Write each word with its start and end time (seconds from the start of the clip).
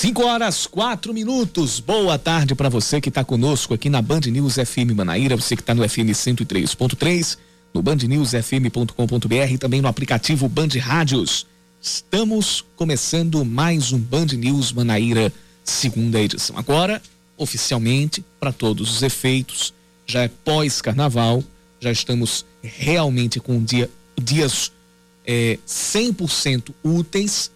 5 0.00 0.24
horas, 0.24 0.66
4 0.66 1.12
minutos. 1.12 1.78
Boa 1.78 2.18
tarde 2.18 2.54
para 2.54 2.70
você 2.70 3.02
que 3.02 3.10
está 3.10 3.22
conosco 3.22 3.74
aqui 3.74 3.90
na 3.90 4.00
Band 4.00 4.20
News 4.20 4.54
FM 4.54 4.96
Manaíra, 4.96 5.36
você 5.36 5.54
que 5.54 5.60
está 5.60 5.74
no 5.74 5.86
FM 5.86 6.08
103.3, 6.14 7.36
no 7.74 7.82
bandnewsfm.com.br 7.82 9.52
e 9.52 9.58
também 9.58 9.82
no 9.82 9.88
aplicativo 9.88 10.48
Band 10.48 10.68
Rádios. 10.80 11.46
Estamos 11.82 12.64
começando 12.76 13.44
mais 13.44 13.92
um 13.92 13.98
Band 13.98 14.28
News 14.28 14.72
Manaíra, 14.72 15.30
segunda 15.62 16.18
edição. 16.18 16.56
Agora, 16.56 17.02
oficialmente, 17.36 18.24
para 18.40 18.54
todos 18.54 18.90
os 18.90 19.02
efeitos, 19.02 19.74
já 20.06 20.22
é 20.22 20.28
pós-carnaval, 20.28 21.44
já 21.78 21.92
estamos 21.92 22.46
realmente 22.62 23.38
com 23.38 23.62
dia, 23.62 23.90
dias 24.18 24.72
é, 25.26 25.58
100% 25.68 26.72
úteis 26.82 27.50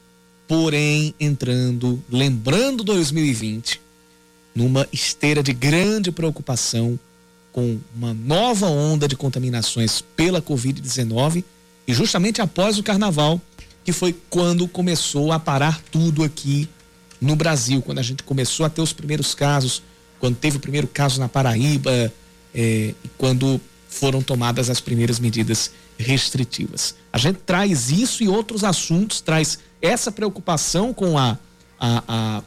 porém 0.47 1.15
entrando, 1.19 2.03
lembrando 2.11 2.85
2020, 2.85 3.81
numa 4.55 4.87
esteira 4.93 5.43
de 5.43 5.53
grande 5.53 6.13
preocupação 6.13 6.99
com 7.53 7.79
uma 7.95 8.13
nova 8.13 8.67
onda 8.67 9.07
de 9.07 9.17
contaminações 9.17 10.03
pela 10.17 10.43
Covid-19 10.43 11.45
e 11.87 11.95
justamente 11.95 12.41
após 12.41 12.79
o 12.79 12.83
carnaval, 12.83 13.41
que 13.85 13.93
foi 13.93 14.15
quando 14.31 14.67
começou 14.67 15.33
a 15.33 15.39
parar 15.39 15.81
tudo 15.91 16.23
aqui 16.23 16.69
no 17.21 17.37
Brasil, 17.37 17.81
quando 17.83 17.99
a 17.99 18.03
gente 18.03 18.23
começou 18.23 18.67
a 18.67 18.71
ter 18.71 18.83
os 18.83 18.93
primeiros 18.93 19.35
casos, 19.35 19.83
quando 20.19 20.37
teve 20.37 20.57
o 20.57 20.61
primeiro 20.61 20.87
caso 20.87 21.21
na 21.21 21.29
Paraíba 21.29 22.13
é, 22.55 22.95
e 23.05 23.09
quando 23.17 23.61
foram 23.89 24.23
tomadas 24.23 24.69
as 24.71 24.81
primeiras 24.81 25.21
medidas 25.21 25.71
restritivas. 25.99 26.97
A 27.13 27.19
gente 27.19 27.39
traz 27.47 27.91
isso 27.91 28.25
e 28.25 28.29
outros 28.29 28.65
assuntos, 28.65 29.21
traz 29.21 29.59
essa 29.85 30.11
preocupação 30.11 30.95
com 30.95 31.19
a, 31.19 31.39
a, 31.79 32.03
a 32.09 32.43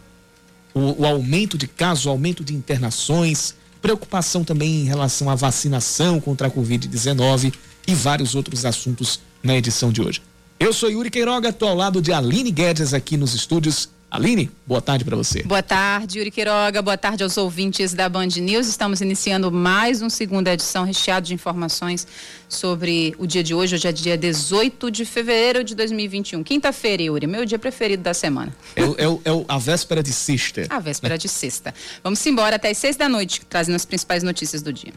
o, 0.73 1.04
o, 1.04 1.05
aumento 1.05 1.58
de 1.58 1.68
casos, 1.68 2.08
o 2.08 2.09
aumento 2.09 2.44
de 2.44 2.55
internações, 2.55 3.54
preocupação 3.80 4.44
também 4.44 4.81
em 4.81 4.86
relação 4.86 5.30
à 5.30 5.36
vacinação 5.36 6.20
contra 6.20 6.48
a 6.48 6.52
Covid-19 6.52 7.53
e 7.88 7.94
vários 7.94 8.34
outros 8.34 8.66
assuntos 8.66 9.20
na 9.44 9.56
edição 9.56 9.92
de 9.92 10.02
hoje. 10.02 10.22
Eu 10.59 10.73
sou 10.73 10.89
Yuri 10.89 11.11
Queiroga, 11.11 11.50
estou 11.50 11.70
ao 11.70 11.76
lado 11.76 12.02
de 12.02 12.11
Aline 12.11 12.50
Guedes 12.50 12.94
aqui 12.94 13.16
nos 13.16 13.36
estúdios 13.36 13.89
Aline, 14.09 14.50
boa 14.66 14.81
tarde 14.81 15.03
para 15.03 15.17
você. 15.17 15.44
Boa 15.44 15.61
tarde, 15.61 16.17
Yuri 16.17 16.31
Quiroga. 16.31 16.81
Boa 16.81 16.97
tarde 16.97 17.23
aos 17.23 17.36
ouvintes 17.36 17.94
da 17.94 18.08
Band 18.08 18.27
News. 18.38 18.66
Estamos 18.66 19.02
iniciando 19.02 19.52
mais 19.52 20.02
uma 20.02 20.09
segunda 20.09 20.53
edição 20.53 20.86
recheado 20.86 21.27
de 21.27 21.33
informações 21.33 22.08
sobre 22.47 23.14
o 23.17 23.27
dia 23.27 23.44
de 23.44 23.53
hoje. 23.53 23.75
Hoje 23.75 23.86
é 23.86 23.91
dia 23.91 24.17
18 24.17 24.89
de 24.89 25.03
fevereiro 25.03 25.61
de 25.61 25.75
2021. 25.75 26.41
Quinta-feira, 26.41 27.03
Yuri, 27.03 27.27
meu 27.27 27.45
dia 27.45 27.59
preferido 27.59 28.02
da 28.02 28.14
semana. 28.14 28.55
É, 28.77 28.81
é, 28.81 28.86
é 28.86 29.45
a 29.45 29.58
véspera 29.58 30.02
de 30.02 30.14
sexta. 30.14 30.66
A 30.69 30.80
véspera 30.80 31.17
de 31.17 31.27
sexta. 31.27 31.73
Vamos 32.02 32.25
embora 32.25 32.55
até 32.55 32.69
as 32.69 32.77
seis 32.77 32.95
da 32.95 33.09
noite, 33.09 33.42
trazendo 33.49 33.75
as 33.75 33.83
principais 33.83 34.23
notícias 34.23 34.61
do 34.61 34.71
dia. 34.71 34.94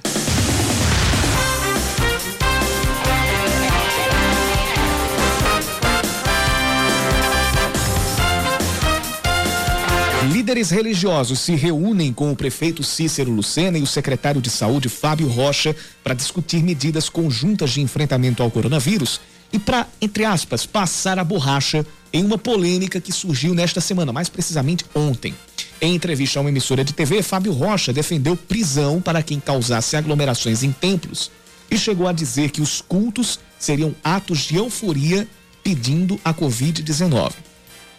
Líderes 10.51 10.71
religiosos 10.71 11.39
se 11.39 11.55
reúnem 11.55 12.13
com 12.13 12.33
o 12.33 12.35
prefeito 12.35 12.83
Cícero 12.83 13.31
Lucena 13.31 13.79
e 13.79 13.83
o 13.83 13.87
secretário 13.87 14.43
de 14.43 14.51
Saúde 14.51 14.89
Fábio 14.89 15.29
Rocha 15.29 15.77
para 16.03 16.13
discutir 16.13 16.61
medidas 16.61 17.09
conjuntas 17.09 17.71
de 17.71 17.81
enfrentamento 17.81 18.43
ao 18.43 18.51
coronavírus 18.51 19.21
e 19.53 19.61
para, 19.61 19.87
entre 20.01 20.25
aspas, 20.25 20.67
passar 20.67 21.21
a 21.21 21.25
borracha 21.25 21.87
em 22.13 22.25
uma 22.25 22.37
polêmica 22.37 23.01
que 23.01 23.13
surgiu 23.13 23.55
nesta 23.55 23.81
semana, 23.81 24.13
mais 24.13 24.29
precisamente 24.29 24.85
ontem. 24.93 25.33
Em 25.81 25.95
entrevista 25.95 26.41
a 26.41 26.43
uma 26.43 26.51
emissora 26.51 26.83
de 26.83 26.95
TV, 26.95 27.23
Fábio 27.23 27.53
Rocha 27.53 27.93
defendeu 27.93 28.35
prisão 28.35 29.01
para 29.01 29.23
quem 29.23 29.39
causasse 29.39 29.97
aglomerações 29.97 30.65
em 30.65 30.73
templos 30.73 31.31
e 31.71 31.79
chegou 31.79 32.09
a 32.09 32.13
dizer 32.13 32.51
que 32.51 32.61
os 32.61 32.81
cultos 32.81 33.39
seriam 33.57 33.95
atos 34.03 34.41
de 34.41 34.57
euforia 34.57 35.29
pedindo 35.63 36.19
a 36.25 36.35
Covid-19. 36.35 37.50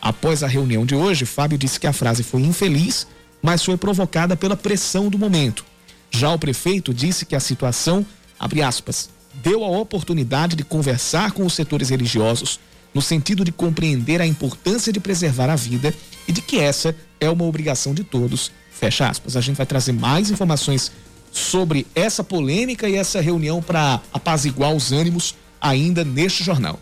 Após 0.01 0.41
a 0.41 0.47
reunião 0.47 0.85
de 0.85 0.95
hoje, 0.95 1.25
Fábio 1.25 1.57
disse 1.57 1.79
que 1.79 1.85
a 1.85 1.93
frase 1.93 2.23
foi 2.23 2.41
infeliz, 2.41 3.05
mas 3.41 3.63
foi 3.63 3.77
provocada 3.77 4.35
pela 4.35 4.57
pressão 4.57 5.09
do 5.09 5.19
momento. 5.19 5.63
Já 6.09 6.33
o 6.33 6.39
prefeito 6.39 6.93
disse 6.93 7.25
que 7.25 7.35
a 7.35 7.39
situação, 7.39 8.05
abre 8.39 8.61
aspas, 8.61 9.09
deu 9.43 9.63
a 9.63 9.69
oportunidade 9.69 10.55
de 10.55 10.63
conversar 10.63 11.31
com 11.31 11.45
os 11.45 11.53
setores 11.53 11.89
religiosos 11.89 12.59
no 12.93 13.01
sentido 13.01 13.45
de 13.45 13.51
compreender 13.51 14.21
a 14.21 14.27
importância 14.27 14.91
de 14.91 14.99
preservar 14.99 15.49
a 15.49 15.55
vida 15.55 15.93
e 16.27 16.31
de 16.31 16.41
que 16.41 16.59
essa 16.59 16.95
é 17.19 17.29
uma 17.29 17.45
obrigação 17.45 17.93
de 17.93 18.03
todos. 18.03 18.51
Fecha 18.71 19.07
aspas. 19.07 19.37
A 19.37 19.41
gente 19.41 19.55
vai 19.55 19.65
trazer 19.65 19.93
mais 19.93 20.29
informações 20.29 20.91
sobre 21.31 21.87
essa 21.95 22.23
polêmica 22.23 22.89
e 22.89 22.95
essa 22.95 23.21
reunião 23.21 23.61
para 23.61 24.01
apaziguar 24.11 24.73
os 24.73 24.91
ânimos 24.91 25.35
ainda 25.61 26.03
neste 26.03 26.43
jornal. 26.43 26.79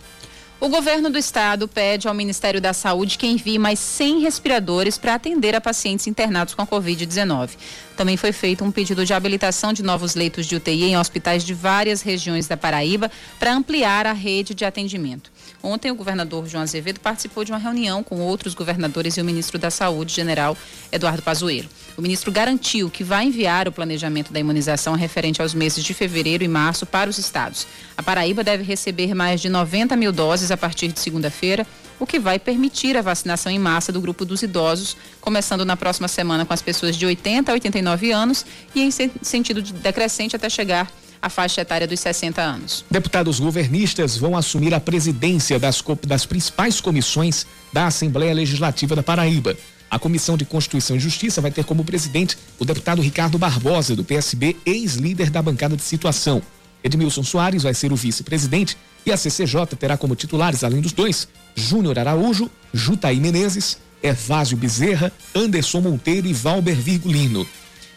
O 0.62 0.68
governo 0.68 1.10
do 1.10 1.18
estado 1.18 1.70
pede 1.70 2.10
ao 2.10 2.14
Ministério 2.14 2.60
da 2.60 2.74
Saúde 2.74 3.18
que 3.18 3.26
envie 3.26 3.58
mais 3.58 3.80
100 3.80 4.20
respiradores 4.20 4.98
para 4.98 5.14
atender 5.14 5.56
a 5.56 5.62
pacientes 5.62 6.06
internados 6.06 6.54
com 6.54 6.62
a 6.62 6.68
Covid-19. 6.68 7.52
Também 7.96 8.18
foi 8.18 8.34
feito 8.34 8.66
um 8.66 8.70
pedido 8.70 9.06
de 9.06 9.14
habilitação 9.14 9.72
de 9.72 9.82
novos 9.82 10.16
leitos 10.16 10.46
de 10.46 10.58
UTI 10.58 10.84
em 10.84 10.98
hospitais 10.98 11.46
de 11.46 11.54
várias 11.54 12.02
regiões 12.02 12.46
da 12.46 12.58
Paraíba 12.58 13.10
para 13.40 13.54
ampliar 13.54 14.06
a 14.06 14.12
rede 14.12 14.54
de 14.54 14.66
atendimento. 14.66 15.32
Ontem, 15.62 15.92
o 15.92 15.96
governador 15.96 16.48
João 16.48 16.64
Azevedo 16.64 17.00
participou 17.00 17.44
de 17.44 17.52
uma 17.52 17.58
reunião 17.58 18.02
com 18.02 18.20
outros 18.22 18.54
governadores 18.54 19.18
e 19.18 19.22
o 19.22 19.26
ministro 19.26 19.60
da 19.60 19.70
Saúde, 19.70 20.14
general 20.14 20.58
Eduardo 20.92 21.22
Pazuello. 21.22 21.70
O 21.98 22.02
ministro 22.02 22.32
garantiu 22.32 22.90
que 22.90 23.04
vai 23.04 23.26
enviar 23.26 23.68
o 23.68 23.72
planejamento 23.72 24.32
da 24.32 24.40
imunização 24.40 24.96
referente 24.96 25.42
aos 25.42 25.54
meses 25.54 25.84
de 25.84 25.94
fevereiro 25.94 26.44
e 26.44 26.48
março 26.48 26.86
para 26.86 27.10
os 27.10 27.18
estados. 27.18 27.68
A 27.98 28.02
Paraíba 28.04 28.44
deve 28.44 28.64
receber 28.64 29.14
mais 29.14 29.42
de 29.42 29.50
90 29.50 29.96
mil 29.98 30.12
doses 30.12 30.50
a 30.50 30.58
partir 30.58 30.88
de 30.90 31.00
segunda-feira, 31.00 31.68
o 32.00 32.06
que 32.06 32.18
vai 32.18 32.40
permitir 32.40 32.96
a 32.96 33.02
vacinação 33.02 33.52
em 33.52 33.60
massa 33.60 33.92
do 33.92 34.00
grupo 34.00 34.24
dos 34.24 34.42
idosos, 34.42 34.96
começando 35.20 35.66
na 35.66 35.76
próxima 35.76 36.08
semana 36.08 36.46
com 36.46 36.54
as 36.54 36.62
pessoas 36.62 36.96
de 36.96 37.06
80 37.06 37.52
a 37.52 37.54
89 37.54 38.12
anos 38.12 38.46
e 38.74 38.82
em 38.82 38.90
sentido 38.90 39.62
decrescente 39.62 40.36
até 40.36 40.50
chegar 40.50 40.84
a 40.86 41.09
faixa 41.28 41.62
etária 41.62 41.88
dos 41.88 42.00
60 42.00 42.40
anos. 42.40 42.86
Deputados 42.90 43.40
governistas 43.40 44.16
vão 44.16 44.38
assumir 44.38 44.74
a 44.74 44.80
presidência 44.80 45.58
das, 45.58 45.84
das 46.06 46.26
principais 46.26 46.80
comissões 46.80 47.48
da 47.74 47.88
Assembleia 47.88 48.34
Legislativa 48.34 48.96
da 48.96 49.04
Paraíba. 49.04 49.58
A 49.90 49.98
Comissão 49.98 50.38
de 50.38 50.46
Constituição 50.46 50.96
e 50.96 51.00
Justiça 51.00 51.42
vai 51.42 51.50
ter 51.50 51.66
como 51.66 51.84
presidente 51.84 52.38
o 52.60 52.66
deputado 52.66 53.02
Ricardo 53.02 53.40
Barbosa, 53.40 53.96
do 53.96 54.04
PSB, 54.04 54.56
ex-líder 54.66 55.32
da 55.32 55.42
bancada 55.42 55.76
de 55.76 55.82
situação. 55.82 56.42
Edmilson 56.84 57.24
Soares 57.24 57.64
vai 57.64 57.74
ser 57.74 57.92
o 57.92 57.96
vice-presidente 57.96 58.78
e 59.06 59.12
a 59.12 59.18
CCJ 59.18 59.66
terá 59.78 59.98
como 59.98 60.16
titulares, 60.16 60.64
além 60.64 60.80
dos 60.80 60.94
dois, 60.94 61.28
Júnior 61.56 61.98
Araújo, 61.98 62.50
Jutaí 62.72 63.20
Menezes, 63.20 63.78
Evásio 64.02 64.56
Bezerra, 64.56 65.12
Anderson 65.36 65.82
Monteiro 65.82 66.28
e 66.28 66.34
Valber 66.34 66.76
Virgulino. 66.76 67.46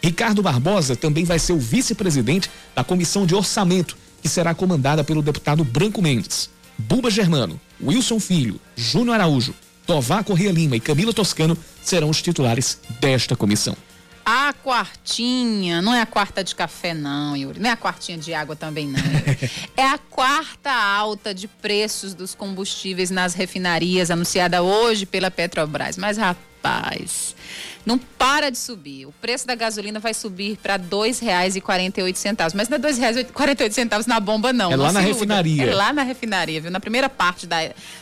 Ricardo 0.03 0.43
Barbosa 0.43 0.97
também 0.97 1.23
vai 1.23 1.39
ser 1.39 1.53
o 1.53 1.57
vice-presidente 1.57 2.51
da 2.75 2.83
Comissão 2.83 3.25
de 3.25 3.33
Orçamento, 3.33 3.95
que 4.21 4.27
será 4.27 4.53
comandada 4.53 5.01
pelo 5.01 5.21
deputado 5.21 5.63
Branco 5.63 6.01
Mendes. 6.01 6.49
Buba 6.77 7.09
Germano, 7.09 7.59
Wilson 7.81 8.19
Filho, 8.19 8.59
Júnior 8.75 9.15
Araújo, 9.15 9.55
Tová 9.87 10.21
Corrêa 10.21 10.51
Lima 10.51 10.75
e 10.75 10.81
Camila 10.81 11.13
Toscano 11.13 11.57
serão 11.81 12.09
os 12.09 12.21
titulares 12.21 12.79
desta 12.99 13.33
comissão. 13.33 13.77
A 14.25 14.53
quartinha, 14.53 15.81
não 15.81 15.93
é 15.93 16.01
a 16.01 16.05
quarta 16.05 16.43
de 16.43 16.53
café, 16.53 16.93
não, 16.93 17.35
Yuri. 17.35 17.59
Não 17.61 17.69
é 17.69 17.73
a 17.73 17.77
quartinha 17.77 18.17
de 18.17 18.33
água 18.33 18.57
também, 18.57 18.87
não. 18.87 18.99
é 19.75 19.85
a 19.85 19.97
quarta 19.97 20.71
alta 20.71 21.33
de 21.33 21.47
preços 21.47 22.13
dos 22.13 22.35
combustíveis 22.35 23.09
nas 23.09 23.33
refinarias, 23.33 24.11
anunciada 24.11 24.61
hoje 24.61 25.05
pela 25.05 25.31
Petrobras. 25.31 25.97
Mas, 25.97 26.17
rapaz, 26.17 26.52
não 27.85 27.97
para 27.97 28.49
de 28.49 28.57
subir. 28.57 29.05
O 29.05 29.11
preço 29.21 29.45
da 29.45 29.55
gasolina 29.55 29.99
vai 29.99 30.13
subir 30.13 30.57
para 30.57 30.75
R$ 30.75 30.83
2,48. 30.89 32.53
Mas 32.55 32.69
não 32.69 32.77
é 32.77 32.79
R$ 32.79 32.87
2,48 32.87 34.07
na 34.07 34.19
bomba, 34.19 34.53
não. 34.53 34.71
É 34.71 34.75
lá 34.75 34.91
na 34.91 34.99
refinaria. 34.99 35.63
É 35.65 35.73
lá 35.73 35.91
na 35.91 36.03
refinaria, 36.03 36.61
viu? 36.61 36.71
Na 36.71 36.79
primeira 36.79 37.09
parte 37.09 37.45
da, 37.45 37.57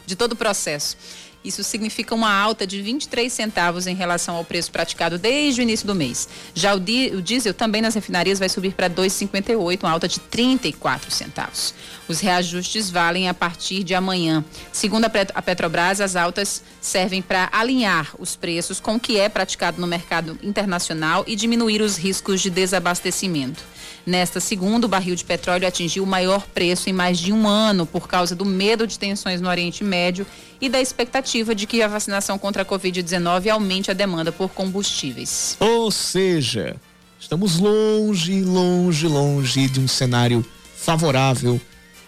de 0.06 0.16
todo 0.16 0.34
o 0.34 0.36
processo. 0.36 0.96
Isso 1.44 1.64
significa 1.64 2.14
uma 2.14 2.32
alta 2.32 2.68
de 2.68 2.82
23 2.82 3.32
centavos 3.32 3.88
em 3.88 3.96
relação 3.96 4.36
ao 4.36 4.46
preço 4.46 4.72
praticado 4.72 5.18
desde 5.18 5.62
o 5.62 5.64
início 5.64 5.88
do 5.88 5.96
mês. 5.96 6.30
Já 6.54 6.76
o, 6.76 6.80
diesel 6.80 7.54
também 7.54 7.82
nas 7.82 7.96
refinarias 7.96 8.38
vai 8.38 8.48
subir 8.48 8.74
para 8.74 8.90
2,58, 8.90 9.84
uma 9.84 9.92
alta 9.92 10.08
de 10.08 10.20
34 10.20 11.10
centavos. 11.10 11.74
Os 12.08 12.20
reajustes 12.20 12.92
valem 12.92 13.28
a 13.28 13.34
partir 13.34 13.84
de 13.84 13.96
amanhã. 13.96 14.44
Segundo 14.72 15.06
a 15.06 15.42
Petrobras, 15.42 16.00
as 16.00 16.16
altas 16.16 16.62
servem 16.80 17.22
para 17.22 17.50
alinhar 17.52 18.14
os 18.20 18.36
preços 18.36 18.80
com 18.80 18.96
o 18.96 19.00
que 19.00 19.20
é 19.20 19.28
praticado 19.28 19.82
no 19.82 19.88
mercado 19.88 20.38
internacional 20.44 21.24
e 21.26 21.36
diminuir 21.36 21.82
os 21.82 21.98
riscos 21.98 22.42
de 22.42 22.50
desabastecimento. 22.50 23.64
Nesta 24.06 24.40
segunda, 24.40 24.88
o 24.88 24.90
barril 24.90 25.16
de 25.16 25.24
petróleo 25.24 25.68
atingiu 25.68 26.04
o 26.04 26.08
maior 26.08 26.46
preço 26.48 26.90
em 26.90 26.94
mais 26.94 27.20
de 27.20 27.32
um 27.32 27.48
ano 27.48 27.86
por 27.86 28.08
causa 28.08 28.36
do 28.36 28.46
medo 28.46 28.88
de 28.88 28.98
tensões 28.98 29.40
no 29.40 29.48
Oriente 29.48 29.84
Médio 29.84 30.26
e 30.60 30.68
da 30.70 30.82
expectativa 30.82 31.54
de 31.54 31.68
que 31.68 31.82
a 31.82 31.88
vacinação 31.88 32.38
contra 32.38 32.64
a 32.64 32.66
Covid-19 32.66 33.50
aumente 33.50 33.92
a 33.92 33.94
demanda 33.94 34.32
por 34.32 34.50
combustíveis. 34.50 35.56
Ou 35.60 35.92
seja, 35.92 36.76
estamos 37.20 37.58
longe, 37.58 38.42
longe, 38.42 39.08
longe 39.08 39.68
de 39.68 39.80
um 39.80 39.88
cenário 39.88 40.44
favorável 40.76 41.62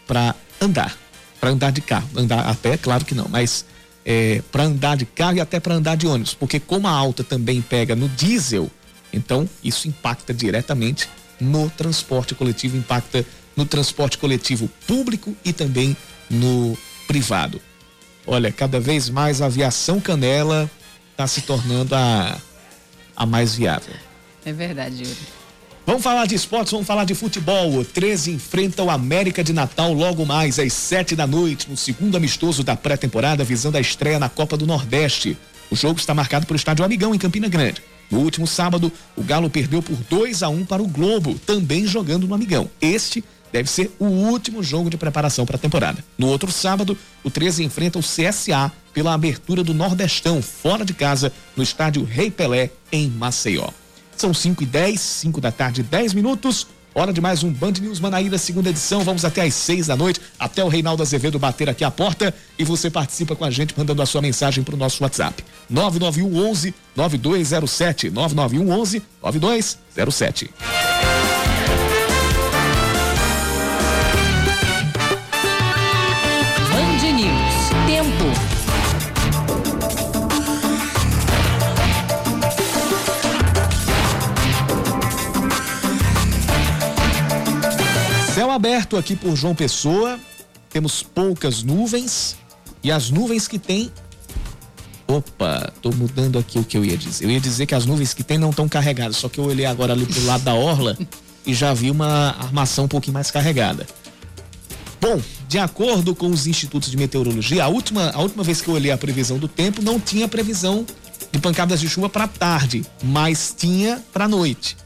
para 0.07 0.35
andar, 0.59 0.97
para 1.39 1.51
andar 1.51 1.71
de 1.71 1.81
carro. 1.81 2.09
Andar 2.15 2.47
a 2.47 2.55
pé, 2.55 2.75
claro 2.75 3.05
que 3.05 3.13
não, 3.13 3.27
mas 3.29 3.65
é, 4.03 4.41
para 4.51 4.63
andar 4.63 4.97
de 4.97 5.05
carro 5.05 5.37
e 5.37 5.41
até 5.41 5.59
para 5.59 5.75
andar 5.75 5.95
de 5.95 6.07
ônibus, 6.07 6.33
porque 6.33 6.59
como 6.59 6.87
a 6.87 6.91
alta 6.91 7.23
também 7.23 7.61
pega 7.61 7.95
no 7.95 8.09
diesel, 8.09 8.69
então 9.11 9.47
isso 9.63 9.87
impacta 9.87 10.33
diretamente 10.33 11.07
no 11.43 11.69
transporte 11.69 12.33
coletivo, 12.33 12.77
impacta 12.77 13.25
no 13.55 13.65
transporte 13.65 14.17
coletivo 14.17 14.69
público 14.87 15.35
e 15.43 15.53
também 15.53 15.95
no 16.29 16.77
privado. 17.07 17.61
Olha, 18.25 18.51
cada 18.51 18.79
vez 18.79 19.09
mais 19.09 19.41
a 19.41 19.45
aviação 19.45 19.99
Canela 19.99 20.69
está 21.11 21.27
se 21.27 21.41
tornando 21.41 21.93
a, 21.93 22.37
a 23.15 23.25
mais 23.25 23.55
viável. 23.55 23.93
É 24.45 24.51
verdade, 24.51 25.03
Yuri. 25.03 25.43
Vamos 25.85 26.01
falar 26.01 26.25
de 26.25 26.35
esportes, 26.35 26.71
vamos 26.71 26.87
falar 26.87 27.03
de 27.03 27.13
futebol. 27.13 27.75
O 27.75 27.83
13 27.83 28.31
enfrenta 28.31 28.81
o 28.81 28.89
América 28.89 29.43
de 29.43 29.51
Natal 29.51 29.91
logo 29.91 30.25
mais 30.25 30.57
às 30.57 30.71
7 30.71 31.13
da 31.13 31.27
noite, 31.27 31.69
no 31.69 31.75
segundo 31.75 32.15
amistoso 32.15 32.63
da 32.63 32.75
pré-temporada, 32.75 33.43
visando 33.43 33.77
a 33.77 33.81
estreia 33.81 34.17
na 34.17 34.29
Copa 34.29 34.55
do 34.55 34.65
Nordeste. 34.65 35.37
O 35.69 35.75
jogo 35.75 35.99
está 35.99 36.13
marcado 36.13 36.45
para 36.45 36.53
o 36.53 36.55
Estádio 36.55 36.85
Amigão, 36.85 37.13
em 37.13 37.17
Campina 37.17 37.49
Grande. 37.49 37.81
No 38.09 38.19
último 38.19 38.45
sábado, 38.45 38.91
o 39.15 39.23
Galo 39.23 39.49
perdeu 39.49 39.81
por 39.81 39.95
2 40.09 40.43
a 40.43 40.49
1 40.49 40.65
para 40.65 40.83
o 40.83 40.87
Globo, 40.87 41.39
também 41.45 41.85
jogando 41.85 42.27
no 42.27 42.35
Amigão. 42.35 42.69
Este 42.79 43.23
deve 43.51 43.69
ser 43.69 43.91
o 43.99 44.05
último 44.05 44.63
jogo 44.63 44.89
de 44.89 44.97
preparação 44.97 45.45
para 45.45 45.55
a 45.55 45.59
temporada. 45.59 46.03
No 46.17 46.27
outro 46.27 46.51
sábado, 46.51 46.97
o 47.23 47.29
13 47.29 47.63
enfrenta 47.63 47.99
o 47.99 48.01
CSA 48.01 48.71
pela 48.93 49.13
abertura 49.13 49.63
do 49.63 49.73
Nordestão, 49.73 50.41
fora 50.41 50.83
de 50.83 50.93
casa, 50.93 51.31
no 51.55 51.63
estádio 51.63 52.03
Rei 52.03 52.31
Pelé, 52.31 52.71
em 52.91 53.09
Maceió. 53.09 53.69
São 54.17 54.33
5 54.33 54.63
e 54.63 54.65
10, 54.65 54.99
5 54.99 55.41
da 55.41 55.51
tarde, 55.51 55.83
10 55.83 56.13
minutos. 56.13 56.67
Hora 56.95 57.11
de 57.11 57.19
mais 57.19 57.43
um 57.43 57.51
Band 57.51 57.73
News 57.81 57.99
Manaíra, 57.99 58.37
segunda 58.37 58.69
edição. 58.69 59.03
Vamos 59.03 59.25
até 59.25 59.41
às 59.41 59.55
6 59.55 59.87
da 59.87 59.95
noite, 59.95 60.21
até 60.37 60.63
o 60.63 60.67
Reinaldo 60.67 61.01
Azevedo 61.01 61.39
bater 61.39 61.67
aqui 61.67 61.83
a 61.83 61.89
porta 61.89 62.33
e 62.57 62.63
você 62.63 62.89
participa 62.89 63.35
com 63.35 63.43
a 63.43 63.49
gente 63.49 63.73
mandando 63.75 64.01
a 64.01 64.05
sua 64.05 64.21
mensagem 64.21 64.63
para 64.63 64.75
o 64.75 64.77
nosso 64.77 65.03
WhatsApp. 65.03 65.43
991 65.69 66.49
11 66.49 66.73
9207. 66.95 68.11
991 68.11 68.71
11 68.79 69.01
9207. 69.23 70.92
Aberto 88.53 88.97
aqui 88.97 89.15
por 89.15 89.35
João 89.35 89.55
Pessoa, 89.55 90.19
temos 90.69 91.03
poucas 91.03 91.63
nuvens 91.63 92.37
e 92.83 92.91
as 92.91 93.09
nuvens 93.09 93.47
que 93.47 93.59
tem. 93.59 93.91
Opa, 95.07 95.71
tô 95.81 95.91
mudando 95.91 96.39
aqui 96.39 96.57
o 96.57 96.63
que 96.63 96.77
eu 96.77 96.85
ia 96.85 96.97
dizer. 96.97 97.25
Eu 97.25 97.31
ia 97.31 97.39
dizer 97.39 97.65
que 97.65 97.75
as 97.75 97.85
nuvens 97.85 98.13
que 98.13 98.23
tem 98.23 98.37
não 98.37 98.51
estão 98.51 98.69
carregadas, 98.69 99.17
só 99.17 99.27
que 99.27 99.39
eu 99.39 99.45
olhei 99.45 99.65
agora 99.65 99.93
ali 99.93 100.05
pro 100.05 100.25
lado 100.25 100.43
da 100.43 100.53
orla 100.53 100.97
e 101.45 101.53
já 101.53 101.73
vi 101.73 101.91
uma 101.91 102.29
armação 102.39 102.85
um 102.85 102.87
pouquinho 102.87 103.13
mais 103.13 103.29
carregada. 103.29 103.85
Bom, 105.01 105.21
de 105.49 105.59
acordo 105.59 106.15
com 106.15 106.27
os 106.27 106.47
institutos 106.47 106.89
de 106.89 106.95
meteorologia, 106.95 107.65
a 107.65 107.67
última, 107.67 108.09
a 108.11 108.21
última 108.21 108.43
vez 108.43 108.61
que 108.61 108.69
eu 108.69 108.73
olhei 108.73 108.91
a 108.91 108.97
previsão 108.97 109.37
do 109.37 109.47
tempo 109.47 109.81
não 109.81 109.99
tinha 109.99 110.27
previsão 110.27 110.85
de 111.31 111.39
pancadas 111.39 111.79
de 111.79 111.89
chuva 111.89 112.07
para 112.07 112.27
tarde, 112.27 112.85
mas 113.03 113.53
tinha 113.55 114.01
para 114.13 114.27
noite. 114.27 114.77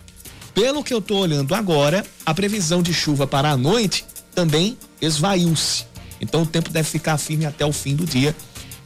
Pelo 0.57 0.83
que 0.83 0.92
eu 0.92 0.98
estou 0.98 1.19
olhando 1.19 1.54
agora, 1.54 2.04
a 2.25 2.33
previsão 2.33 2.81
de 2.81 2.92
chuva 2.92 3.27
para 3.27 3.51
a 3.51 3.56
noite 3.56 4.04
também 4.33 4.75
esvaiu-se. 5.00 5.86
Então 6.19 6.42
o 6.42 6.45
tempo 6.48 6.71
deve 6.71 6.89
ficar 6.89 7.15
firme 7.19 7.45
até 7.45 7.63
o 7.63 7.71
fim 7.71 7.95
do 7.95 8.07
dia. 8.07 8.36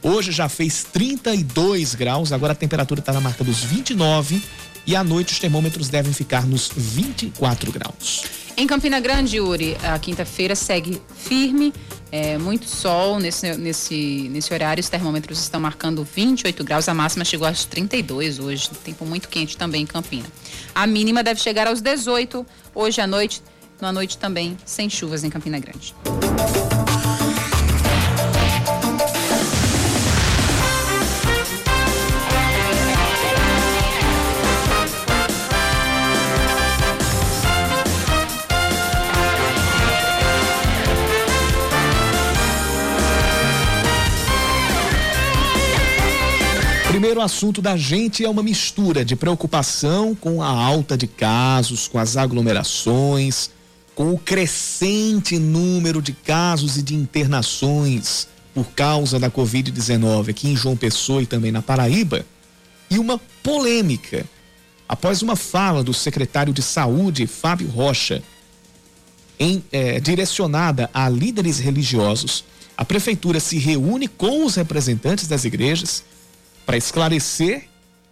Hoje 0.02 0.32
já 0.32 0.50
fez 0.50 0.84
32 0.92 1.94
graus, 1.94 2.30
agora 2.30 2.52
a 2.52 2.54
temperatura 2.54 3.00
está 3.00 3.14
na 3.14 3.22
marca 3.22 3.42
dos 3.42 3.60
29 3.60 4.42
e 4.86 4.96
à 4.96 5.04
noite 5.04 5.32
os 5.32 5.38
termômetros 5.38 5.88
devem 5.88 6.12
ficar 6.12 6.46
nos 6.46 6.70
24 6.74 7.70
graus. 7.72 8.24
Em 8.56 8.66
Campina 8.66 9.00
Grande, 9.00 9.38
Yuri, 9.38 9.76
a 9.82 9.98
quinta-feira 9.98 10.54
segue 10.54 11.00
firme, 11.16 11.72
é, 12.10 12.36
muito 12.36 12.68
sol 12.68 13.18
nesse, 13.18 13.56
nesse, 13.56 14.28
nesse 14.30 14.52
horário. 14.52 14.80
Os 14.80 14.88
termômetros 14.90 15.40
estão 15.40 15.58
marcando 15.58 16.04
28 16.04 16.62
graus, 16.62 16.88
a 16.88 16.94
máxima 16.94 17.24
chegou 17.24 17.48
aos 17.48 17.64
32 17.64 18.38
hoje. 18.38 18.68
Tempo 18.84 19.06
muito 19.06 19.28
quente 19.28 19.56
também 19.56 19.82
em 19.82 19.86
Campina. 19.86 20.26
A 20.74 20.86
mínima 20.86 21.22
deve 21.22 21.40
chegar 21.40 21.66
aos 21.66 21.80
18 21.80 22.46
hoje 22.74 23.00
à 23.00 23.06
noite, 23.06 23.42
na 23.80 23.90
noite 23.90 24.18
também, 24.18 24.56
sem 24.66 24.90
chuvas 24.90 25.24
em 25.24 25.30
Campina 25.30 25.58
Grande. 25.58 25.94
Primeiro 47.12 47.26
assunto 47.26 47.60
da 47.60 47.76
gente 47.76 48.24
é 48.24 48.28
uma 48.28 48.42
mistura 48.42 49.04
de 49.04 49.14
preocupação 49.14 50.14
com 50.14 50.42
a 50.42 50.48
alta 50.48 50.96
de 50.96 51.06
casos, 51.06 51.86
com 51.86 51.98
as 51.98 52.16
aglomerações, 52.16 53.50
com 53.94 54.14
o 54.14 54.18
crescente 54.18 55.38
número 55.38 56.00
de 56.00 56.14
casos 56.14 56.78
e 56.78 56.82
de 56.82 56.94
internações 56.94 58.26
por 58.54 58.64
causa 58.68 59.18
da 59.18 59.30
Covid-19 59.30 60.30
aqui 60.30 60.48
em 60.48 60.56
João 60.56 60.74
Pessoa 60.74 61.22
e 61.22 61.26
também 61.26 61.52
na 61.52 61.60
Paraíba, 61.60 62.24
e 62.88 62.98
uma 62.98 63.20
polêmica. 63.42 64.24
Após 64.88 65.20
uma 65.20 65.36
fala 65.36 65.84
do 65.84 65.92
secretário 65.92 66.54
de 66.54 66.62
Saúde, 66.62 67.26
Fábio 67.26 67.68
Rocha, 67.68 68.22
em, 69.38 69.62
é, 69.70 70.00
direcionada 70.00 70.88
a 70.94 71.10
líderes 71.10 71.58
religiosos, 71.58 72.42
a 72.74 72.86
prefeitura 72.86 73.38
se 73.38 73.58
reúne 73.58 74.08
com 74.08 74.46
os 74.46 74.54
representantes 74.54 75.28
das 75.28 75.44
igrejas 75.44 76.02
para 76.64 76.76
esclarecer 76.76 77.68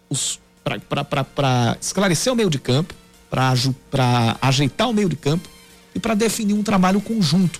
os 0.09 0.39
para 0.63 1.77
esclarecer 1.81 2.31
o 2.31 2.35
meio 2.35 2.49
de 2.49 2.59
campo, 2.59 2.93
para 3.29 4.37
ajeitar 4.41 4.89
o 4.89 4.93
meio 4.93 5.09
de 5.09 5.15
campo 5.15 5.49
e 5.95 5.99
para 5.99 6.13
definir 6.13 6.53
um 6.53 6.61
trabalho 6.61 7.01
conjunto. 7.01 7.59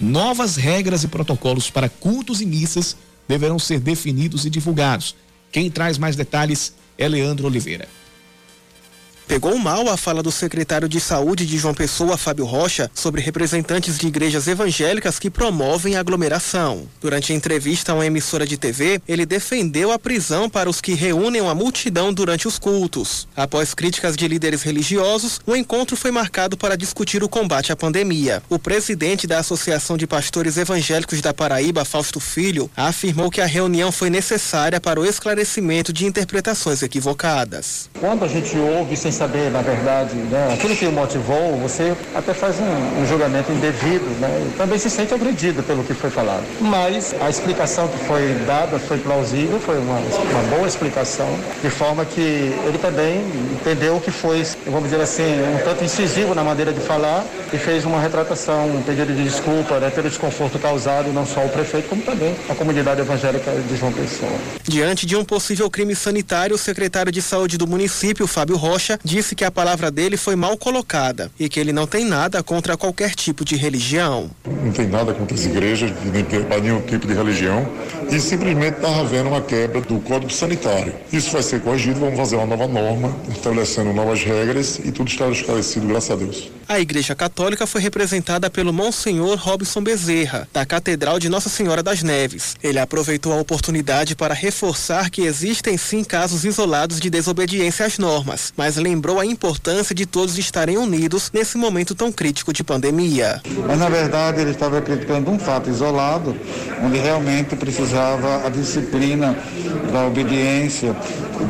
Novas 0.00 0.56
regras 0.56 1.04
e 1.04 1.08
protocolos 1.08 1.70
para 1.70 1.88
cultos 1.88 2.40
e 2.40 2.46
missas 2.46 2.96
deverão 3.28 3.58
ser 3.58 3.78
definidos 3.78 4.44
e 4.44 4.50
divulgados. 4.50 5.14
Quem 5.52 5.70
traz 5.70 5.96
mais 5.98 6.16
detalhes 6.16 6.74
é 6.98 7.06
Leandro 7.08 7.46
Oliveira. 7.46 7.88
Pegou 9.30 9.56
mal 9.56 9.88
a 9.88 9.96
fala 9.96 10.24
do 10.24 10.32
secretário 10.32 10.88
de 10.88 10.98
Saúde 10.98 11.46
de 11.46 11.56
João 11.56 11.72
Pessoa, 11.72 12.18
Fábio 12.18 12.44
Rocha, 12.44 12.90
sobre 12.92 13.22
representantes 13.22 13.96
de 13.96 14.08
igrejas 14.08 14.48
evangélicas 14.48 15.20
que 15.20 15.30
promovem 15.30 15.94
aglomeração. 15.94 16.88
Durante 17.00 17.32
a 17.32 17.36
entrevista 17.36 17.92
a 17.92 17.94
uma 17.94 18.04
emissora 18.04 18.44
de 18.44 18.56
TV, 18.56 19.00
ele 19.06 19.24
defendeu 19.24 19.92
a 19.92 20.00
prisão 20.00 20.50
para 20.50 20.68
os 20.68 20.80
que 20.80 20.94
reúnem 20.94 21.40
uma 21.40 21.54
multidão 21.54 22.12
durante 22.12 22.48
os 22.48 22.58
cultos. 22.58 23.28
Após 23.36 23.72
críticas 23.72 24.16
de 24.16 24.26
líderes 24.26 24.64
religiosos, 24.64 25.40
o 25.46 25.54
encontro 25.54 25.96
foi 25.96 26.10
marcado 26.10 26.56
para 26.56 26.76
discutir 26.76 27.22
o 27.22 27.28
combate 27.28 27.70
à 27.70 27.76
pandemia. 27.76 28.42
O 28.50 28.58
presidente 28.58 29.28
da 29.28 29.38
Associação 29.38 29.96
de 29.96 30.08
Pastores 30.08 30.56
Evangélicos 30.56 31.20
da 31.20 31.32
Paraíba, 31.32 31.84
Fausto 31.84 32.18
Filho, 32.18 32.68
afirmou 32.76 33.30
que 33.30 33.40
a 33.40 33.46
reunião 33.46 33.92
foi 33.92 34.10
necessária 34.10 34.80
para 34.80 34.98
o 34.98 35.06
esclarecimento 35.06 35.92
de 35.92 36.04
interpretações 36.04 36.82
equivocadas. 36.82 37.88
Quando 38.00 38.24
a 38.24 38.28
gente 38.28 38.56
ouve 38.56 38.96
sem 38.96 39.19
saber, 39.20 39.50
na 39.50 39.60
verdade, 39.60 40.14
né, 40.14 40.48
aquilo 40.54 40.74
que 40.74 40.86
o 40.86 40.92
motivou, 40.92 41.58
você 41.58 41.94
até 42.14 42.32
faz 42.32 42.56
um, 42.58 43.02
um 43.02 43.06
julgamento 43.06 43.52
indevido, 43.52 44.06
né? 44.18 44.46
E 44.46 44.56
também 44.56 44.78
se 44.78 44.88
sente 44.88 45.12
agredido 45.12 45.62
pelo 45.62 45.84
que 45.84 45.92
foi 45.92 46.08
falado. 46.08 46.42
Mas 46.58 47.14
a 47.20 47.28
explicação 47.28 47.86
que 47.86 47.98
foi 48.06 48.34
dada 48.46 48.78
foi 48.78 48.96
plausível, 48.96 49.60
foi 49.60 49.78
uma, 49.78 49.98
uma 49.98 50.56
boa 50.56 50.66
explicação, 50.66 51.28
de 51.62 51.68
forma 51.68 52.06
que 52.06 52.20
ele 52.20 52.78
também 52.80 53.20
entendeu 53.52 54.00
que 54.00 54.10
foi, 54.10 54.42
vamos 54.64 54.88
dizer 54.88 55.02
assim, 55.02 55.22
um 55.22 55.58
tanto 55.64 55.84
incisivo 55.84 56.34
na 56.34 56.42
maneira 56.42 56.72
de 56.72 56.80
falar 56.80 57.22
e 57.52 57.58
fez 57.58 57.84
uma 57.84 58.00
retratação, 58.00 58.68
um 58.70 58.82
pedido 58.82 59.12
de 59.14 59.22
desculpa 59.22 59.78
né, 59.80 59.90
pelo 59.90 60.08
desconforto 60.08 60.58
causado, 60.58 61.12
não 61.12 61.26
só 61.26 61.44
o 61.44 61.48
prefeito, 61.50 61.90
como 61.90 62.00
também 62.00 62.34
a 62.48 62.54
comunidade 62.54 63.02
evangélica 63.02 63.52
de 63.52 63.76
João 63.76 63.92
Pessoa. 63.92 64.32
Diante 64.64 65.04
de 65.04 65.14
um 65.14 65.24
possível 65.26 65.70
crime 65.70 65.94
sanitário, 65.94 66.56
o 66.56 66.58
secretário 66.58 67.12
de 67.12 67.20
saúde 67.20 67.58
do 67.58 67.66
município, 67.66 68.26
Fábio 68.26 68.56
Rocha, 68.56 68.98
disse 69.10 69.34
que 69.34 69.44
a 69.44 69.50
palavra 69.50 69.90
dele 69.90 70.16
foi 70.16 70.36
mal 70.36 70.56
colocada 70.56 71.32
e 71.38 71.48
que 71.48 71.58
ele 71.58 71.72
não 71.72 71.84
tem 71.84 72.04
nada 72.04 72.44
contra 72.44 72.76
qualquer 72.76 73.12
tipo 73.12 73.44
de 73.44 73.56
religião. 73.56 74.30
Não 74.46 74.70
tem 74.70 74.86
nada 74.86 75.12
contra 75.12 75.34
as 75.34 75.44
igrejas, 75.44 75.90
nem 76.04 76.24
nenhum 76.62 76.80
tipo 76.82 77.08
de 77.08 77.14
religião, 77.14 77.68
e 78.08 78.20
simplesmente 78.20 78.76
está 78.76 79.00
havendo 79.00 79.30
uma 79.30 79.40
quebra 79.40 79.80
do 79.80 79.98
código 79.98 80.32
sanitário. 80.32 80.94
Isso 81.12 81.32
vai 81.32 81.42
ser 81.42 81.60
corrigido, 81.60 81.98
vamos 81.98 82.16
fazer 82.16 82.36
uma 82.36 82.46
nova 82.46 82.68
norma, 82.68 83.16
estabelecendo 83.28 83.92
novas 83.92 84.22
regras 84.22 84.78
e 84.78 84.92
tudo 84.92 85.08
está 85.08 85.28
esclarecido, 85.28 85.88
graças 85.88 86.10
a 86.12 86.16
Deus. 86.16 86.59
A 86.70 86.78
Igreja 86.78 87.16
Católica 87.16 87.66
foi 87.66 87.80
representada 87.80 88.48
pelo 88.48 88.72
Monsenhor 88.72 89.36
Robson 89.36 89.82
Bezerra, 89.82 90.46
da 90.52 90.64
Catedral 90.64 91.18
de 91.18 91.28
Nossa 91.28 91.48
Senhora 91.48 91.82
das 91.82 92.00
Neves. 92.00 92.54
Ele 92.62 92.78
aproveitou 92.78 93.32
a 93.32 93.40
oportunidade 93.40 94.14
para 94.14 94.32
reforçar 94.32 95.10
que 95.10 95.22
existem 95.22 95.76
sim 95.76 96.04
casos 96.04 96.44
isolados 96.44 97.00
de 97.00 97.10
desobediência 97.10 97.84
às 97.84 97.98
normas, 97.98 98.54
mas 98.56 98.76
lembrou 98.76 99.18
a 99.18 99.26
importância 99.26 99.92
de 99.92 100.06
todos 100.06 100.38
estarem 100.38 100.78
unidos 100.78 101.28
nesse 101.34 101.58
momento 101.58 101.92
tão 101.92 102.12
crítico 102.12 102.52
de 102.52 102.62
pandemia. 102.62 103.42
Mas 103.66 103.76
na 103.76 103.88
verdade 103.88 104.40
ele 104.40 104.52
estava 104.52 104.80
criticando 104.80 105.28
um 105.28 105.40
fato 105.40 105.68
isolado, 105.68 106.36
onde 106.84 106.98
realmente 106.98 107.56
precisava 107.56 108.46
a 108.46 108.48
disciplina 108.48 109.36
da 109.92 110.06
obediência 110.06 110.94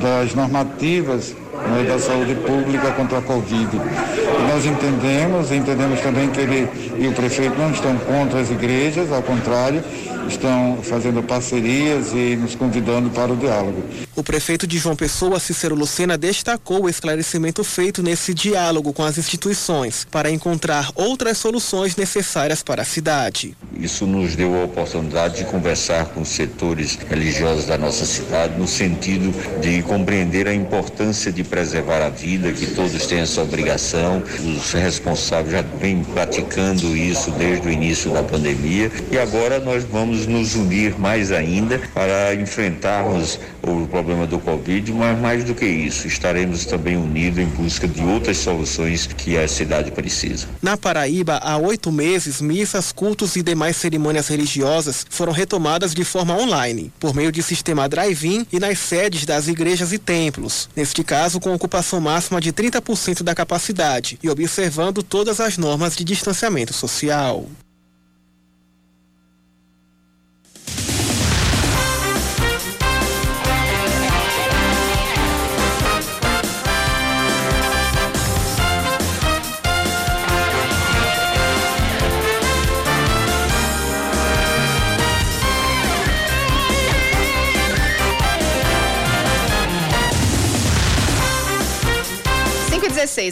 das 0.00 0.35
normativas 0.35 1.35
né, 1.69 1.85
da 1.88 1.99
saúde 1.99 2.35
pública 2.35 2.90
contra 2.93 3.19
a 3.19 3.23
Covid. 3.23 3.76
E 3.76 4.52
nós 4.52 4.64
entendemos, 4.64 5.52
entendemos 5.52 6.00
também 6.00 6.29
que 6.31 6.40
ele 6.40 6.69
e 6.99 7.09
o 7.09 7.12
prefeito 7.12 7.59
não 7.59 7.71
estão 7.71 7.97
contra 7.97 8.40
as 8.40 8.50
igrejas, 8.50 9.12
ao 9.12 9.23
contrário, 9.23 9.83
estão 10.29 10.79
fazendo 10.83 11.23
parcerias 11.23 12.12
e 12.12 12.37
nos 12.37 12.55
convidando 12.55 13.11
para 13.11 13.33
o 13.33 13.37
diálogo. 13.37 13.83
O 14.17 14.23
prefeito 14.23 14.67
de 14.67 14.79
João 14.79 14.97
Pessoa, 14.97 15.41
Cícero 15.41 15.75
Lucena, 15.75 16.19
destacou 16.19 16.85
o 16.85 16.89
esclarecimento 16.89 17.65
feito 17.65 18.03
nesse 18.03 18.35
diálogo 18.35 18.93
com 18.93 19.03
as 19.03 19.17
instituições 19.17 20.07
para 20.11 20.31
encontrar 20.31 20.91
outras 20.95 21.39
soluções 21.39 21.97
necessárias 21.97 22.62
para 22.62 22.83
a 22.83 22.85
cidade. 22.85 23.57
Isso 23.79 24.07
nos 24.07 24.37
deu 24.37 24.55
a 24.61 24.65
oportunidade 24.65 25.39
de 25.39 25.45
conversar 25.45 26.07
com 26.07 26.21
os 26.23 26.29
setores 26.29 26.99
religiosos 27.09 27.67
da 27.67 27.79
nossa 27.79 28.05
cidade 28.05 28.59
no 28.59 28.69
sentido 28.69 29.33
de 29.61 29.83
compreender 29.83 30.47
a 30.47 30.55
importância 30.55 31.33
de 31.33 31.43
preservar 31.43 32.03
a 32.03 32.11
vida, 32.11 32.53
que 32.53 32.67
todos 32.67 33.07
têm 33.07 33.21
essa 33.21 33.43
obrigação. 33.43 34.23
Os 34.45 34.73
responsáveis 34.73 35.53
já 35.53 35.62
vêm 35.62 36.05
praticando 36.05 36.97
isso 36.97 37.31
desde 37.33 37.69
o 37.69 37.71
início 37.71 38.11
da 38.11 38.23
pandemia 38.23 38.91
e 39.11 39.19
agora 39.19 39.59
nós 39.61 39.85
vamos 39.85 40.10
nos 40.26 40.55
unir 40.55 40.99
mais 40.99 41.33
ainda 41.33 41.79
para 41.95 42.35
enfrentarmos 42.35 43.38
o 43.62 43.87
problema 43.87 44.26
do 44.26 44.38
Covid, 44.38 44.93
mas 44.93 45.19
mais 45.19 45.45
do 45.45 45.55
que 45.55 45.67
isso, 45.67 46.07
estaremos 46.07 46.64
também 46.64 46.97
unidos 46.97 47.38
em 47.38 47.47
busca 47.47 47.87
de 47.87 48.02
outras 48.02 48.38
soluções 48.38 49.07
que 49.07 49.37
a 49.37 49.47
cidade 49.47 49.90
precisa. 49.90 50.47
Na 50.62 50.76
Paraíba, 50.76 51.37
há 51.37 51.57
oito 51.57 51.93
meses, 51.93 52.40
missas, 52.40 52.93
cultos 52.93 53.37
e 53.37 53.43
demais 53.43 53.76
cerimônias 53.76 54.29
religiosas 54.29 55.07
foram 55.09 55.33
retomadas 55.33 55.95
de 55.95 56.05
forma 56.05 56.37
online, 56.37 56.93
por 56.99 57.14
meio 57.14 57.33
de 57.33 57.43
sistema 57.43 57.88
drive-in 57.88 58.47
e 58.52 58.59
nas 58.59 58.79
sedes 58.79 59.25
das 59.25 59.49
igrejas 59.49 59.93
e 59.93 59.99
templos. 59.99 60.69
Neste 60.75 61.05
caso, 61.05 61.40
com 61.40 61.55
ocupação 61.55 62.00
máxima 62.00 62.40
de 62.40 62.52
30% 62.52 63.23
da 63.23 63.35
capacidade 63.35 64.19
e 64.23 64.29
observando 64.29 65.02
todas 65.02 65.40
as 65.40 65.59
normas 65.59 65.97
de 65.97 66.05
distanciamento 66.05 66.73
social. 66.73 67.47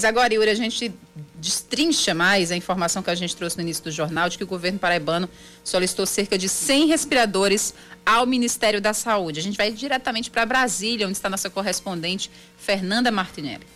Agora, 0.07 0.33
Yuri, 0.33 0.49
a 0.49 0.55
gente 0.55 0.95
destrincha 1.35 2.15
mais 2.15 2.51
a 2.51 2.57
informação 2.57 3.03
que 3.03 3.11
a 3.11 3.15
gente 3.15 3.37
trouxe 3.37 3.57
no 3.57 3.63
início 3.63 3.85
do 3.85 3.91
jornal 3.91 4.29
de 4.29 4.39
que 4.39 4.45
o 4.45 4.47
governo 4.47 4.79
paraibano 4.79 5.29
solicitou 5.63 6.07
cerca 6.07 6.39
de 6.39 6.49
100 6.49 6.87
respiradores 6.87 7.75
ao 8.05 8.25
Ministério 8.25 8.81
da 8.81 8.95
Saúde. 8.95 9.41
A 9.41 9.43
gente 9.43 9.59
vai 9.59 9.71
diretamente 9.71 10.31
para 10.31 10.47
Brasília, 10.47 11.07
onde 11.07 11.17
está 11.17 11.29
nossa 11.29 11.51
correspondente 11.51 12.31
Fernanda 12.57 13.11
Martinelli. 13.11 13.67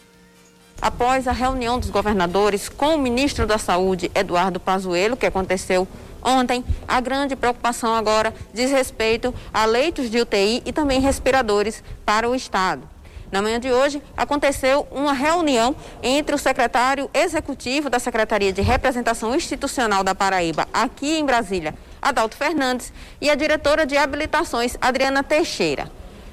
Após 0.80 1.28
a 1.28 1.32
reunião 1.32 1.78
dos 1.78 1.90
governadores 1.90 2.70
com 2.70 2.96
o 2.96 2.98
ministro 2.98 3.46
da 3.46 3.58
Saúde, 3.58 4.10
Eduardo 4.14 4.58
Pazuello, 4.58 5.16
que 5.16 5.26
aconteceu 5.26 5.86
ontem, 6.22 6.64
a 6.88 7.00
grande 7.00 7.36
preocupação 7.36 7.94
agora 7.94 8.34
diz 8.54 8.70
respeito 8.70 9.34
a 9.52 9.66
leitos 9.66 10.10
de 10.10 10.20
UTI 10.20 10.62
e 10.64 10.72
também 10.72 11.00
respiradores 11.00 11.84
para 12.04 12.28
o 12.28 12.34
estado. 12.34 12.91
Na 13.32 13.40
manhã 13.40 13.58
de 13.58 13.72
hoje, 13.72 14.02
aconteceu 14.14 14.86
uma 14.90 15.14
reunião 15.14 15.74
entre 16.02 16.34
o 16.34 16.38
secretário 16.38 17.08
executivo 17.14 17.88
da 17.88 17.98
Secretaria 17.98 18.52
de 18.52 18.60
Representação 18.60 19.34
Institucional 19.34 20.04
da 20.04 20.14
Paraíba, 20.14 20.68
aqui 20.70 21.18
em 21.18 21.24
Brasília, 21.24 21.74
Adalto 22.02 22.36
Fernandes, 22.36 22.92
e 23.22 23.30
a 23.30 23.34
diretora 23.34 23.86
de 23.86 23.96
habilitações, 23.96 24.76
Adriana 24.78 25.22
Teixeira. 25.22 25.90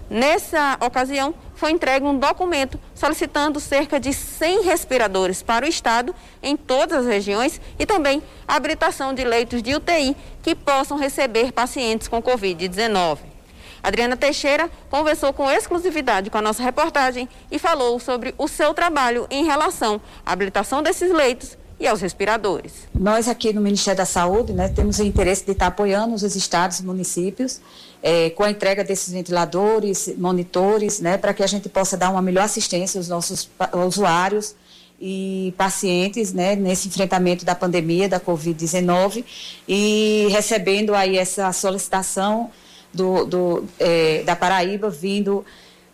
Nessa 0.09 0.77
ocasião, 0.81 1.33
foi 1.55 1.71
entregue 1.71 2.05
um 2.05 2.17
documento 2.17 2.77
solicitando 2.93 3.61
cerca 3.61 3.97
de 3.97 4.13
100 4.13 4.63
respiradores 4.63 5.41
para 5.41 5.65
o 5.65 5.69
Estado, 5.69 6.13
em 6.43 6.57
todas 6.57 7.05
as 7.05 7.05
regiões, 7.05 7.61
e 7.79 7.85
também 7.85 8.21
habilitação 8.45 9.13
de 9.13 9.23
leitos 9.23 9.63
de 9.63 9.73
UTI 9.73 10.17
que 10.43 10.53
possam 10.53 10.97
receber 10.97 11.53
pacientes 11.53 12.09
com 12.09 12.21
Covid-19. 12.21 13.38
Adriana 13.83 14.17
Teixeira 14.17 14.69
conversou 14.89 15.33
com 15.33 15.49
exclusividade 15.49 16.29
com 16.29 16.37
a 16.37 16.41
nossa 16.41 16.63
reportagem 16.63 17.27
e 17.51 17.57
falou 17.57 17.99
sobre 17.99 18.33
o 18.37 18.47
seu 18.47 18.73
trabalho 18.73 19.27
em 19.29 19.45
relação 19.45 20.01
à 20.25 20.33
habilitação 20.33 20.83
desses 20.83 21.11
leitos 21.11 21.57
e 21.79 21.87
aos 21.87 22.01
respiradores. 22.01 22.87
Nós 22.93 23.27
aqui 23.27 23.53
no 23.53 23.61
Ministério 23.61 23.97
da 23.97 24.05
Saúde 24.05 24.51
né, 24.51 24.67
temos 24.67 24.99
o 24.99 25.03
interesse 25.03 25.45
de 25.45 25.53
estar 25.53 25.67
apoiando 25.67 26.13
os 26.13 26.23
estados 26.23 26.79
e 26.79 26.85
municípios 26.85 27.61
é, 28.03 28.29
com 28.31 28.43
a 28.43 28.51
entrega 28.51 28.83
desses 28.83 29.13
ventiladores, 29.13 30.13
monitores, 30.17 30.99
né, 30.99 31.17
para 31.17 31.33
que 31.33 31.41
a 31.41 31.47
gente 31.47 31.69
possa 31.69 31.95
dar 31.95 32.09
uma 32.09 32.21
melhor 32.21 32.43
assistência 32.43 32.99
aos 32.99 33.07
nossos 33.07 33.49
usuários 33.87 34.55
e 34.99 35.53
pacientes 35.57 36.33
né, 36.33 36.55
nesse 36.57 36.89
enfrentamento 36.89 37.45
da 37.45 37.55
pandemia 37.55 38.09
da 38.09 38.19
Covid-19 38.19 39.23
e 39.67 40.27
recebendo 40.29 40.93
aí 40.93 41.17
essa 41.17 41.53
solicitação 41.53 42.51
do, 42.93 43.25
do 43.25 43.63
é, 43.79 44.23
da 44.23 44.35
Paraíba 44.35 44.89
vindo 44.89 45.45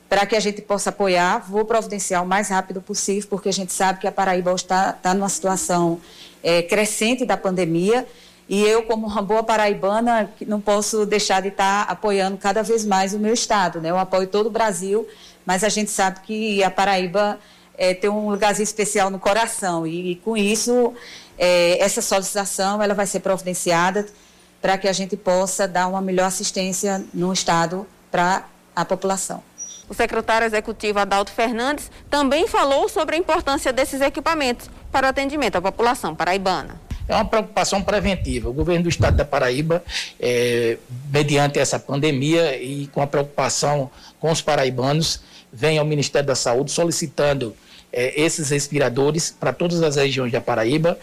para 0.07 0.25
que 0.25 0.35
a 0.35 0.39
gente 0.39 0.61
possa 0.61 0.89
apoiar. 0.89 1.39
Vou 1.49 1.65
providenciar 1.65 2.23
o 2.23 2.25
mais 2.25 2.49
rápido 2.49 2.81
possível, 2.81 3.27
porque 3.29 3.49
a 3.49 3.53
gente 3.53 3.73
sabe 3.73 3.99
que 3.99 4.07
a 4.07 4.11
Paraíba 4.11 4.53
está, 4.53 4.91
está 4.91 5.13
numa 5.13 5.29
situação 5.29 5.99
é, 6.43 6.61
crescente 6.61 7.25
da 7.25 7.35
pandemia. 7.35 8.07
E 8.47 8.61
eu, 8.63 8.83
como 8.83 9.07
uma 9.07 9.21
boa 9.23 9.43
paraibana, 9.43 10.31
não 10.45 10.61
posso 10.61 11.05
deixar 11.05 11.41
de 11.41 11.47
estar 11.47 11.83
apoiando 11.83 12.37
cada 12.37 12.61
vez 12.61 12.85
mais 12.85 13.13
o 13.13 13.19
meu 13.19 13.33
estado. 13.33 13.81
Né? 13.81 13.89
Eu 13.89 13.97
apoio 13.97 14.27
todo 14.27 14.47
o 14.47 14.51
Brasil, 14.51 15.07
mas 15.43 15.63
a 15.63 15.69
gente 15.69 15.89
sabe 15.89 16.19
que 16.21 16.63
a 16.63 16.69
Paraíba 16.69 17.39
é, 17.75 17.95
tem 17.95 18.09
um 18.09 18.29
lugarzinho 18.29 18.63
especial 18.63 19.09
no 19.09 19.17
coração. 19.17 19.87
E, 19.87 20.11
e 20.11 20.15
com 20.17 20.37
isso, 20.37 20.93
é, 21.39 21.79
essa 21.83 22.03
solicitação 22.03 22.81
ela 22.81 22.93
vai 22.93 23.07
ser 23.07 23.19
providenciada 23.21 24.05
para 24.65 24.79
que 24.79 24.87
a 24.87 24.93
gente 24.93 25.15
possa 25.15 25.67
dar 25.67 25.85
uma 25.87 26.01
melhor 26.01 26.25
assistência 26.25 27.05
no 27.13 27.31
Estado 27.31 27.85
para 28.09 28.47
a 28.75 28.83
população. 28.83 29.43
O 29.87 29.93
secretário 29.93 30.43
executivo 30.43 30.97
Adalto 30.97 31.31
Fernandes 31.31 31.91
também 32.09 32.47
falou 32.47 32.89
sobre 32.89 33.15
a 33.15 33.19
importância 33.19 33.71
desses 33.71 34.01
equipamentos 34.01 34.67
para 34.91 35.05
o 35.05 35.09
atendimento 35.11 35.55
à 35.55 35.61
população 35.61 36.15
paraibana. 36.15 36.81
É 37.07 37.13
uma 37.13 37.25
preocupação 37.25 37.83
preventiva. 37.83 38.49
O 38.49 38.53
governo 38.53 38.81
do 38.81 38.89
estado 38.89 39.15
da 39.15 39.23
Paraíba, 39.23 39.83
é, 40.19 40.79
mediante 41.13 41.59
essa 41.59 41.77
pandemia 41.77 42.59
e 42.59 42.87
com 42.87 43.03
a 43.03 43.05
preocupação 43.05 43.91
com 44.19 44.31
os 44.31 44.41
paraibanos, 44.41 45.21
vem 45.53 45.77
ao 45.77 45.85
Ministério 45.85 46.25
da 46.25 46.35
Saúde 46.35 46.71
solicitando 46.71 47.55
é, 47.93 48.19
esses 48.19 48.49
respiradores 48.49 49.29
para 49.39 49.53
todas 49.53 49.83
as 49.83 49.95
regiões 49.95 50.31
da 50.31 50.41
Paraíba 50.41 50.97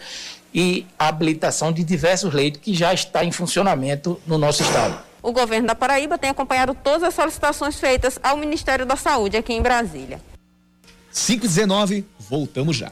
e 0.53 0.85
a 0.97 1.07
habilitação 1.07 1.71
de 1.71 1.83
diversos 1.83 2.33
leitos 2.33 2.61
que 2.61 2.73
já 2.73 2.93
está 2.93 3.23
em 3.25 3.31
funcionamento 3.31 4.21
no 4.27 4.37
nosso 4.37 4.61
estado. 4.61 4.97
O 5.21 5.31
governo 5.31 5.67
da 5.67 5.75
Paraíba 5.75 6.17
tem 6.17 6.29
acompanhado 6.29 6.73
todas 6.73 7.03
as 7.03 7.13
solicitações 7.13 7.79
feitas 7.79 8.19
ao 8.21 8.37
Ministério 8.37 8.85
da 8.85 8.95
Saúde 8.95 9.37
aqui 9.37 9.53
em 9.53 9.61
Brasília. 9.61 10.21
519, 11.11 12.05
voltamos 12.19 12.75
já. 12.75 12.91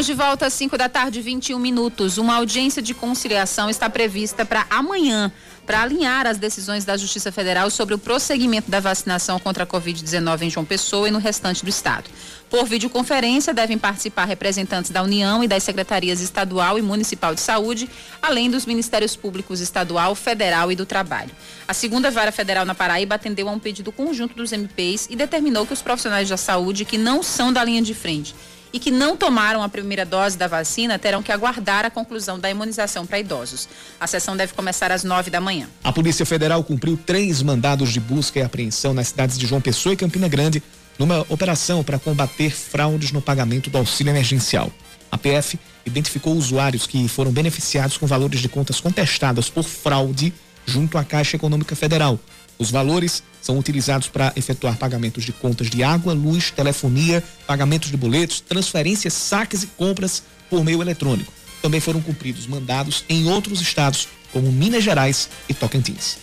Estamos 0.00 0.16
de 0.18 0.24
volta 0.24 0.46
às 0.46 0.54
5 0.54 0.78
da 0.78 0.88
tarde, 0.88 1.20
21 1.20 1.58
minutos. 1.58 2.16
Uma 2.16 2.36
audiência 2.36 2.80
de 2.80 2.94
conciliação 2.94 3.68
está 3.68 3.90
prevista 3.90 4.46
para 4.46 4.64
amanhã, 4.70 5.30
para 5.66 5.82
alinhar 5.82 6.26
as 6.26 6.38
decisões 6.38 6.86
da 6.86 6.96
Justiça 6.96 7.30
Federal 7.30 7.68
sobre 7.68 7.94
o 7.94 7.98
prosseguimento 7.98 8.70
da 8.70 8.80
vacinação 8.80 9.38
contra 9.38 9.64
a 9.64 9.66
Covid-19 9.66 10.40
em 10.40 10.48
João 10.48 10.64
Pessoa 10.64 11.06
e 11.06 11.10
no 11.10 11.18
restante 11.18 11.62
do 11.62 11.68
estado. 11.68 12.08
Por 12.48 12.64
videoconferência, 12.64 13.52
devem 13.52 13.76
participar 13.76 14.24
representantes 14.24 14.90
da 14.90 15.02
União 15.02 15.44
e 15.44 15.48
das 15.48 15.64
secretarias 15.64 16.22
estadual 16.22 16.78
e 16.78 16.82
municipal 16.82 17.34
de 17.34 17.42
saúde, 17.42 17.86
além 18.22 18.50
dos 18.50 18.64
Ministérios 18.64 19.14
Públicos 19.14 19.60
Estadual, 19.60 20.14
Federal 20.14 20.72
e 20.72 20.76
do 20.76 20.86
Trabalho. 20.86 21.30
A 21.68 21.74
segunda 21.74 22.10
vara 22.10 22.32
federal 22.32 22.64
na 22.64 22.74
Paraíba 22.74 23.16
atendeu 23.16 23.50
a 23.50 23.52
um 23.52 23.58
pedido 23.58 23.92
conjunto 23.92 24.34
dos 24.34 24.50
MPs 24.50 25.08
e 25.10 25.14
determinou 25.14 25.66
que 25.66 25.74
os 25.74 25.82
profissionais 25.82 26.26
da 26.26 26.38
saúde 26.38 26.86
que 26.86 26.96
não 26.96 27.22
são 27.22 27.52
da 27.52 27.62
linha 27.62 27.82
de 27.82 27.92
frente 27.92 28.34
e 28.72 28.78
que 28.78 28.90
não 28.90 29.16
tomaram 29.16 29.62
a 29.62 29.68
primeira 29.68 30.04
dose 30.04 30.36
da 30.36 30.46
vacina 30.46 30.98
terão 30.98 31.22
que 31.22 31.32
aguardar 31.32 31.84
a 31.84 31.90
conclusão 31.90 32.38
da 32.38 32.50
imunização 32.50 33.06
para 33.06 33.18
idosos. 33.18 33.68
A 33.98 34.06
sessão 34.06 34.36
deve 34.36 34.52
começar 34.52 34.92
às 34.92 35.04
nove 35.04 35.30
da 35.30 35.40
manhã. 35.40 35.68
A 35.82 35.92
Polícia 35.92 36.24
Federal 36.26 36.62
cumpriu 36.62 36.96
três 36.96 37.42
mandados 37.42 37.92
de 37.92 38.00
busca 38.00 38.38
e 38.38 38.42
apreensão 38.42 38.94
nas 38.94 39.08
cidades 39.08 39.38
de 39.38 39.46
João 39.46 39.60
Pessoa 39.60 39.92
e 39.92 39.96
Campina 39.96 40.28
Grande 40.28 40.62
numa 40.98 41.24
operação 41.28 41.82
para 41.82 41.98
combater 41.98 42.50
fraudes 42.50 43.10
no 43.10 43.22
pagamento 43.22 43.70
do 43.70 43.78
auxílio 43.78 44.10
emergencial. 44.10 44.70
A 45.10 45.16
PF 45.16 45.58
identificou 45.84 46.34
usuários 46.34 46.86
que 46.86 47.08
foram 47.08 47.32
beneficiados 47.32 47.96
com 47.96 48.06
valores 48.06 48.40
de 48.40 48.48
contas 48.48 48.80
contestadas 48.80 49.48
por 49.48 49.64
fraude 49.64 50.32
junto 50.66 50.98
à 50.98 51.04
Caixa 51.04 51.36
Econômica 51.36 51.74
Federal. 51.74 52.18
Os 52.60 52.70
valores 52.70 53.22
são 53.40 53.58
utilizados 53.58 54.06
para 54.06 54.34
efetuar 54.36 54.76
pagamentos 54.76 55.24
de 55.24 55.32
contas 55.32 55.70
de 55.70 55.82
água, 55.82 56.12
luz, 56.12 56.50
telefonia, 56.50 57.24
pagamentos 57.46 57.90
de 57.90 57.96
boletos, 57.96 58.42
transferências, 58.42 59.14
saques 59.14 59.62
e 59.62 59.66
compras 59.66 60.22
por 60.50 60.62
meio 60.62 60.82
eletrônico. 60.82 61.32
Também 61.62 61.80
foram 61.80 62.02
cumpridos 62.02 62.46
mandados 62.46 63.02
em 63.08 63.26
outros 63.30 63.62
estados, 63.62 64.08
como 64.30 64.52
Minas 64.52 64.84
Gerais 64.84 65.30
e 65.48 65.54
Tocantins. 65.54 66.18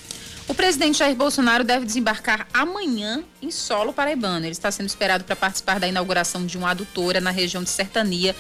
O 0.48 0.54
presidente 0.54 1.00
Jair 1.00 1.16
Bolsonaro 1.16 1.64
deve 1.64 1.88
desembarcar 1.88 2.48
amanhã 2.54 3.24
em 3.42 3.50
solo 3.50 3.92
paraibano. 3.92 4.46
Ele 4.46 4.52
está 4.52 4.70
sendo 4.70 4.88
esperado 4.88 5.24
para 5.24 5.36
participar 5.36 5.80
da 5.80 5.88
inauguração 5.88 6.46
de 6.46 6.56
uma 6.56 6.70
adutora 6.70 7.20
na 7.20 7.32
região 7.32 7.64
de 7.64 7.70
Sertania 7.70 8.36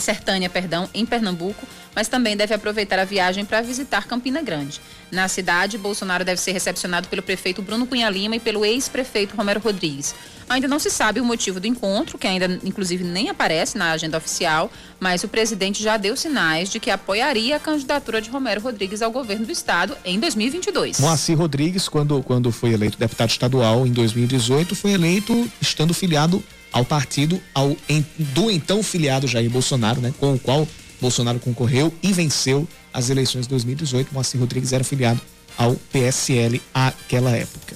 Sertânia, 0.00 0.48
perdão, 0.48 0.88
em 0.92 1.04
Pernambuco, 1.04 1.66
mas 1.94 2.08
também 2.08 2.36
deve 2.36 2.54
aproveitar 2.54 2.98
a 2.98 3.04
viagem 3.04 3.44
para 3.44 3.62
visitar 3.62 4.06
Campina 4.06 4.42
Grande. 4.42 4.80
Na 5.10 5.28
cidade, 5.28 5.78
Bolsonaro 5.78 6.24
deve 6.24 6.40
ser 6.40 6.52
recepcionado 6.52 7.08
pelo 7.08 7.22
prefeito 7.22 7.62
Bruno 7.62 7.86
Cunha 7.86 8.10
Lima 8.10 8.36
e 8.36 8.40
pelo 8.40 8.64
ex-prefeito 8.64 9.36
Romero 9.36 9.60
Rodrigues. 9.60 10.14
Ainda 10.48 10.68
não 10.68 10.78
se 10.78 10.90
sabe 10.90 11.20
o 11.20 11.24
motivo 11.24 11.58
do 11.58 11.66
encontro, 11.66 12.18
que 12.18 12.26
ainda 12.26 12.60
inclusive 12.64 13.02
nem 13.02 13.28
aparece 13.28 13.76
na 13.76 13.90
agenda 13.90 14.16
oficial, 14.16 14.70
mas 15.00 15.24
o 15.24 15.28
presidente 15.28 15.82
já 15.82 15.96
deu 15.96 16.16
sinais 16.16 16.70
de 16.70 16.78
que 16.78 16.90
apoiaria 16.90 17.56
a 17.56 17.60
candidatura 17.60 18.20
de 18.20 18.30
Romero 18.30 18.60
Rodrigues 18.60 19.02
ao 19.02 19.10
governo 19.10 19.46
do 19.46 19.52
estado 19.52 19.96
em 20.04 20.20
2022. 20.20 21.00
Moacir 21.00 21.36
Rodrigues, 21.36 21.88
quando, 21.88 22.22
quando 22.22 22.52
foi 22.52 22.72
eleito 22.72 22.98
deputado 22.98 23.30
estadual 23.30 23.86
em 23.86 23.92
2018, 23.92 24.76
foi 24.76 24.92
eleito 24.92 25.50
estando 25.60 25.92
filiado 25.92 26.42
ao 26.76 26.84
partido 26.84 27.40
ao, 27.54 27.74
em, 27.88 28.04
do 28.18 28.50
então 28.50 28.82
filiado 28.82 29.26
Jair 29.26 29.48
Bolsonaro, 29.48 29.98
né, 29.98 30.12
com 30.20 30.34
o 30.34 30.38
qual 30.38 30.68
Bolsonaro 31.00 31.38
concorreu 31.38 31.92
e 32.02 32.12
venceu 32.12 32.68
as 32.92 33.08
eleições 33.08 33.42
de 33.42 33.48
2018. 33.48 34.12
Moacir 34.12 34.38
Rodrigues 34.38 34.74
era 34.74 34.84
filiado 34.84 35.18
ao 35.56 35.74
PSL 35.90 36.60
àquela 36.74 37.30
época. 37.30 37.74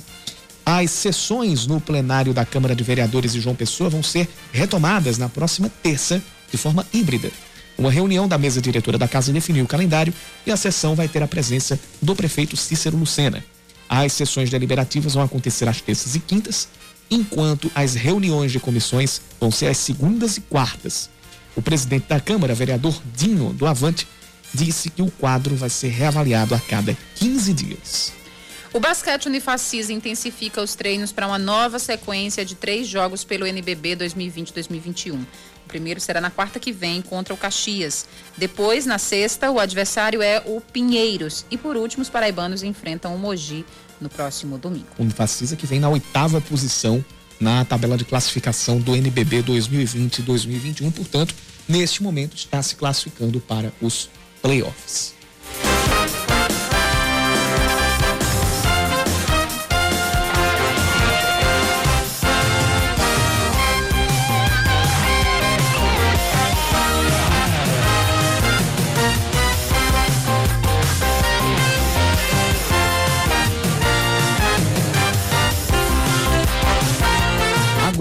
As 0.67 0.91
sessões 0.91 1.67
no 1.67 1.81
plenário 1.81 2.35
da 2.35 2.45
Câmara 2.45 2.75
de 2.75 2.85
Vereadores 2.85 3.33
de 3.33 3.41
João 3.41 3.57
Pessoa 3.57 3.89
vão 3.89 4.03
ser 4.03 4.29
retomadas 4.53 5.17
na 5.17 5.31
próxima 5.31 5.71
terça, 5.83 6.23
de 6.51 6.59
forma 6.59 6.87
híbrida. 6.93 7.31
Uma 7.79 7.91
reunião 7.91 8.29
da 8.29 8.37
mesa 8.37 8.61
diretora 8.61 8.99
da 8.99 9.09
casa 9.09 9.33
definiu 9.33 9.65
o 9.65 9.69
calendário 9.69 10.13
e 10.47 10.53
a 10.53 10.59
sessão 10.59 10.95
vai 10.95 11.09
ter 11.09 11.23
a 11.23 11.27
presença 11.27 11.81
do 12.03 12.15
prefeito 12.15 12.55
Cícero 12.55 12.99
Lucena. 12.99 13.43
As 13.89 14.13
sessões 14.13 14.51
deliberativas 14.51 15.15
vão 15.15 15.23
acontecer 15.23 15.67
às 15.67 15.81
terças 15.81 16.15
e 16.15 16.21
quintas 16.21 16.69
enquanto 17.11 17.71
as 17.75 17.95
reuniões 17.95 18.53
de 18.53 18.61
comissões 18.61 19.21
vão 19.41 19.51
ser 19.51 19.67
às 19.67 19.79
segundas 19.79 20.37
e 20.37 20.41
quartas. 20.43 21.11
O 21.57 21.63
presidente 21.63 22.07
da 22.07 22.21
Câmara, 22.21 22.55
vereador 22.55 23.01
Dinho 23.15 23.53
do 23.53 23.67
Avante, 23.67 24.07
disse 24.55 24.91
que 24.91 25.03
o 25.03 25.11
quadro 25.11 25.57
vai 25.57 25.71
ser 25.71 25.89
reavaliado 25.89 26.55
a 26.55 26.61
cada 26.61 26.97
15 27.17 27.53
dias. 27.53 28.21
O 28.73 28.79
basquete 28.79 29.27
Unifacis 29.27 29.91
intensifica 29.91 30.63
os 30.63 30.77
treinos 30.77 31.11
para 31.11 31.27
uma 31.27 31.39
nova 31.39 31.81
sequência 31.81 32.45
de 32.45 32.55
três 32.55 32.87
jogos 32.87 33.25
pelo 33.25 33.45
NBB 33.45 33.97
2020-2021. 33.97 35.15
O 35.15 35.69
primeiro 35.69 36.01
será 36.01 36.21
na 36.21 36.31
quarta 36.31 36.61
que 36.61 36.71
vem 36.71 37.03
contra 37.03 37.35
o 37.35 37.37
Caxias. 37.37 38.07
Depois, 38.37 38.87
na 38.87 38.97
sexta, 38.97 39.51
o 39.51 39.59
adversário 39.59 40.23
é 40.23 40.41
o 40.47 40.61
Pinheiros. 40.61 41.45
E 41.51 41.59
por 41.59 41.77
último, 41.77 42.03
os 42.03 42.09
paraibanos 42.09 42.63
enfrentam 42.63 43.13
o 43.13 43.19
Mogi 43.19 43.65
no 44.01 44.09
próximo 44.09 44.59
domingo. 44.59 44.87
O 44.99 45.03
Unifacisa 45.03 45.57
que 45.57 45.67
vem 45.67 45.81
na 45.81 45.89
oitava 45.89 46.41
posição 46.41 47.05
na 47.41 47.65
tabela 47.65 47.97
de 47.97 48.05
classificação 48.05 48.79
do 48.79 48.95
NBB 48.95 49.43
2020-2021, 49.45 50.93
portanto, 50.93 51.35
neste 51.69 52.03
momento 52.03 52.37
está 52.37 52.63
se 52.63 52.77
classificando 52.77 53.41
para 53.41 53.73
os 53.81 54.11
playoffs. 54.43 55.15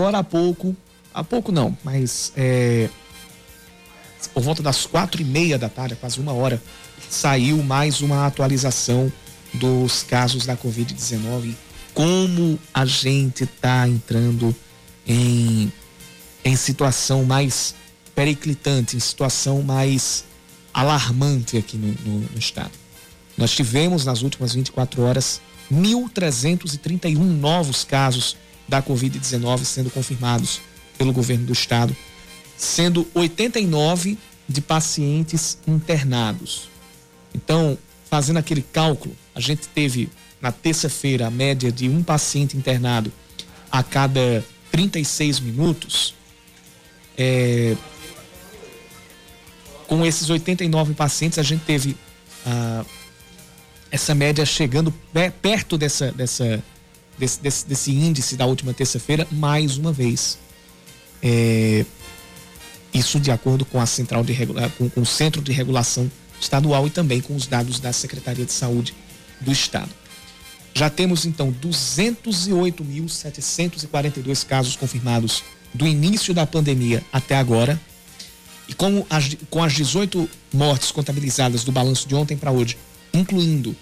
Agora 0.10 0.20
há 0.20 0.24
pouco, 0.24 0.76
há 1.14 1.24
pouco 1.24 1.52
não, 1.52 1.78
mas 1.84 2.34
é, 2.36 2.90
por 4.34 4.42
volta 4.42 4.64
das 4.64 4.86
quatro 4.86 5.22
e 5.22 5.26
meia 5.26 5.58
da 5.58 5.70
tarde, 5.70 5.96
quase 5.96 6.20
uma 6.20 6.34
hora, 6.34 6.62
saiu 7.10 7.62
mais 7.64 8.02
uma 8.02 8.26
atualização 8.26 9.12
dos 9.54 10.04
casos 10.04 10.46
da 10.46 10.58
Covid-19. 10.58 11.56
Como 11.94 12.60
a 12.74 12.86
gente 12.86 13.44
está 13.44 13.88
entrando 13.88 14.56
em, 15.08 15.72
em 16.44 16.56
situação 16.56 17.24
mais 17.24 17.76
periclitante, 18.16 18.96
em 18.96 19.00
situação 19.00 19.62
mais 19.62 20.24
alarmante 20.74 21.58
aqui 21.58 21.78
no, 21.78 21.88
no, 21.88 22.20
no 22.20 22.40
estado. 22.40 22.72
Nós 23.38 23.52
tivemos 23.52 24.06
nas 24.06 24.22
últimas 24.22 24.54
24 24.54 25.02
horas 25.02 25.42
1.331 25.72 27.16
novos 27.18 27.84
casos 27.84 28.36
da 28.70 28.82
Covid-19 28.82 29.66
sendo 29.66 29.90
confirmados 29.90 30.62
pelo 30.98 31.12
governo 31.12 31.46
do 31.46 31.54
estado, 31.54 31.96
sendo 32.56 33.08
89 33.14 34.18
de 34.48 34.62
pacientes 34.62 35.58
internados. 35.68 36.70
Então, 37.34 37.78
fazendo 38.10 38.38
aquele 38.38 38.62
cálculo, 38.62 39.16
a 39.34 39.40
gente 39.40 39.68
teve 39.68 40.10
na 40.42 40.52
terça-feira 40.52 41.28
a 41.28 41.32
média 41.32 41.72
de 41.72 41.90
um 41.90 42.04
paciente 42.04 42.56
internado 42.56 43.12
a 43.72 43.84
cada 43.84 44.44
36 44.72 45.40
minutos. 45.40 46.16
É, 47.18 47.76
com 49.88 50.06
esses 50.06 50.30
89 50.30 50.94
pacientes, 50.94 51.40
a 51.40 51.44
gente 51.44 51.64
teve 51.66 51.98
ah, 52.46 52.86
essa 53.92 54.14
média 54.14 54.46
chegando 54.46 54.94
perto 55.42 55.78
dessa, 55.78 56.12
dessa 56.12 56.64
desse, 57.20 57.40
desse, 57.42 57.68
desse 57.68 57.92
índice 57.92 58.36
da 58.36 58.46
última 58.46 58.74
terça-feira, 58.74 59.28
mais 59.30 59.78
uma 59.78 59.92
vez. 59.92 60.40
É, 61.22 61.86
isso 62.94 63.20
de 63.20 63.30
acordo 63.30 63.66
com 63.66 63.82
a 63.82 63.86
central 63.86 64.24
de 64.24 64.34
regula, 64.34 64.72
com, 64.78 64.90
com 64.90 65.02
o 65.02 65.06
centro 65.06 65.42
de 65.42 65.52
regulação 65.52 66.10
estadual 66.40 66.88
e 66.88 66.90
também 66.90 67.20
com 67.22 67.36
os 67.36 67.46
dados 67.46 67.80
da 67.80 67.92
Secretaria 67.92 68.46
de 68.46 68.54
Saúde 68.54 68.96
do 69.42 69.52
Estado. 69.52 69.90
Já 70.74 70.90
temos 70.90 71.26
então 71.26 71.52
208.742 71.52 74.46
casos 74.46 74.78
confirmados 74.78 75.44
do 75.74 75.86
início 75.86 76.34
da 76.34 76.48
pandemia 76.48 77.04
até 77.12 77.36
agora. 77.36 77.78
E 78.68 78.76
as, 79.10 79.36
com 79.50 79.64
as 79.64 79.74
18 79.74 80.30
mortes 80.54 80.92
contabilizadas 80.92 81.64
do 81.64 81.72
balanço 81.72 82.08
de 82.08 82.14
ontem 82.16 82.38
para 82.38 82.52
hoje, 82.52 82.78
incluindo 83.14 83.76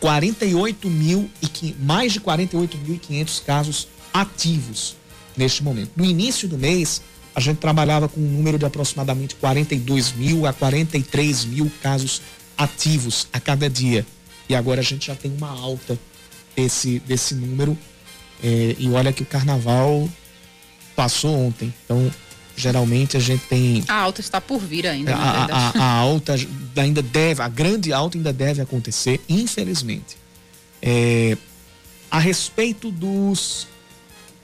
48 0.01 0.89
mil 0.89 1.29
e 1.41 1.75
mais 1.79 2.11
de 2.11 2.19
48.500 2.19 3.43
casos 3.45 3.87
ativos 4.11 4.95
neste 5.37 5.63
momento. 5.63 5.91
No 5.95 6.03
início 6.03 6.49
do 6.49 6.57
mês, 6.57 7.01
a 7.35 7.39
gente 7.39 7.57
trabalhava 7.59 8.09
com 8.09 8.19
um 8.19 8.27
número 8.27 8.57
de 8.57 8.65
aproximadamente 8.65 9.35
42 9.35 10.11
mil 10.13 10.45
a 10.45 10.51
43 10.51 11.45
mil 11.45 11.71
casos 11.81 12.21
ativos 12.57 13.27
a 13.31 13.39
cada 13.39 13.69
dia. 13.69 14.05
E 14.49 14.55
agora 14.55 14.81
a 14.81 14.83
gente 14.83 15.07
já 15.07 15.15
tem 15.15 15.31
uma 15.31 15.49
alta 15.49 15.97
desse, 16.55 16.99
desse 16.99 17.35
número. 17.35 17.77
É, 18.43 18.75
e 18.79 18.89
olha 18.89 19.13
que 19.13 19.21
o 19.21 19.25
carnaval 19.25 20.09
passou 20.95 21.47
ontem. 21.47 21.71
Então, 21.85 22.11
geralmente 22.55 23.17
a 23.17 23.19
gente 23.19 23.45
tem. 23.45 23.83
A 23.87 23.95
alta 23.95 24.21
está 24.21 24.39
por 24.39 24.59
vir 24.59 24.87
ainda. 24.87 25.15
A, 25.15 25.45
a, 25.45 25.69
a, 25.69 25.91
alta 25.93 26.35
ainda 26.75 27.01
deve, 27.01 27.41
a 27.41 27.47
grande 27.47 27.91
alta 27.93 28.17
ainda 28.17 28.33
deve 28.33 28.61
acontecer, 28.61 29.19
infelizmente. 29.27 30.17
É, 30.81 31.37
a 32.09 32.19
respeito 32.19 32.91
dos 32.91 33.67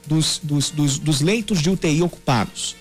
dos, 0.08 0.40
dos, 0.42 0.70
dos, 0.70 0.98
dos 0.98 1.20
leitos 1.20 1.60
de 1.60 1.70
UTI 1.70 2.02
ocupados. 2.02 2.74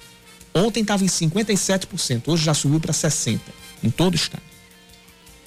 Ontem 0.53 0.81
estava 0.81 1.03
em 1.03 1.07
57%, 1.07 2.23
hoje 2.25 2.43
já 2.43 2.53
subiu 2.53 2.79
para 2.79 2.93
60% 2.93 3.39
em 3.83 3.89
todo 3.91 4.13
o 4.13 4.15
estado. 4.15 4.41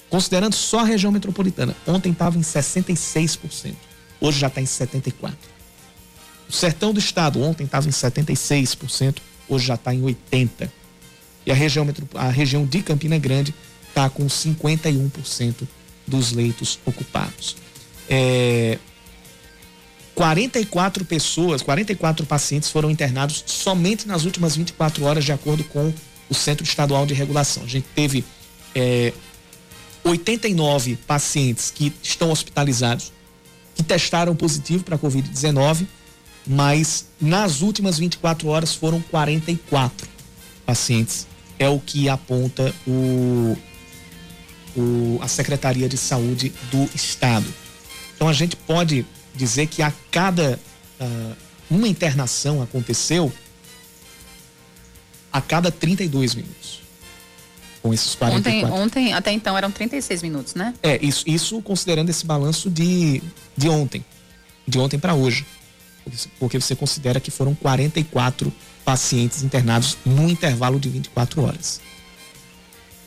Considerando 0.09 0.53
só 0.53 0.79
a 0.79 0.83
região 0.83 1.11
metropolitana, 1.11 1.75
ontem 1.87 2.11
estava 2.11 2.37
em 2.37 2.41
66%, 2.41 3.73
hoje 4.21 4.39
já 4.39 4.47
está 4.47 4.61
em 4.61 4.65
74%. 4.65 5.33
O 6.47 6.53
sertão 6.53 6.93
do 6.93 6.99
estado 6.99 7.41
ontem 7.41 7.63
estava 7.63 7.87
em 7.87 7.91
76%, 7.91 9.17
hoje 9.53 9.67
já 9.67 9.75
está 9.75 9.93
em 9.93 10.01
80%. 10.01 10.69
E 11.45 11.51
a 11.51 11.55
região, 11.55 11.87
a 12.15 12.29
região 12.29 12.65
de 12.65 12.81
Campina 12.81 13.17
Grande 13.17 13.53
está 13.87 14.09
com 14.09 14.25
51% 14.25 15.67
dos 16.07 16.31
leitos 16.31 16.79
ocupados. 16.85 17.55
É, 18.09 18.77
44 20.13 21.03
pessoas, 21.05 21.61
44 21.61 22.25
pacientes 22.25 22.69
foram 22.69 22.91
internados 22.91 23.43
somente 23.47 24.07
nas 24.07 24.25
últimas 24.25 24.55
24 24.55 25.03
horas, 25.03 25.25
de 25.25 25.31
acordo 25.31 25.63
com 25.63 25.91
o 26.29 26.33
Centro 26.33 26.63
Estadual 26.63 27.05
de 27.05 27.13
Regulação. 27.13 27.63
A 27.63 27.67
gente 27.67 27.87
teve 27.95 28.23
é, 28.75 29.13
89 30.03 30.97
pacientes 31.07 31.71
que 31.71 31.93
estão 32.03 32.31
hospitalizados, 32.31 33.11
que 33.75 33.83
testaram 33.83 34.35
positivo 34.35 34.83
para 34.83 34.95
a 34.95 34.99
Covid-19, 34.99 35.87
mas 36.45 37.05
nas 37.19 37.61
últimas 37.61 37.97
24 37.97 38.47
horas 38.47 38.73
foram 38.73 39.01
44 39.01 40.07
pacientes. 40.65 41.27
É 41.59 41.69
o 41.69 41.79
que 41.79 42.09
aponta 42.09 42.73
o, 42.87 43.57
o, 44.75 45.19
a 45.21 45.27
Secretaria 45.27 45.87
de 45.87 45.97
Saúde 45.97 46.51
do 46.71 46.89
Estado. 46.95 47.45
Então 48.15 48.27
a 48.27 48.33
gente 48.33 48.55
pode 48.55 49.05
dizer 49.35 49.67
que 49.67 49.81
a 49.81 49.93
cada 50.11 50.59
uh, 50.99 51.35
uma 51.69 51.87
internação 51.87 52.61
aconteceu 52.61 53.31
a 55.31 55.39
cada 55.39 55.71
32 55.71 56.35
minutos. 56.35 56.81
Com 57.81 57.93
esses 57.93 58.13
44. 58.13 58.67
Ontem, 58.67 58.81
ontem, 58.81 59.13
até 59.13 59.31
então, 59.31 59.57
eram 59.57 59.71
36 59.71 60.21
minutos, 60.21 60.53
né? 60.53 60.73
É, 60.83 61.03
isso, 61.03 61.23
isso 61.27 61.59
considerando 61.63 62.09
esse 62.09 62.25
balanço 62.25 62.69
de, 62.69 63.23
de 63.57 63.69
ontem. 63.69 64.05
De 64.67 64.77
ontem 64.77 64.99
para 64.99 65.15
hoje. 65.15 65.45
Porque 66.39 66.59
você 66.59 66.75
considera 66.75 67.19
que 67.19 67.31
foram 67.31 67.53
44 67.53 68.51
pacientes 68.83 69.43
internados 69.43 69.97
num 70.05 70.27
intervalo 70.27 70.79
de 70.79 70.89
24 70.89 71.43
horas. 71.43 71.79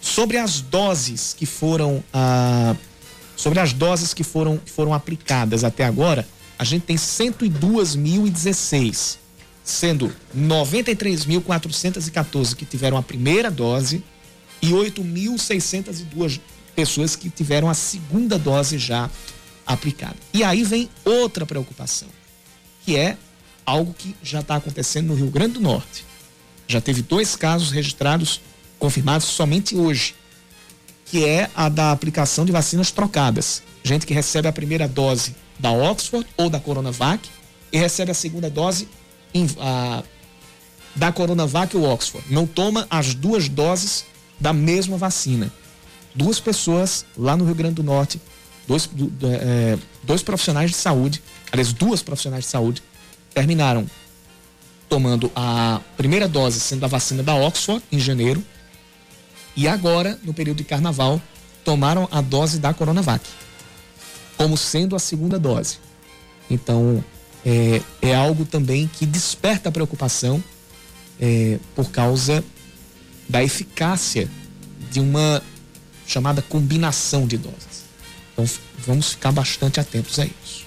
Sobre 0.01 0.39
as 0.39 0.61
doses 0.61 1.35
que 1.37 1.47
foram 1.47 2.05
ah, 2.13 2.77
Sobre 3.37 3.61
as 3.61 3.73
doses 3.73 4.13
que 4.15 4.23
foram, 4.23 4.59
que 4.59 4.71
foram 4.71 4.95
aplicadas 4.95 5.65
até 5.65 5.85
agora, 5.85 6.25
a 6.59 6.65
gente 6.65 6.83
tem 6.83 6.97
102.016, 6.97 9.17
sendo 9.63 10.11
93.414 10.37 12.55
que 12.55 12.65
tiveram 12.65 12.97
a 12.97 13.03
primeira 13.03 13.51
dose 13.51 14.03
e 14.63 14.71
8.602 14.71 16.41
pessoas 16.77 17.17
que 17.17 17.29
tiveram 17.29 17.69
a 17.69 17.75
segunda 17.75 18.39
dose 18.39 18.79
já 18.79 19.11
aplicada. 19.67 20.15
E 20.33 20.45
aí 20.45 20.63
vem 20.63 20.89
outra 21.05 21.45
preocupação, 21.45 22.07
que 22.85 22.97
é 22.97 23.17
algo 23.65 23.95
que 23.95 24.15
já 24.23 24.41
está 24.41 24.57
acontecendo 24.57 25.09
no 25.09 25.15
Rio 25.15 25.31
Grande 25.31 25.55
do 25.55 25.61
Norte. 25.61 26.05
Já 26.67 26.81
teve 26.81 27.03
dois 27.03 27.37
casos 27.37 27.71
registrados, 27.71 28.41
confirmados 28.79 29.27
somente 29.27 29.77
hoje 29.77 30.15
que 31.07 31.25
é 31.25 31.51
a 31.55 31.69
da 31.69 31.93
aplicação 31.93 32.45
de 32.45 32.53
vacinas 32.53 32.91
trocadas. 32.91 33.63
Gente 33.83 34.07
que 34.07 34.15
recebe 34.15 34.49
a 34.49 34.53
primeira 34.53 34.89
dose 34.89 35.37
da 35.59 35.71
Oxford 35.71 36.27
ou 36.37 36.51
da 36.51 36.59
Coronavac 36.59 37.29
e 37.71 37.79
recebe 37.79 38.11
a 38.11 38.15
segunda 38.15 38.51
dose 38.51 38.89
em, 39.33 39.47
a, 39.61 40.03
da 40.95 41.13
Coronavac 41.13 41.77
ou 41.77 41.85
Oxford. 41.85 42.27
Não 42.31 42.47
toma 42.47 42.87
as 42.91 43.15
duas 43.15 43.49
doses 43.49 44.05
da 44.41 44.53
mesma 44.53 44.97
vacina. 44.97 45.53
Duas 46.15 46.41
pessoas 46.41 47.05
lá 47.17 47.37
no 47.37 47.45
Rio 47.45 47.55
Grande 47.55 47.75
do 47.75 47.83
Norte, 47.83 48.21
dois, 48.67 48.87
do, 48.87 49.13
é, 49.27 49.79
dois 50.05 50.23
profissionais 50.23 50.71
de 50.71 50.77
saúde, 50.77 51.23
aliás, 51.51 51.73
duas 51.73 52.03
profissionais 52.03 52.45
de 52.45 52.51
saúde, 52.51 52.83
terminaram 53.33 53.87
tomando 54.89 55.31
a 55.35 55.81
primeira 55.97 56.29
dose 56.29 56.61
sendo 56.61 56.85
a 56.85 56.89
vacina 56.89 57.23
da 57.23 57.35
Oxford 57.35 57.83
em 57.91 57.99
janeiro 57.99 58.45
e 59.57 59.69
agora, 59.69 60.19
no 60.23 60.35
período 60.35 60.59
de 60.59 60.65
carnaval, 60.65 61.21
tomaram 61.65 62.09
a 62.11 62.21
dose 62.21 62.59
da 62.59 62.75
Coronavac, 62.75 63.25
como 64.37 64.57
sendo 64.57 64.97
a 64.97 64.99
segunda 64.99 65.39
dose. 65.39 65.79
Então, 66.51 67.03
é, 67.45 67.81
é 68.03 68.15
algo 68.15 68.45
também 68.45 68.89
que 68.89 69.07
desperta 69.07 69.71
preocupação 69.71 70.43
é, 71.21 71.59
por 71.75 71.91
causa 71.91 72.45
da 73.29 73.43
eficácia 73.43 74.29
de 74.91 75.01
uma 75.01 75.43
chamada 76.07 76.43
combinação 76.43 77.27
de 77.27 77.39
doses. 77.39 77.85
Então, 78.33 78.45
vamos 78.87 79.13
ficar 79.13 79.33
bastante 79.33 79.81
atentos 79.81 80.19
a 80.19 80.25
isso. 80.25 80.65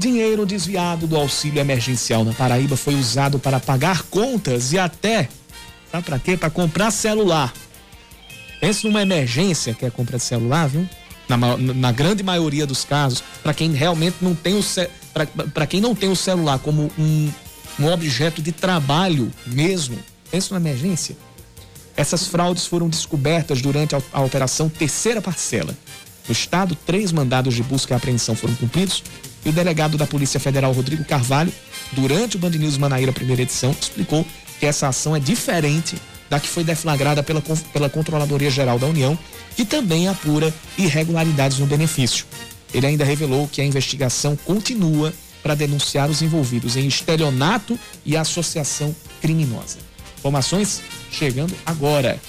dinheiro 0.00 0.46
desviado 0.46 1.06
do 1.06 1.16
auxílio 1.16 1.60
emergencial 1.60 2.24
na 2.24 2.32
Paraíba 2.32 2.76
foi 2.76 2.94
usado 2.94 3.38
para 3.38 3.60
pagar 3.60 4.02
contas 4.04 4.72
e 4.72 4.78
até, 4.78 5.28
sabe 5.92 6.04
para 6.04 6.18
quê? 6.18 6.36
Para 6.36 6.48
comprar 6.48 6.90
celular. 6.90 7.52
Pense 8.60 8.86
numa 8.86 9.02
emergência 9.02 9.74
que 9.74 9.84
é 9.84 9.90
compra 9.90 10.16
de 10.16 10.24
celular, 10.24 10.68
viu? 10.68 10.88
Na, 11.36 11.56
na 11.56 11.92
grande 11.92 12.22
maioria 12.22 12.66
dos 12.66 12.84
casos, 12.84 13.22
para 13.42 13.54
quem 13.54 13.72
realmente 13.72 14.16
não 14.20 14.34
tem 14.34 14.58
o 14.58 14.64
para 15.52 15.66
quem 15.66 15.80
não 15.80 15.94
tem 15.94 16.08
o 16.08 16.16
celular 16.16 16.58
como 16.58 16.90
um, 16.98 17.30
um 17.78 17.86
objeto 17.86 18.42
de 18.42 18.52
trabalho 18.52 19.30
mesmo, 19.46 19.98
pense 20.30 20.50
numa 20.50 20.60
emergência. 20.60 21.16
Essas 21.96 22.26
fraudes 22.26 22.66
foram 22.66 22.88
descobertas 22.88 23.60
durante 23.60 23.94
a, 23.94 24.02
a 24.12 24.20
operação 24.22 24.68
Terceira 24.68 25.20
Parcela. 25.20 25.76
No 26.26 26.32
estado, 26.32 26.76
três 26.86 27.12
mandados 27.12 27.54
de 27.54 27.62
busca 27.62 27.94
e 27.94 27.96
apreensão 27.96 28.34
foram 28.34 28.54
cumpridos 28.54 29.02
e 29.44 29.48
o 29.48 29.52
delegado 29.52 29.96
da 29.96 30.06
Polícia 30.06 30.38
Federal, 30.38 30.72
Rodrigo 30.72 31.04
Carvalho, 31.04 31.52
durante 31.92 32.36
o 32.36 32.38
Band 32.38 32.50
News 32.50 32.76
Manaíra 32.76 33.12
primeira 33.12 33.42
edição, 33.42 33.74
explicou 33.78 34.24
que 34.58 34.66
essa 34.66 34.88
ação 34.88 35.16
é 35.16 35.20
diferente 35.20 35.96
da 36.30 36.38
que 36.38 36.48
foi 36.48 36.62
deflagrada 36.62 37.22
pela, 37.22 37.42
pela 37.72 37.90
Controladoria 37.90 38.48
Geral 38.50 38.78
da 38.78 38.86
União, 38.86 39.18
que 39.56 39.64
também 39.64 40.06
apura 40.06 40.54
irregularidades 40.78 41.58
no 41.58 41.66
benefício. 41.66 42.24
Ele 42.72 42.86
ainda 42.86 43.04
revelou 43.04 43.48
que 43.48 43.60
a 43.60 43.64
investigação 43.64 44.36
continua 44.36 45.12
para 45.42 45.56
denunciar 45.56 46.08
os 46.08 46.22
envolvidos 46.22 46.76
em 46.76 46.86
estelionato 46.86 47.78
e 48.06 48.16
associação 48.16 48.94
criminosa. 49.20 49.78
Informações 50.18 50.80
chegando 51.10 51.54
agora. 51.66 52.20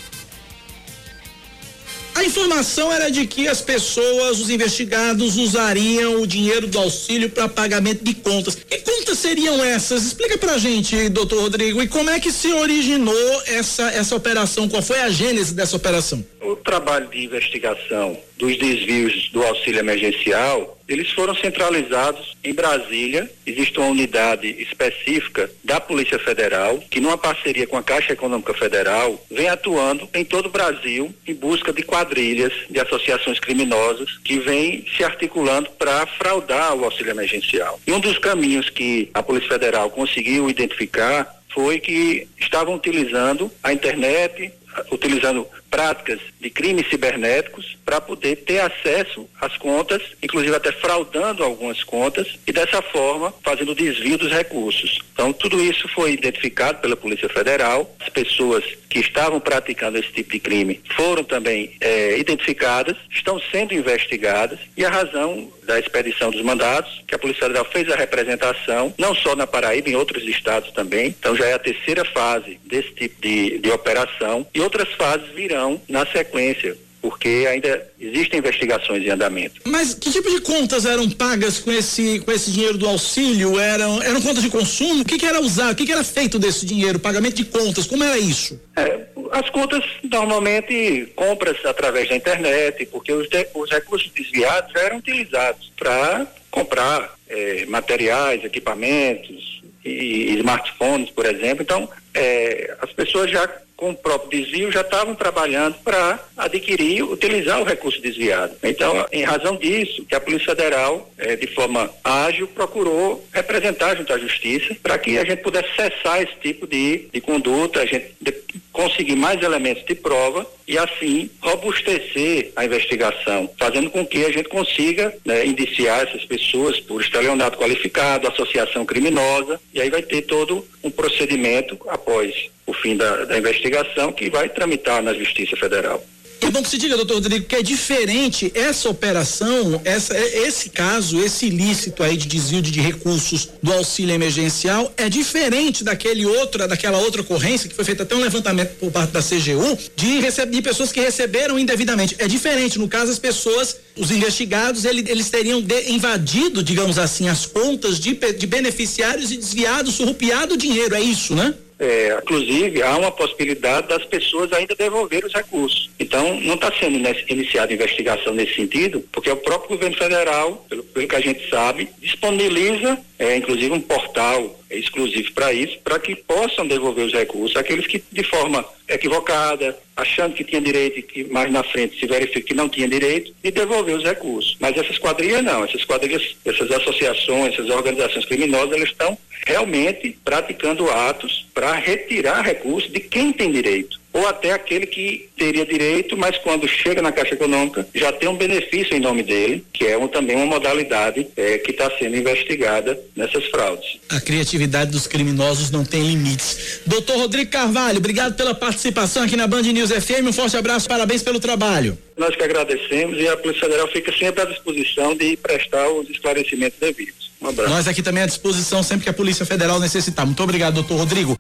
A 2.32 2.34
informação 2.34 2.89
era 2.94 3.12
de 3.12 3.28
que 3.28 3.50
as 3.50 3.62
pessoas, 3.62 4.39
os 4.39 4.50
investigados, 4.50 5.36
usariam 5.36 6.22
o 6.22 6.26
dinheiro 6.26 6.65
do 6.65 6.80
auxílio 6.80 7.30
para 7.30 7.50
pagamento 7.50 8.06
de 8.06 8.13
contas. 8.13 8.56
Que 8.56 8.78
contas 8.78 9.20
seriam 9.20 9.62
essas? 9.62 10.06
Explica 10.06 10.38
pra 10.38 10.58
gente, 10.58 11.10
doutor 11.10 11.41
Rodrigo, 11.41 11.84
e 11.84 11.89
como 11.89 12.10
é 12.10 12.22
que 12.22 12.32
se 12.32 12.54
originou 12.54 13.41
essa, 13.48 13.91
essa 13.91 14.15
operação? 14.15 14.70
Qual 14.70 14.82
foi 14.82 15.02
a 15.02 15.10
gênese 15.10 15.54
dessa 15.54 15.76
operação? 15.76 16.26
O 16.39 16.56
trabalho 16.56 17.10
de 17.10 17.26
investigação 17.26 18.17
dos 18.42 18.58
desvios 18.58 19.30
do 19.32 19.44
auxílio 19.44 19.80
emergencial, 19.80 20.80
eles 20.88 21.12
foram 21.12 21.36
centralizados 21.36 22.36
em 22.44 22.54
Brasília. 22.54 23.30
Existe 23.46 23.78
uma 23.78 23.90
unidade 23.90 24.48
específica 24.60 25.50
da 25.64 25.80
Polícia 25.80 26.18
Federal, 26.18 26.80
que 26.90 27.00
numa 27.00 27.20
parceria 27.20 27.68
com 27.68 27.78
a 27.78 27.84
Caixa 27.84 28.14
Econômica 28.14 28.52
Federal, 28.56 29.24
vem 29.30 29.48
atuando 29.48 30.10
em 30.12 30.26
todo 30.26 30.48
o 30.48 30.52
Brasil 30.52 31.14
em 31.28 31.36
busca 31.36 31.72
de 31.72 31.84
quadrilhas, 31.84 32.52
de 32.68 32.80
associações 32.80 33.40
criminosas, 33.40 34.18
que 34.24 34.40
vêm 34.40 34.84
se 34.98 35.04
articulando 35.04 35.70
para 35.78 36.08
fraudar 36.08 36.76
o 36.76 36.84
auxílio 36.84 37.12
emergencial. 37.12 37.80
E 37.86 37.94
um 37.94 38.00
dos 38.00 38.18
caminhos 38.18 38.72
que 38.72 39.12
a 39.14 39.22
Polícia 39.22 39.50
Federal 39.50 39.92
conseguiu 39.92 40.50
identificar 40.50 41.32
foi 41.54 41.80
que 41.80 42.28
estavam 42.40 42.74
utilizando 42.74 43.52
a 43.62 43.72
internet, 43.72 44.52
utilizando 44.92 45.48
práticas 45.72 46.20
de 46.40 46.50
crimes 46.50 46.90
cibernéticos 46.90 47.78
para 47.86 48.02
poder 48.02 48.36
ter 48.36 48.60
acesso 48.60 49.28
às 49.40 49.58
contas, 49.58 50.02
inclusive 50.22 50.54
até 50.54 50.72
fraudando 50.74 51.44
algumas 51.44 51.82
contas 51.84 52.28
e 52.46 52.52
dessa 52.52 52.82
forma 52.82 53.34
fazendo 53.42 53.74
desvio 53.74 54.18
dos 54.18 54.32
recursos. 54.32 55.00
Então 55.14 55.32
tudo 55.32 55.62
isso 55.62 55.88
foi 55.88 56.12
identificado 56.12 56.80
pela 56.80 56.96
Polícia 56.96 57.30
Federal. 57.30 57.96
As 58.00 58.10
pessoas 58.10 58.64
que 58.90 59.00
estavam 59.00 59.40
praticando 59.40 59.98
esse 59.98 60.12
tipo 60.12 60.34
de 60.34 60.40
crime 60.40 60.82
foram 60.96 61.24
também 61.24 61.72
eh, 61.80 62.18
identificadas, 62.20 62.98
estão 63.10 63.40
sendo 63.52 63.74
investigadas 63.74 64.60
e 64.76 64.84
a 64.84 64.90
razão 64.90 65.50
da 65.64 65.80
expedição 65.80 66.32
dos 66.32 66.42
mandados, 66.42 67.02
que 67.08 67.16
a 67.16 67.20
Polícia 67.20 67.44
Federal 67.44 67.64
fez 67.66 67.90
a 67.90 67.96
representação, 67.96 68.94
não 68.98 69.16
só 69.16 69.36
na 69.36 69.48
Paraíba, 69.48 69.90
em 69.90 69.96
outros 69.96 70.24
estados 70.24 70.72
também. 70.72 71.08
Então 71.08 71.36
já 71.36 71.46
é 71.46 71.54
a 71.54 71.60
terceira 71.60 72.04
fase 72.04 72.60
desse 72.66 72.92
tipo 72.92 73.22
de, 73.22 73.60
de 73.60 73.72
operação 73.72 74.46
e 74.54 74.60
outras 74.60 74.90
fases 74.94 75.30
virão 75.30 75.61
na 75.88 76.06
sequência, 76.06 76.78
porque 77.02 77.47
ainda 77.50 77.88
existem 78.00 78.39
investigações 78.39 79.04
em 79.04 79.10
andamento. 79.10 79.62
Mas 79.65 79.93
que 79.93 80.12
tipo 80.12 80.30
de 80.30 80.39
contas 80.41 80.86
eram 80.86 81.10
pagas 81.10 81.60
com 81.60 81.71
esse, 81.71 82.19
com 82.19 82.32
esse 82.32 82.52
dinheiro 82.52 82.78
do 82.78 82.88
auxílio? 82.88 83.60
Eram, 83.60 84.02
eram 84.04 84.21
contas 84.21 84.43
de 84.43 84.50
consumo? 84.50 85.02
O 85.02 85.06
que, 85.06 85.17
que 85.17 85.26
era 85.26 85.41
usado? 85.41 85.74
O 85.74 85.76
que, 85.76 85.86
que 85.86 85.91
era 85.91 86.04
feito 86.04 86.38
desse 86.38 86.65
dinheiro? 86.65 87.00
Pagamento 87.00 87.36
de 87.36 87.45
contas? 87.45 87.88
Como 87.88 88.04
era 88.04 88.17
isso? 88.19 88.62
É, 88.76 89.00
as 89.32 89.50
contas, 89.50 89.84
normalmente, 90.04 91.12
compras 91.15 91.58
através 91.65 92.08
da 92.08 92.15
internet, 92.15 92.86
porque 92.86 93.12
os, 93.12 93.28
de, 93.28 93.47
os 93.56 93.69
recursos 93.69 94.12
desviados 94.12 94.74
eram 94.76 94.97
utilizados 94.97 95.71
para 95.76 96.28
comprar 96.52 97.15
é, 97.28 97.65
materiais, 97.65 98.43
equipamentos 98.43 99.63
e, 99.84 100.34
e 100.34 100.38
smartphones, 100.38 101.10
por 101.10 101.26
exemplo. 101.26 101.63
Então, 101.63 101.89
é, 102.13 102.76
as 102.82 102.91
pessoas 102.91 103.32
já 103.32 103.50
com 103.82 103.89
o 103.89 103.96
próprio 103.96 104.30
desvio 104.30 104.72
já 104.72 104.82
estavam 104.82 105.15
trabalhando 105.15 105.74
para 105.84 106.20
adquirir, 106.38 107.04
utilizar 107.04 107.60
o 107.60 107.63
recurso 107.63 108.00
desviado. 108.00 108.56
Então, 108.62 109.08
em 109.12 109.24
razão 109.24 109.56
disso, 109.56 110.06
que 110.06 110.13
a 110.13 110.22
Polícia 110.22 110.56
Federal, 110.56 111.12
eh, 111.17 111.36
de 111.36 111.48
forma 111.48 111.89
ágil, 112.04 112.46
procurou 112.46 113.26
representar 113.34 113.98
junto 113.98 114.13
à 114.13 114.20
Justiça 114.20 114.78
para 114.84 115.00
que 115.00 115.17
a 115.17 115.26
gente 115.26 115.41
pudesse 115.41 115.70
cessar 115.76 116.22
esse 116.22 116.36
tipo 116.39 116.67
de, 116.67 117.10
de 117.12 117.20
conduta, 117.20 117.82
a 117.82 117.86
gente 117.88 118.13
de, 118.22 118.32
conseguir 118.72 119.16
mais 119.16 119.42
elementos 119.42 119.84
de 119.86 119.96
prova 119.96 120.46
e 120.68 120.78
assim 120.78 121.30
robustecer 121.42 122.52
a 122.56 122.66
investigação, 122.66 123.50
fazendo 123.58 123.90
com 123.90 124.06
que 124.06 124.26
a 124.26 124.32
gente 124.32 124.50
consiga 124.50 125.14
né, 125.26 125.46
indiciar 125.46 126.08
essas 126.08 126.24
pessoas 126.26 126.80
por 126.80 127.02
estelionato 127.02 127.58
qualificado, 127.58 128.28
associação 128.28 128.86
criminosa, 128.86 129.60
e 129.74 129.82
aí 129.82 129.90
vai 129.90 130.02
ter 130.02 130.22
todo 130.24 130.66
um 130.84 130.90
procedimento 130.90 131.78
após 131.88 132.50
o 132.66 132.74
fim 132.74 132.96
da, 132.96 133.26
da 133.26 133.38
investigação 133.38 134.12
que 134.12 134.30
vai 134.30 134.48
tramitar 134.48 135.02
na 135.02 135.14
Justiça 135.14 135.56
Federal. 135.58 136.02
É 136.42 136.50
bom 136.50 136.64
que 136.64 136.70
se 136.70 136.78
diga, 136.78 136.98
doutor 136.98 137.16
Rodrigo, 137.16 137.46
que 137.46 137.56
é 137.56 137.62
diferente 137.62 138.52
essa 138.56 138.90
operação, 138.90 139.80
essa, 139.86 140.18
esse 140.18 140.72
caso, 140.72 141.22
esse 141.22 141.46
ilícito 141.46 142.02
aí 142.02 142.18
de 142.18 142.28
desvio 142.28 142.64
de, 142.64 142.82
recursos 142.82 143.50
do 143.62 143.72
auxílio 143.72 144.16
emergencial 144.16 144.92
é 144.98 145.08
diferente 145.08 145.84
daquele 145.84 146.26
outra, 146.26 146.68
daquela 146.68 146.98
outra 146.98 147.22
ocorrência 147.22 147.70
que 147.70 147.76
foi 147.76 147.86
feita 147.86 148.02
até 148.02 148.16
um 148.16 148.20
levantamento 148.20 148.76
por 148.80 148.92
parte 148.92 149.12
da 149.12 149.22
CGU 149.22 149.78
de, 149.96 150.20
de 150.50 150.62
pessoas 150.64 150.92
que 150.92 151.00
receberam 151.00 151.60
indevidamente. 151.60 152.16
É 152.18 152.28
diferente, 152.28 152.80
no 152.80 152.88
caso 152.88 153.12
as 153.12 153.20
pessoas, 153.20 153.78
os 153.96 154.10
investigados, 154.10 154.84
ele, 154.84 155.06
eles 155.08 155.30
teriam 155.30 155.62
de, 155.62 155.92
invadido, 155.92 156.64
digamos 156.64 156.98
assim, 156.98 157.30
as 157.30 157.46
contas 157.46 158.00
de, 158.00 158.16
de 158.16 158.48
beneficiários 158.48 159.32
e 159.32 159.38
desviado, 159.38 159.92
surrupiado 159.92 160.56
o 160.56 160.58
dinheiro, 160.58 160.96
é 160.96 161.02
isso, 161.02 161.36
né? 161.36 161.54
É, 161.84 162.15
inclusive, 162.22 162.84
há 162.84 162.96
uma 162.96 163.12
possibilidade 163.12 163.88
das 163.88 164.06
pessoas 164.06 164.54
ainda 164.54 164.76
devolver 164.76 165.26
os 165.26 165.34
recursos. 165.34 165.89
Então, 166.00 166.39
não 166.41 166.54
está 166.54 166.72
sendo 166.80 166.96
iniciada 167.28 167.74
investigação 167.74 168.36
nesse 168.36 168.54
sentido, 168.54 169.04
porque 169.12 169.32
o 169.32 169.38
próprio 169.38 169.72
governo 169.72 169.98
federal, 169.98 170.63
pelo, 170.70 170.84
pelo 170.84 171.08
que 171.08 171.15
a 171.15 171.20
gente 171.20 171.50
sabe, 171.50 171.89
disponibiliza, 172.00 173.00
é, 173.22 173.38
inclusive, 173.38 173.72
um 173.72 173.80
portal 173.80 174.60
exclusivo 174.68 175.32
para 175.34 175.54
isso, 175.54 175.78
para 175.84 176.00
que 176.00 176.16
possam 176.16 176.66
devolver 176.66 177.06
os 177.06 177.14
recursos 177.14 177.56
aqueles 177.56 177.86
que, 177.86 178.04
de 178.12 178.24
forma 178.24 178.66
equivocada, 178.90 179.78
achando 179.96 180.34
que 180.34 180.44
tinha 180.44 180.60
direito 180.60 180.98
e 180.98 181.04
que 181.04 181.24
mais 181.26 181.52
na 181.52 181.64
frente 181.64 182.00
se 182.00 182.08
verifica 182.08 182.48
que 182.48 182.56
não 182.56 182.68
tinha 182.68 182.88
direito, 182.88 183.32
e 183.44 183.52
devolver 183.52 183.96
os 183.96 184.04
recursos. 184.04 184.58
Mas 184.60 184.76
essas 184.76 184.98
quadrilhas 184.98 185.44
não, 185.44 185.64
essas 185.64 185.86
quadrilhas, 185.86 186.36
essas 186.44 186.72
associações, 186.72 187.54
essas 187.54 187.70
organizações 187.70 188.26
criminosas, 188.26 188.72
elas 188.72 188.90
estão 188.90 189.16
realmente 189.46 190.18
praticando 190.26 190.90
atos 190.90 191.46
para 191.54 191.74
retirar 191.74 192.42
recursos 192.42 192.92
de 192.92 193.02
quem 193.02 193.32
tem 193.32 193.52
direito 193.52 194.01
ou 194.13 194.28
até 194.28 194.52
aquele 194.52 194.86
que 194.86 195.30
teria 195.38 195.65
direito, 195.65 196.17
mas 196.17 196.38
quando 196.39 196.67
chega 196.67 197.02
na 197.02 197.12
Caixa 197.12 197.36
Econômica 197.36 197.88
já 197.93 198.12
tem 198.12 198.28
um 198.30 198.36
benefício 198.36 198.95
em 198.95 199.00
nome 199.00 199.24
dele, 199.24 199.65
que 199.74 199.86
é 199.86 199.97
um, 199.97 200.08
também 200.08 200.36
uma 200.36 200.45
modalidade 200.45 201.28
é, 201.36 201.58
que 201.58 201.71
está 201.71 201.89
sendo 201.97 202.15
investigada 202.15 203.00
nessas 203.15 203.45
fraudes. 203.47 204.00
A 204.10 204.19
criatividade 204.19 204.91
dos 204.91 205.08
criminosos 205.08 205.71
não 205.71 205.86
tem 205.86 206.04
limites. 206.04 206.82
Doutor 206.86 207.17
Rodrigo 207.17 207.52
Carvalho, 207.52 207.97
obrigado 207.97 208.36
pela 208.36 208.54
participação 208.54 209.24
aqui 209.24 209.36
na 209.36 209.47
Band 209.47 209.63
News 209.63 209.91
FM. 209.91 210.28
Um 210.28 210.34
forte 210.34 210.58
abraço, 210.58 210.88
parabéns 210.88 211.24
pelo 211.24 211.39
trabalho. 211.39 211.97
Nós 212.17 212.36
que 212.36 212.43
agradecemos 212.43 213.19
e 213.19 213.28
a 213.28 213.38
Polícia 213.38 213.62
Federal 213.62 213.88
fica 213.88 214.12
sempre 214.15 214.41
à 214.41 214.45
disposição 214.45 215.15
de 215.15 215.36
prestar 215.38 215.89
os 215.89 216.10
esclarecimentos 216.10 216.78
devidos. 216.80 217.32
Um 217.41 217.47
abraço. 217.47 217.69
Nós 217.69 217.88
aqui 217.88 218.04
também 218.04 218.24
à 218.24 218.28
disposição 218.28 218.84
sempre 218.84 219.06
que 219.06 219.10
a 219.10 219.13
Polícia 219.13 219.45
Federal 219.45 219.80
necessitar. 219.80 220.26
Muito 220.26 220.43
obrigado, 220.43 220.76
doutor 220.76 220.97
Rodrigo. 220.97 221.38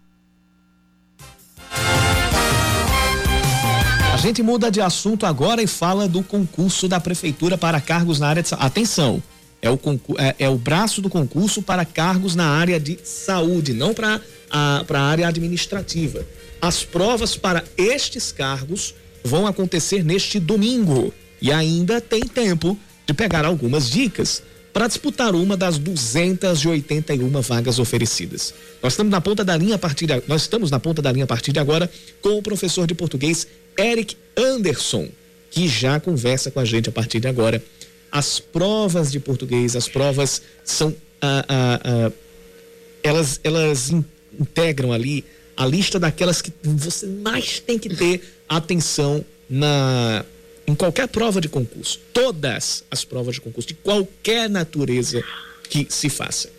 Gente 4.21 4.43
muda 4.43 4.69
de 4.69 4.79
assunto 4.79 5.25
agora 5.25 5.63
e 5.63 5.67
fala 5.67 6.07
do 6.07 6.21
concurso 6.21 6.87
da 6.87 6.99
prefeitura 6.99 7.57
para 7.57 7.81
cargos 7.81 8.19
na 8.19 8.27
área 8.27 8.43
de 8.43 8.53
atenção. 8.53 9.21
É 9.59 9.69
o, 9.69 9.79
é, 10.17 10.35
é 10.45 10.49
o 10.49 10.57
braço 10.57 11.01
do 11.01 11.09
concurso 11.09 11.61
para 11.63 11.83
cargos 11.83 12.35
na 12.35 12.45
área 12.45 12.79
de 12.79 12.99
saúde, 13.03 13.73
não 13.73 13.95
para 13.95 14.21
a 14.51 15.01
área 15.01 15.27
administrativa. 15.27 16.23
As 16.61 16.83
provas 16.83 17.35
para 17.35 17.63
estes 17.75 18.31
cargos 18.31 18.93
vão 19.23 19.47
acontecer 19.47 20.03
neste 20.03 20.39
domingo 20.39 21.11
e 21.41 21.51
ainda 21.51 21.99
tem 21.99 22.21
tempo 22.21 22.77
de 23.07 23.15
pegar 23.15 23.43
algumas 23.43 23.89
dicas 23.89 24.43
para 24.73 24.87
disputar 24.87 25.35
uma 25.35 25.57
das 25.57 25.77
281 25.77 27.29
vagas 27.41 27.79
oferecidas. 27.79 28.53
Nós 28.81 28.93
estamos 28.93 29.11
na 29.11 29.21
ponta 29.21 29.43
da 29.43 29.55
linha 29.57 29.75
a 29.75 29.79
partir 29.79 30.05
de, 30.05 30.21
nós 30.27 30.43
estamos 30.43 30.71
na 30.71 30.79
ponta 30.79 31.01
da 31.01 31.11
linha 31.11 31.25
a 31.25 31.27
partir 31.27 31.51
de 31.51 31.59
agora 31.59 31.89
com 32.21 32.37
o 32.37 32.41
professor 32.41 32.87
de 32.87 32.95
português 32.95 33.47
Eric 33.77 34.15
Anderson, 34.37 35.09
que 35.49 35.67
já 35.67 35.99
conversa 35.99 36.51
com 36.51 36.59
a 36.59 36.65
gente 36.65 36.89
a 36.89 36.91
partir 36.91 37.19
de 37.19 37.27
agora. 37.27 37.63
As 38.11 38.39
provas 38.39 39.11
de 39.11 39.19
português, 39.19 39.75
as 39.75 39.87
provas 39.87 40.41
são. 40.63 40.95
Ah, 41.21 41.45
ah, 41.47 41.81
ah, 41.83 42.11
elas, 43.03 43.39
elas 43.43 43.91
integram 44.39 44.91
ali 44.91 45.23
a 45.55 45.65
lista 45.65 45.99
daquelas 45.99 46.41
que 46.41 46.51
você 46.63 47.05
mais 47.05 47.59
tem 47.59 47.77
que 47.77 47.89
ter 47.89 48.21
atenção 48.47 49.23
na 49.49 50.25
em 50.71 50.75
qualquer 50.75 51.07
prova 51.07 51.41
de 51.41 51.49
concurso. 51.49 51.99
Todas 52.13 52.83
as 52.89 53.03
provas 53.03 53.35
de 53.35 53.41
concurso, 53.41 53.67
de 53.67 53.73
qualquer 53.75 54.49
natureza 54.49 55.23
que 55.69 55.85
se 55.89 56.09
faça. 56.09 56.49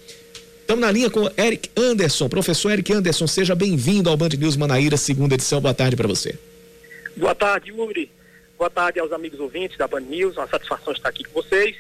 Estamos 0.61 0.81
na 0.81 0.91
linha 0.91 1.11
com 1.11 1.29
Eric 1.37 1.71
Anderson. 1.77 2.29
Professor 2.29 2.71
Eric 2.73 2.93
Anderson, 2.93 3.27
seja 3.27 3.55
bem-vindo 3.55 4.09
ao 4.09 4.17
Band 4.17 4.31
News 4.39 4.57
Manaíra, 4.57 4.97
segunda 4.97 5.35
edição. 5.35 5.61
Boa 5.61 5.75
tarde 5.75 5.97
para 5.97 6.09
você. 6.09 6.39
Boa 7.17 7.35
tarde, 7.35 7.71
Yuri. 7.71 8.11
Boa 8.57 8.71
tarde 8.71 9.01
aos 9.01 9.13
amigos 9.13 9.41
ouvintes 9.41 9.77
da 9.77 9.89
Band 9.89 10.01
News. 10.03 10.37
Uma 10.37 10.47
satisfação 10.47 10.93
estar 10.93 11.09
aqui 11.09 11.25
com 11.25 11.43
vocês 11.43 11.77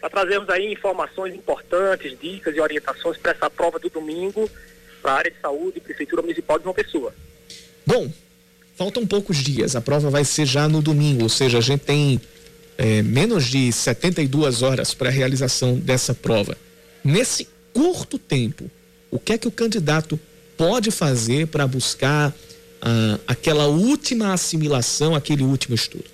para 0.00 0.10
trazermos 0.10 0.48
aí 0.48 0.72
informações 0.72 1.34
importantes, 1.34 2.16
dicas 2.20 2.56
e 2.56 2.60
orientações 2.60 3.16
para 3.18 3.32
essa 3.32 3.48
prova 3.48 3.78
do 3.78 3.88
domingo 3.88 4.50
para 5.00 5.12
a 5.12 5.16
área 5.16 5.30
de 5.30 5.40
saúde 5.40 5.78
e 5.78 5.80
Prefeitura 5.80 6.22
Municipal 6.22 6.58
de 6.58 6.64
João 6.64 6.74
Pessoa. 6.74 7.14
Bom, 7.84 8.10
faltam 8.82 9.06
poucos 9.06 9.36
dias, 9.36 9.76
a 9.76 9.80
prova 9.80 10.10
vai 10.10 10.24
ser 10.24 10.44
já 10.44 10.68
no 10.68 10.82
domingo, 10.82 11.22
ou 11.22 11.28
seja, 11.28 11.58
a 11.58 11.60
gente 11.60 11.82
tem 11.82 12.20
é, 12.76 13.00
menos 13.00 13.44
de 13.44 13.70
72 13.70 14.60
horas 14.60 14.92
para 14.92 15.08
a 15.08 15.12
realização 15.12 15.76
dessa 15.78 16.12
prova. 16.12 16.58
Nesse 17.04 17.46
curto 17.72 18.18
tempo, 18.18 18.68
o 19.08 19.20
que 19.20 19.34
é 19.34 19.38
que 19.38 19.46
o 19.46 19.52
candidato 19.52 20.18
pode 20.56 20.90
fazer 20.90 21.46
para 21.46 21.64
buscar 21.64 22.34
ah, 22.80 23.20
aquela 23.28 23.68
última 23.68 24.32
assimilação, 24.32 25.14
aquele 25.14 25.44
último 25.44 25.76
estudo? 25.76 26.10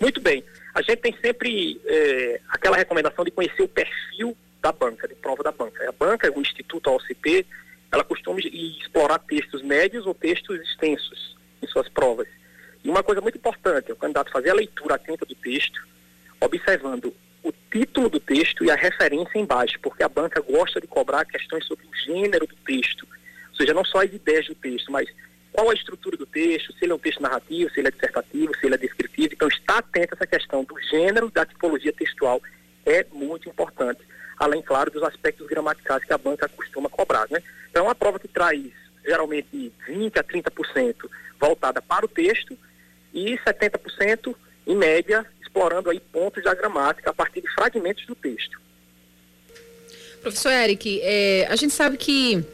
Muito 0.00 0.22
bem. 0.22 0.42
A 0.74 0.80
gente 0.80 1.00
tem 1.00 1.14
sempre 1.20 1.78
é, 1.84 2.40
aquela 2.48 2.78
recomendação 2.78 3.26
de 3.26 3.30
conhecer 3.30 3.62
o 3.62 3.68
perfil 3.68 4.34
da 4.62 4.72
banca, 4.72 5.06
de 5.06 5.14
prova 5.16 5.42
da 5.42 5.52
banca. 5.52 5.86
A 5.86 5.92
banca, 5.92 6.32
o 6.34 6.40
Instituto 6.40 6.90
OCP, 6.90 7.44
ela 7.92 8.04
costuma 8.04 8.40
explorar 8.40 9.18
textos 9.18 9.60
médios 9.60 10.06
ou 10.06 10.14
textos 10.14 10.58
extensos 10.62 11.32
em 11.62 11.66
suas 11.66 11.88
provas. 11.88 12.26
E 12.84 12.90
uma 12.90 13.02
coisa 13.02 13.20
muito 13.20 13.38
importante 13.38 13.90
é 13.90 13.94
o 13.94 13.96
candidato 13.96 14.32
fazer 14.32 14.50
a 14.50 14.54
leitura 14.54 14.96
atenta 14.96 15.24
do 15.24 15.34
texto, 15.34 15.80
observando 16.40 17.14
o 17.42 17.52
título 17.70 18.08
do 18.08 18.20
texto 18.20 18.64
e 18.64 18.70
a 18.70 18.74
referência 18.74 19.38
embaixo, 19.38 19.78
porque 19.80 20.02
a 20.02 20.08
banca 20.08 20.40
gosta 20.40 20.80
de 20.80 20.86
cobrar 20.86 21.24
questões 21.24 21.64
sobre 21.66 21.86
o 21.86 21.94
gênero 22.04 22.46
do 22.46 22.56
texto, 22.56 23.06
ou 23.50 23.56
seja, 23.56 23.74
não 23.74 23.84
só 23.84 24.02
as 24.02 24.12
ideias 24.12 24.46
do 24.46 24.54
texto, 24.54 24.90
mas 24.90 25.08
qual 25.52 25.70
a 25.70 25.74
estrutura 25.74 26.16
do 26.16 26.24
texto, 26.24 26.72
se 26.72 26.84
ele 26.84 26.92
é 26.92 26.94
um 26.94 26.98
texto 26.98 27.20
narrativo, 27.20 27.70
se 27.70 27.80
ele 27.80 27.88
é 27.88 27.90
dissertativo, 27.90 28.56
se 28.56 28.66
ele 28.66 28.74
é 28.74 28.78
descritivo. 28.78 29.34
Então, 29.34 29.48
está 29.48 29.78
atento 29.78 30.14
a 30.14 30.16
essa 30.16 30.26
questão 30.26 30.64
do 30.64 30.80
gênero 30.90 31.30
da 31.30 31.44
tipologia 31.44 31.92
textual 31.92 32.40
é 32.86 33.06
muito 33.12 33.48
importante, 33.48 34.00
além, 34.38 34.62
claro, 34.62 34.90
dos 34.90 35.02
aspectos 35.02 35.46
gramaticais 35.46 36.02
que 36.04 36.12
a 36.12 36.18
banca 36.18 36.48
costuma 36.48 36.88
cobrar. 36.88 37.26
Né? 37.30 37.42
Então, 37.70 37.84
é 37.84 37.88
uma 37.88 37.94
prova 37.94 38.18
que 38.18 38.26
traz 38.26 38.72
geralmente 39.04 39.72
20% 39.88 40.16
a 40.18 40.24
30% 40.24 40.94
voltada 41.40 41.82
para 41.82 42.04
o 42.04 42.08
texto 42.08 42.56
e 43.12 43.36
70%, 43.38 44.34
em 44.66 44.76
média, 44.76 45.26
explorando 45.40 45.90
aí 45.90 46.00
pontos 46.00 46.42
da 46.44 46.54
gramática 46.54 47.10
a 47.10 47.14
partir 47.14 47.40
de 47.40 47.52
fragmentos 47.52 48.06
do 48.06 48.14
texto. 48.14 48.60
Professor 50.22 50.52
Eric, 50.52 51.00
é, 51.02 51.46
a 51.50 51.56
gente 51.56 51.74
sabe 51.74 51.96
que, 51.96 52.44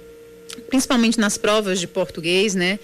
principalmente 0.71 1.21
nas 1.21 1.37
provas 1.37 1.79
de 1.79 1.87
português, 1.87 2.55
né, 2.55 2.79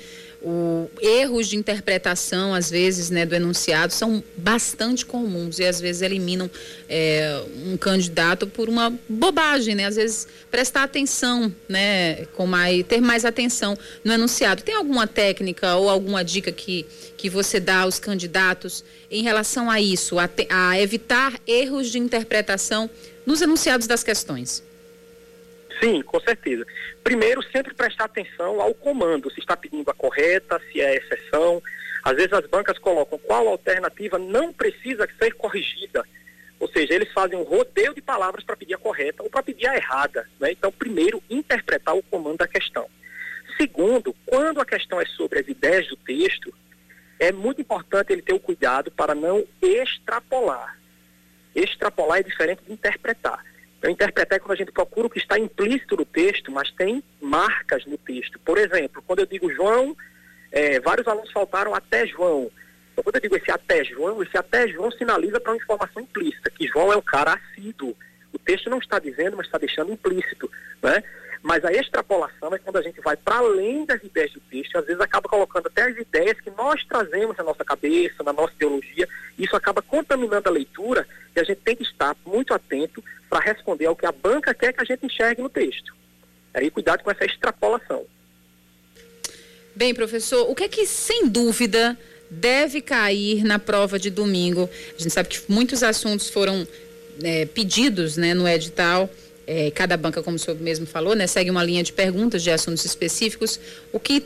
o, 0.44 0.90
erros 1.00 1.48
de 1.48 1.56
interpretação, 1.56 2.54
às 2.54 2.70
vezes, 2.70 3.08
né, 3.08 3.24
do 3.24 3.34
enunciado 3.34 3.92
são 3.92 4.22
bastante 4.36 5.06
comuns 5.06 5.58
e 5.58 5.64
às 5.64 5.80
vezes 5.80 6.02
eliminam 6.02 6.50
é, 6.88 7.42
um 7.66 7.76
candidato 7.78 8.46
por 8.46 8.68
uma 8.68 8.92
bobagem, 9.08 9.74
né? 9.74 9.86
Às 9.86 9.96
vezes 9.96 10.28
prestar 10.50 10.82
atenção, 10.82 11.54
né, 11.66 12.26
com 12.36 12.46
mais, 12.46 12.84
ter 12.86 13.00
mais 13.00 13.24
atenção 13.24 13.76
no 14.04 14.12
enunciado. 14.12 14.62
Tem 14.62 14.74
alguma 14.74 15.06
técnica 15.06 15.76
ou 15.76 15.88
alguma 15.88 16.22
dica 16.22 16.52
que, 16.52 16.84
que 17.16 17.30
você 17.30 17.58
dá 17.58 17.80
aos 17.80 17.98
candidatos 17.98 18.84
em 19.10 19.22
relação 19.22 19.70
a 19.70 19.80
isso, 19.80 20.18
a, 20.18 20.28
a 20.50 20.78
evitar 20.78 21.40
erros 21.46 21.90
de 21.90 21.98
interpretação 21.98 22.90
nos 23.24 23.40
enunciados 23.40 23.86
das 23.86 24.04
questões? 24.04 24.62
Sim, 25.84 26.00
com 26.00 26.18
certeza. 26.18 26.66
Primeiro, 27.02 27.42
sempre 27.42 27.74
prestar 27.74 28.04
atenção 28.04 28.58
ao 28.58 28.72
comando, 28.72 29.30
se 29.30 29.40
está 29.40 29.54
pedindo 29.54 29.90
a 29.90 29.94
correta, 29.94 30.58
se 30.72 30.80
é 30.80 30.96
exceção. 30.96 31.62
Às 32.02 32.16
vezes 32.16 32.32
as 32.32 32.46
bancas 32.46 32.78
colocam 32.78 33.18
qual 33.18 33.46
alternativa 33.46 34.18
não 34.18 34.50
precisa 34.50 35.06
ser 35.18 35.34
corrigida. 35.34 36.02
Ou 36.58 36.68
seja, 36.68 36.94
eles 36.94 37.12
fazem 37.12 37.38
um 37.38 37.42
rodeio 37.42 37.94
de 37.94 38.00
palavras 38.00 38.42
para 38.42 38.56
pedir 38.56 38.72
a 38.72 38.78
correta 38.78 39.22
ou 39.22 39.28
para 39.28 39.42
pedir 39.42 39.66
a 39.66 39.76
errada. 39.76 40.26
Né? 40.40 40.52
Então, 40.52 40.72
primeiro, 40.72 41.22
interpretar 41.28 41.94
o 41.94 42.02
comando 42.04 42.38
da 42.38 42.48
questão. 42.48 42.88
Segundo, 43.58 44.16
quando 44.24 44.62
a 44.62 44.64
questão 44.64 44.98
é 44.98 45.04
sobre 45.04 45.40
as 45.40 45.48
ideias 45.48 45.86
do 45.88 45.96
texto, 45.96 46.50
é 47.18 47.30
muito 47.30 47.60
importante 47.60 48.10
ele 48.10 48.22
ter 48.22 48.32
o 48.32 48.40
cuidado 48.40 48.90
para 48.90 49.14
não 49.14 49.44
extrapolar. 49.60 50.78
Extrapolar 51.54 52.20
é 52.20 52.22
diferente 52.22 52.62
de 52.64 52.72
interpretar. 52.72 53.44
Então, 53.84 53.92
interpretar 53.92 54.40
quando 54.40 54.52
a 54.52 54.56
gente 54.56 54.72
procura 54.72 55.08
o 55.08 55.10
que 55.10 55.18
está 55.18 55.38
implícito 55.38 55.94
no 55.94 56.06
texto, 56.06 56.50
mas 56.50 56.70
tem 56.70 57.04
marcas 57.20 57.84
no 57.84 57.98
texto. 57.98 58.38
Por 58.38 58.56
exemplo, 58.56 59.04
quando 59.06 59.18
eu 59.18 59.26
digo 59.26 59.52
João, 59.52 59.94
é, 60.50 60.80
vários 60.80 61.06
alunos 61.06 61.30
faltaram 61.30 61.74
até 61.74 62.06
João. 62.06 62.50
Então, 62.90 63.04
quando 63.04 63.16
eu 63.16 63.20
digo 63.20 63.36
esse 63.36 63.50
até 63.50 63.84
João, 63.84 64.22
esse 64.22 64.38
até 64.38 64.66
João 64.68 64.90
sinaliza 64.90 65.38
para 65.38 65.52
uma 65.52 65.58
informação 65.58 66.00
implícita, 66.00 66.50
que 66.50 66.66
João 66.66 66.94
é 66.94 66.96
um 66.96 67.02
cara 67.02 67.34
assíduo. 67.34 67.94
O 68.32 68.38
texto 68.38 68.70
não 68.70 68.78
está 68.78 68.98
dizendo, 68.98 69.36
mas 69.36 69.44
está 69.44 69.58
deixando 69.58 69.92
implícito. 69.92 70.50
Né? 70.82 71.02
Mas 71.44 71.62
a 71.62 71.70
extrapolação 71.70 72.54
é 72.54 72.58
quando 72.58 72.78
a 72.78 72.82
gente 72.82 73.02
vai 73.02 73.18
para 73.18 73.36
além 73.36 73.84
das 73.84 74.02
ideias 74.02 74.32
do 74.32 74.40
texto, 74.40 74.78
às 74.78 74.86
vezes 74.86 74.98
acaba 74.98 75.28
colocando 75.28 75.66
até 75.66 75.82
as 75.82 75.94
ideias 75.98 76.40
que 76.40 76.50
nós 76.52 76.82
trazemos 76.86 77.36
na 77.36 77.44
nossa 77.44 77.62
cabeça, 77.62 78.22
na 78.24 78.32
nossa 78.32 78.54
teologia, 78.58 79.06
isso 79.38 79.54
acaba 79.54 79.82
contaminando 79.82 80.48
a 80.48 80.52
leitura 80.52 81.06
e 81.36 81.40
a 81.40 81.44
gente 81.44 81.60
tem 81.60 81.76
que 81.76 81.82
estar 81.82 82.16
muito 82.24 82.54
atento 82.54 83.04
para 83.28 83.40
responder 83.40 83.84
ao 83.84 83.94
que 83.94 84.06
a 84.06 84.10
banca 84.10 84.54
quer 84.54 84.72
que 84.72 84.80
a 84.80 84.84
gente 84.86 85.04
enxergue 85.04 85.42
no 85.42 85.50
texto. 85.50 85.94
Aí 86.54 86.70
cuidado 86.70 87.02
com 87.02 87.10
essa 87.10 87.26
extrapolação. 87.26 88.06
Bem, 89.76 89.94
professor, 89.94 90.50
o 90.50 90.54
que 90.54 90.64
é 90.64 90.68
que 90.68 90.86
sem 90.86 91.28
dúvida 91.28 91.98
deve 92.30 92.80
cair 92.80 93.44
na 93.44 93.58
prova 93.58 93.98
de 93.98 94.08
domingo? 94.08 94.70
A 94.98 95.02
gente 95.02 95.10
sabe 95.10 95.28
que 95.28 95.42
muitos 95.52 95.82
assuntos 95.82 96.30
foram 96.30 96.66
é, 97.22 97.44
pedidos 97.44 98.16
né, 98.16 98.32
no 98.32 98.48
edital 98.48 99.10
é, 99.46 99.70
cada 99.70 99.96
banca, 99.96 100.22
como 100.22 100.36
o 100.36 100.38
senhor 100.38 100.58
mesmo 100.60 100.86
falou, 100.86 101.14
né, 101.14 101.26
segue 101.26 101.50
uma 101.50 101.62
linha 101.62 101.82
de 101.82 101.92
perguntas 101.92 102.42
de 102.42 102.50
assuntos 102.50 102.84
específicos. 102.84 103.60
O 103.92 104.00
que, 104.00 104.24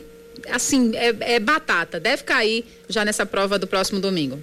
assim, 0.49 0.95
é, 0.95 1.35
é 1.35 1.39
batata, 1.39 1.99
deve 1.99 2.23
cair 2.23 2.65
já 2.87 3.03
nessa 3.03 3.25
prova 3.25 3.59
do 3.59 3.67
próximo 3.67 3.99
domingo. 3.99 4.39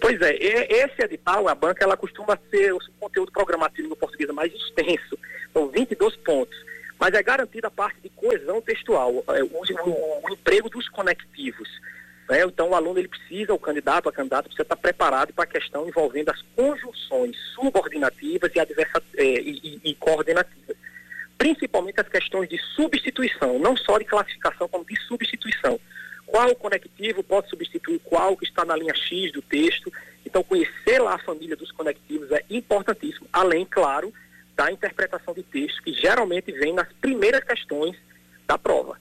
Pois 0.00 0.20
é, 0.20 0.36
esse 0.36 1.02
edital, 1.02 1.48
a 1.48 1.54
banca, 1.54 1.82
ela 1.82 1.96
costuma 1.96 2.38
ser 2.50 2.74
o 2.74 2.78
conteúdo 3.00 3.32
programativo 3.32 3.88
no 3.88 3.96
português 3.96 4.30
mais 4.30 4.52
extenso, 4.52 5.18
são 5.52 5.68
22 5.68 6.16
pontos, 6.16 6.56
mas 6.98 7.14
é 7.14 7.22
garantida 7.22 7.68
a 7.68 7.70
parte 7.70 8.00
de 8.02 8.10
coesão 8.10 8.60
textual, 8.60 9.24
é, 9.28 9.42
o, 9.42 9.46
o, 9.46 10.20
o 10.24 10.32
emprego 10.32 10.68
dos 10.68 10.88
conectivos. 10.90 11.68
Né? 12.28 12.42
Então, 12.42 12.70
o 12.70 12.74
aluno 12.74 12.98
ele 12.98 13.08
precisa, 13.08 13.52
o 13.52 13.58
candidato, 13.58 14.08
a 14.08 14.12
candidata, 14.12 14.44
precisa 14.44 14.62
estar 14.62 14.76
preparado 14.76 15.32
para 15.32 15.44
a 15.44 15.46
questão 15.46 15.86
envolvendo 15.86 16.30
as 16.30 16.40
conjunções 16.56 17.36
subordinativas 17.54 18.50
e, 18.54 18.60
adversa, 18.60 19.02
é, 19.16 19.24
e, 19.24 19.80
e, 19.84 19.90
e 19.90 19.94
coordenativas. 19.94 20.76
Principalmente 21.36 22.00
as 22.00 22.08
questões 22.08 22.48
de 22.48 22.58
substituição, 22.74 23.58
não 23.58 23.76
só 23.76 23.98
de 23.98 24.04
classificação, 24.04 24.68
como 24.68 24.84
de 24.84 24.98
substituição. 25.02 25.78
Qual 26.26 26.54
conectivo 26.56 27.22
pode 27.22 27.48
substituir 27.50 28.00
qual 28.00 28.36
que 28.36 28.46
está 28.46 28.64
na 28.64 28.76
linha 28.76 28.94
X 28.94 29.30
do 29.32 29.42
texto. 29.42 29.92
Então, 30.24 30.42
conhecer 30.42 30.98
lá 31.00 31.14
a 31.14 31.18
família 31.18 31.54
dos 31.54 31.70
conectivos 31.70 32.30
é 32.32 32.42
importantíssimo, 32.48 33.28
além, 33.32 33.66
claro, 33.66 34.12
da 34.56 34.72
interpretação 34.72 35.34
de 35.34 35.42
texto, 35.42 35.82
que 35.82 35.92
geralmente 35.92 36.50
vem 36.52 36.72
nas 36.72 36.90
primeiras 36.94 37.44
questões 37.44 37.96
da 38.46 38.56
prova. 38.56 38.98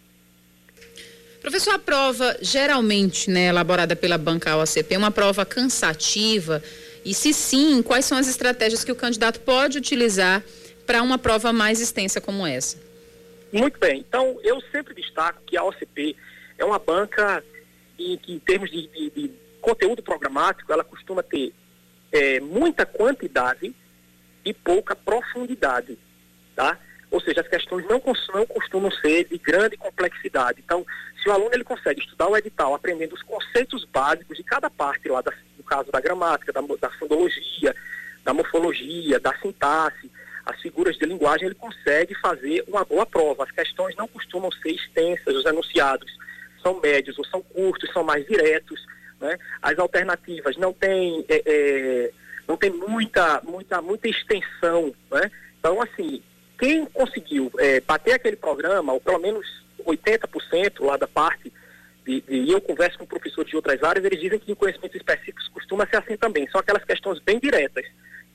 Professor, 1.43 1.73
a 1.73 1.79
prova 1.79 2.37
geralmente, 2.39 3.29
né, 3.29 3.47
elaborada 3.47 3.97
pela 3.97 4.17
banca 4.17 4.55
OACP, 4.55 4.93
é 4.93 4.97
uma 4.97 5.11
prova 5.11 5.45
cansativa? 5.45 6.63
E 7.03 7.13
se 7.13 7.33
sim, 7.33 7.83
quais 7.83 8.05
são 8.05 8.17
as 8.17 8.29
estratégias 8.29 8.81
que 8.81 8.91
o 8.93 8.95
candidato 8.95 9.41
pode 9.41 9.77
utilizar 9.77 10.41
para 10.87 11.01
uma 11.01 11.17
prova 11.17 11.51
mais 11.51 11.81
extensa 11.81 12.21
como 12.21 12.47
essa? 12.47 12.81
Muito 13.51 13.77
bem. 13.77 13.99
Então, 13.99 14.39
eu 14.41 14.61
sempre 14.71 14.93
destaco 14.93 15.41
que 15.45 15.57
a 15.57 15.65
OCP 15.65 16.15
é 16.57 16.63
uma 16.63 16.79
banca 16.79 17.43
em 17.99 18.17
que, 18.17 18.31
em 18.35 18.39
termos 18.39 18.71
de, 18.71 18.87
de, 18.87 19.09
de 19.09 19.31
conteúdo 19.59 20.01
programático, 20.01 20.71
ela 20.71 20.83
costuma 20.83 21.21
ter 21.21 21.53
é, 22.13 22.39
muita 22.39 22.85
quantidade 22.85 23.75
e 24.45 24.53
pouca 24.53 24.95
profundidade, 24.95 25.97
tá? 26.55 26.79
Ou 27.13 27.21
seja, 27.21 27.41
as 27.41 27.47
questões 27.47 27.85
não, 27.85 28.01
não 28.33 28.45
costumam 28.47 28.89
ser 28.89 29.25
de 29.25 29.37
grande 29.37 29.77
complexidade. 29.77 30.63
Então, 30.65 30.83
se 31.21 31.29
o 31.29 31.31
aluno 31.31 31.51
ele 31.53 31.63
consegue 31.63 32.01
estudar 32.01 32.27
o 32.27 32.35
edital 32.35 32.73
aprendendo 32.73 33.13
os 33.13 33.21
conceitos 33.21 33.85
básicos 33.85 34.35
de 34.35 34.43
cada 34.43 34.67
parte 34.67 35.07
lá, 35.07 35.21
da, 35.21 35.31
no 35.55 35.63
caso 35.63 35.91
da 35.91 36.01
gramática, 36.01 36.51
da, 36.51 36.59
da 36.59 36.89
fundologia, 36.97 37.75
da 38.23 38.33
morfologia, 38.33 39.19
da 39.19 39.31
sintaxe, 39.37 40.09
as 40.43 40.59
figuras 40.59 40.97
de 40.97 41.05
linguagem, 41.05 41.45
ele 41.45 41.55
consegue 41.55 42.15
fazer 42.15 42.63
uma 42.67 42.83
boa 42.83 43.05
prova. 43.05 43.43
As 43.43 43.51
questões 43.51 43.95
não 43.95 44.07
costumam 44.07 44.51
ser 44.51 44.71
extensas, 44.71 45.35
os 45.35 45.45
enunciados 45.45 46.11
são 46.63 46.81
médios 46.81 47.19
ou 47.19 47.25
são 47.25 47.43
curtos, 47.43 47.93
são 47.93 48.03
mais 48.03 48.25
diretos. 48.25 48.83
Né? 49.21 49.37
As 49.61 49.77
alternativas 49.77 50.57
não 50.57 50.73
têm, 50.73 51.23
é, 51.29 51.43
é, 51.45 52.11
não 52.47 52.57
tem 52.57 52.71
muita, 52.71 53.39
muita, 53.43 53.83
muita 53.83 54.09
extensão. 54.09 54.91
Né? 55.11 55.29
Então, 55.59 55.79
assim, 55.79 56.23
quem 56.57 56.85
conseguiu 56.85 57.51
é, 57.57 57.79
bater 57.81 58.13
aquele 58.13 58.35
programa, 58.35 58.93
ou 58.93 59.01
pelo 59.01 59.19
menos 59.19 59.45
80% 59.85 60.85
lá 60.85 60.97
da 60.97 61.07
parte, 61.07 61.51
de, 62.05 62.23
e 62.27 62.51
eu 62.51 62.59
converso 62.61 62.97
com 62.97 63.05
professores 63.05 63.49
de 63.49 63.55
outras 63.55 63.81
áreas, 63.83 64.05
eles 64.05 64.19
dizem 64.19 64.39
que 64.39 64.55
conhecimentos 64.55 64.95
específicos 64.95 65.47
costuma 65.49 65.87
ser 65.87 65.97
assim 65.97 66.17
também. 66.17 66.47
São 66.49 66.59
aquelas 66.59 66.83
questões 66.83 67.19
bem 67.19 67.39
diretas, 67.39 67.85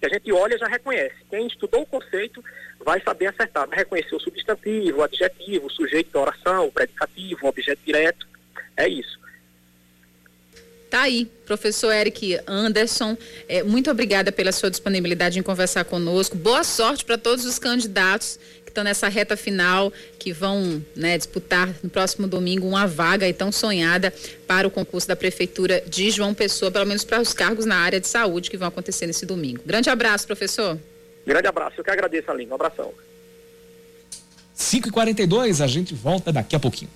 que 0.01 0.07
a 0.07 0.09
gente 0.09 0.33
olha 0.33 0.55
e 0.55 0.59
já 0.59 0.66
reconhece. 0.66 1.16
Quem 1.29 1.47
estudou 1.47 1.83
o 1.83 1.87
conceito 1.87 2.43
vai 2.85 3.01
saber 3.03 3.27
acertar, 3.27 3.66
vai 3.69 3.79
reconhecer 3.79 4.14
o 4.14 4.21
substantivo, 4.21 4.99
o 4.99 5.03
adjetivo, 5.03 5.66
o 5.66 5.71
sujeito 5.71 6.12
da 6.12 6.21
oração, 6.21 6.66
o 6.66 6.73
predicativo, 6.73 7.47
o 7.47 7.49
objeto 7.49 7.81
direto. 7.85 8.27
É 8.77 8.89
isso. 8.89 9.19
Tá 10.91 11.03
aí, 11.03 11.28
professor 11.45 11.93
Eric 11.93 12.39
Anderson, 12.47 13.16
é, 13.47 13.62
muito 13.62 13.91
obrigada 13.91 14.32
pela 14.32 14.51
sua 14.53 14.70
disponibilidade 14.70 15.39
em 15.39 15.43
conversar 15.43 15.84
conosco. 15.84 16.34
Boa 16.34 16.64
sorte 16.64 17.05
para 17.05 17.18
todos 17.18 17.45
os 17.45 17.59
candidatos 17.59 18.39
que 18.64 18.70
estão 18.70 18.82
nessa 18.82 19.07
reta 19.07 19.36
final, 19.36 19.93
que 20.18 20.32
vão 20.32 20.82
né, 20.97 21.18
disputar 21.18 21.74
no 21.82 21.91
próximo 21.91 22.26
domingo 22.26 22.66
uma 22.66 22.86
vaga 22.86 23.28
e 23.28 23.34
tão 23.34 23.53
sonhada 23.53 24.14
para 24.47 24.66
o 24.66 24.70
concurso 24.70 25.07
da 25.07 25.14
Prefeitura 25.14 25.82
de 25.86 26.11
João 26.11 26.32
Pessoa, 26.32 26.70
pelo 26.70 26.86
menos 26.86 27.05
para 27.05 27.20
os 27.20 27.34
cargos 27.34 27.66
na 27.66 27.76
área 27.76 28.01
de 28.01 28.09
saúde 28.09 28.51
que 28.51 28.57
vão 28.57 28.68
acontecer 28.68 29.07
nesse 29.07 29.26
domingo. 29.26 29.61
Grande 29.66 29.91
abraço, 29.91 30.26
professor. 30.26 30.78
Grande 31.26 31.49
abraço, 31.49 31.74
eu 31.78 31.84
que 31.84 31.91
agradeço, 31.91 32.30
Aline. 32.30 32.51
Um 32.51 32.55
abração. 32.55 32.95
5h42, 34.57 35.62
a 35.62 35.66
gente 35.66 35.95
volta 35.95 36.32
daqui 36.32 36.57
a 36.57 36.59
pouquinho. 36.59 36.91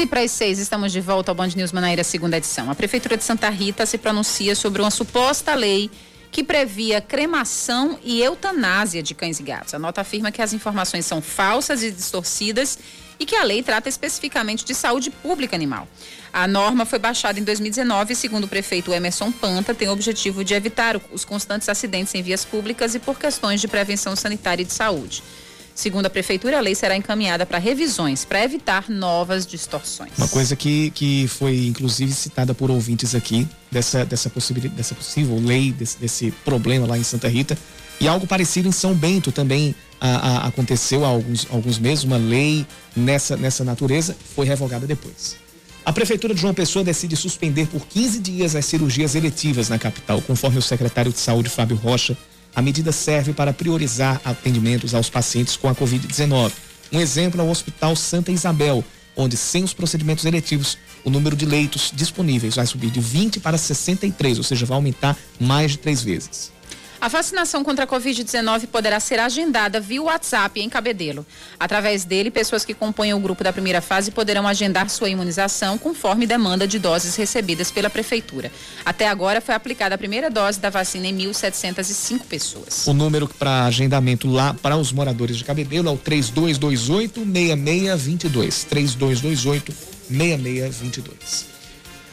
15 0.00 0.06
para 0.06 0.22
as 0.22 0.30
6, 0.30 0.58
estamos 0.60 0.92
de 0.92 1.00
volta 1.00 1.30
ao 1.30 1.34
Band 1.34 1.48
News 1.48 1.72
Manaíra, 1.72 2.02
segunda 2.02 2.38
edição. 2.38 2.70
A 2.70 2.74
Prefeitura 2.74 3.18
de 3.18 3.24
Santa 3.24 3.50
Rita 3.50 3.84
se 3.84 3.98
pronuncia 3.98 4.54
sobre 4.54 4.80
uma 4.80 4.90
suposta 4.90 5.54
lei 5.54 5.90
que 6.30 6.42
previa 6.42 7.02
cremação 7.02 7.98
e 8.02 8.22
eutanásia 8.22 9.02
de 9.02 9.14
cães 9.14 9.38
e 9.40 9.42
gatos. 9.42 9.74
A 9.74 9.78
nota 9.78 10.00
afirma 10.00 10.32
que 10.32 10.40
as 10.40 10.54
informações 10.54 11.04
são 11.04 11.20
falsas 11.20 11.82
e 11.82 11.90
distorcidas 11.90 12.78
e 13.18 13.26
que 13.26 13.36
a 13.36 13.44
lei 13.44 13.62
trata 13.62 13.90
especificamente 13.90 14.64
de 14.64 14.74
saúde 14.74 15.10
pública 15.10 15.54
animal. 15.54 15.86
A 16.32 16.48
norma 16.48 16.86
foi 16.86 16.98
baixada 16.98 17.38
em 17.38 17.44
2019 17.44 18.14
e, 18.14 18.16
segundo 18.16 18.44
o 18.44 18.48
prefeito 18.48 18.94
Emerson 18.94 19.30
Panta, 19.30 19.74
tem 19.74 19.88
o 19.88 19.92
objetivo 19.92 20.42
de 20.42 20.54
evitar 20.54 20.98
os 21.12 21.26
constantes 21.26 21.68
acidentes 21.68 22.14
em 22.14 22.22
vias 22.22 22.42
públicas 22.42 22.94
e 22.94 22.98
por 22.98 23.18
questões 23.18 23.60
de 23.60 23.68
prevenção 23.68 24.16
sanitária 24.16 24.62
e 24.62 24.66
de 24.66 24.72
saúde. 24.72 25.22
Segundo 25.80 26.04
a 26.04 26.10
prefeitura, 26.10 26.58
a 26.58 26.60
lei 26.60 26.74
será 26.74 26.94
encaminhada 26.94 27.46
para 27.46 27.56
revisões 27.56 28.22
para 28.22 28.44
evitar 28.44 28.90
novas 28.90 29.46
distorções. 29.46 30.10
Uma 30.18 30.28
coisa 30.28 30.54
que, 30.54 30.90
que 30.90 31.26
foi 31.26 31.64
inclusive 31.66 32.12
citada 32.12 32.52
por 32.52 32.70
ouvintes 32.70 33.14
aqui 33.14 33.48
dessa 33.70 34.04
dessa 34.04 34.28
possibilidade 34.28 34.76
dessa 34.76 34.94
possível 34.94 35.40
lei 35.42 35.72
desse, 35.72 35.98
desse 35.98 36.32
problema 36.44 36.86
lá 36.86 36.98
em 36.98 37.02
Santa 37.02 37.28
Rita 37.28 37.56
e 37.98 38.06
algo 38.06 38.26
parecido 38.26 38.68
em 38.68 38.72
São 38.72 38.92
Bento 38.92 39.32
também 39.32 39.74
a, 39.98 40.08
a, 40.08 40.48
aconteceu 40.48 41.02
há 41.02 41.08
alguns 41.08 41.46
alguns 41.50 41.78
meses 41.78 42.04
uma 42.04 42.18
lei 42.18 42.66
nessa 42.94 43.34
nessa 43.38 43.64
natureza 43.64 44.14
foi 44.36 44.44
revogada 44.44 44.86
depois. 44.86 45.38
A 45.82 45.94
Prefeitura 45.94 46.34
de 46.34 46.42
João 46.42 46.52
Pessoa 46.52 46.84
decide 46.84 47.16
suspender 47.16 47.66
por 47.68 47.86
15 47.86 48.18
dias 48.18 48.54
as 48.54 48.66
cirurgias 48.66 49.14
eletivas 49.14 49.70
na 49.70 49.78
capital, 49.78 50.20
conforme 50.20 50.58
o 50.58 50.62
secretário 50.62 51.10
de 51.10 51.18
Saúde, 51.18 51.48
Fábio 51.48 51.78
Rocha, 51.78 52.18
a 52.54 52.62
medida 52.62 52.92
serve 52.92 53.32
para 53.32 53.52
priorizar 53.52 54.20
atendimentos 54.24 54.94
aos 54.94 55.08
pacientes 55.08 55.56
com 55.56 55.68
a 55.68 55.74
Covid-19. 55.74 56.52
Um 56.92 57.00
exemplo 57.00 57.40
é 57.40 57.44
o 57.44 57.50
Hospital 57.50 57.94
Santa 57.94 58.32
Isabel, 58.32 58.84
onde, 59.16 59.36
sem 59.36 59.62
os 59.62 59.72
procedimentos 59.72 60.24
eletivos, 60.24 60.78
o 61.04 61.10
número 61.10 61.36
de 61.36 61.46
leitos 61.46 61.92
disponíveis 61.94 62.56
vai 62.56 62.66
subir 62.66 62.90
de 62.90 63.00
20 63.00 63.40
para 63.40 63.56
63, 63.56 64.38
ou 64.38 64.44
seja, 64.44 64.66
vai 64.66 64.76
aumentar 64.76 65.16
mais 65.38 65.72
de 65.72 65.78
três 65.78 66.02
vezes. 66.02 66.52
A 67.00 67.08
vacinação 67.08 67.64
contra 67.64 67.86
a 67.86 67.88
Covid-19 67.88 68.66
poderá 68.66 69.00
ser 69.00 69.18
agendada 69.18 69.80
via 69.80 70.02
WhatsApp 70.02 70.60
em 70.60 70.68
Cabedelo. 70.68 71.24
Através 71.58 72.04
dele, 72.04 72.30
pessoas 72.30 72.62
que 72.62 72.74
compõem 72.74 73.14
o 73.14 73.18
grupo 73.18 73.42
da 73.42 73.54
primeira 73.54 73.80
fase 73.80 74.10
poderão 74.10 74.46
agendar 74.46 74.90
sua 74.90 75.08
imunização 75.08 75.78
conforme 75.78 76.26
demanda 76.26 76.68
de 76.68 76.78
doses 76.78 77.16
recebidas 77.16 77.70
pela 77.70 77.88
Prefeitura. 77.88 78.52
Até 78.84 79.08
agora 79.08 79.40
foi 79.40 79.54
aplicada 79.54 79.94
a 79.94 79.98
primeira 79.98 80.28
dose 80.28 80.60
da 80.60 80.68
vacina 80.68 81.06
em 81.06 81.16
1.705 81.16 82.20
pessoas. 82.28 82.86
O 82.86 82.92
número 82.92 83.26
para 83.26 83.64
agendamento 83.64 84.28
lá 84.28 84.52
para 84.52 84.76
os 84.76 84.92
moradores 84.92 85.38
de 85.38 85.44
Cabedelo 85.44 85.88
é 85.88 85.92
o 85.92 85.96
3228-6622. 85.96 88.66
3228-6622. 90.10 91.59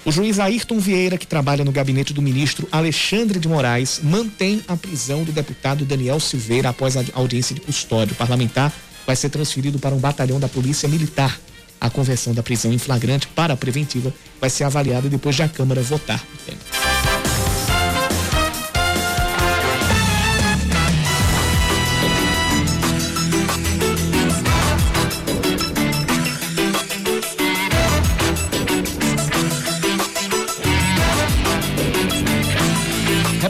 O 0.07 0.11
juiz 0.11 0.39
Ayrton 0.39 0.79
Vieira, 0.79 1.17
que 1.17 1.27
trabalha 1.27 1.65
no 1.65 1.71
gabinete 1.73 2.13
do 2.13 2.21
ministro 2.21 2.65
Alexandre 2.71 3.39
de 3.39 3.47
Moraes, 3.49 3.99
mantém 4.01 4.63
a 4.65 4.77
prisão 4.77 5.25
do 5.25 5.33
deputado 5.33 5.83
Daniel 5.83 6.17
Silveira 6.17 6.69
após 6.69 6.95
a 6.95 7.03
audiência 7.13 7.53
de 7.53 7.59
custódia. 7.59 8.13
O 8.13 8.15
parlamentar 8.15 8.71
vai 9.05 9.17
ser 9.17 9.27
transferido 9.27 9.77
para 9.79 9.93
um 9.93 9.99
batalhão 9.99 10.39
da 10.39 10.47
Polícia 10.47 10.87
Militar. 10.87 11.37
A 11.81 11.89
conversão 11.89 12.33
da 12.33 12.41
prisão 12.41 12.71
em 12.71 12.77
flagrante 12.77 13.27
para 13.27 13.53
a 13.53 13.57
preventiva 13.57 14.13
vai 14.39 14.49
ser 14.49 14.63
avaliada 14.63 15.09
depois 15.09 15.35
de 15.35 15.43
a 15.43 15.49
Câmara 15.49 15.81
votar 15.81 16.23
o 16.33 16.37
tema. 16.45 16.76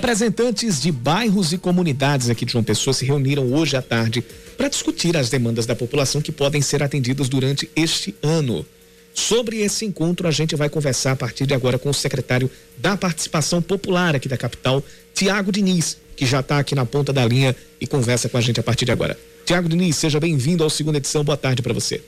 Representantes 0.07 0.79
de 0.79 0.89
bairros 0.89 1.51
e 1.51 1.57
comunidades 1.57 2.29
aqui 2.29 2.45
de 2.45 2.53
João 2.53 2.63
Pessoa 2.63 2.93
se 2.93 3.03
reuniram 3.03 3.51
hoje 3.51 3.75
à 3.75 3.81
tarde 3.81 4.23
para 4.55 4.69
discutir 4.69 5.17
as 5.17 5.29
demandas 5.29 5.65
da 5.65 5.75
população 5.75 6.21
que 6.21 6.31
podem 6.31 6.61
ser 6.61 6.81
atendidas 6.81 7.27
durante 7.27 7.69
este 7.75 8.15
ano. 8.23 8.65
Sobre 9.13 9.57
esse 9.57 9.83
encontro, 9.83 10.25
a 10.25 10.31
gente 10.31 10.55
vai 10.55 10.69
conversar 10.69 11.11
a 11.11 11.15
partir 11.17 11.45
de 11.45 11.53
agora 11.53 11.77
com 11.77 11.89
o 11.89 11.93
secretário 11.93 12.49
da 12.77 12.95
Participação 12.95 13.61
Popular 13.61 14.15
aqui 14.15 14.29
da 14.29 14.37
capital, 14.37 14.81
Tiago 15.13 15.51
Diniz, 15.51 15.97
que 16.15 16.25
já 16.25 16.39
está 16.39 16.57
aqui 16.57 16.73
na 16.73 16.85
ponta 16.85 17.11
da 17.11 17.25
linha 17.25 17.53
e 17.81 17.85
conversa 17.85 18.29
com 18.29 18.37
a 18.37 18.41
gente 18.41 18.61
a 18.61 18.63
partir 18.63 18.85
de 18.85 18.93
agora. 18.93 19.19
Tiago 19.45 19.67
Diniz, 19.67 19.97
seja 19.97 20.21
bem-vindo 20.21 20.63
ao 20.63 20.69
segunda 20.69 20.99
edição. 20.99 21.21
Boa 21.21 21.35
tarde 21.35 21.61
para 21.61 21.73
você. 21.73 22.01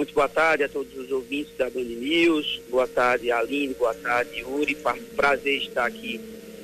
Muito 0.00 0.14
boa 0.14 0.30
tarde 0.30 0.64
a 0.64 0.68
todos 0.68 0.96
os 0.96 1.12
ouvintes 1.12 1.54
da 1.58 1.68
Band 1.68 1.84
News, 1.84 2.62
boa 2.70 2.88
tarde 2.88 3.30
Aline, 3.30 3.74
boa 3.74 3.92
tarde 3.92 4.40
Yuri, 4.40 4.74
prazer 5.14 5.58
estar 5.58 5.84
aqui 5.84 6.18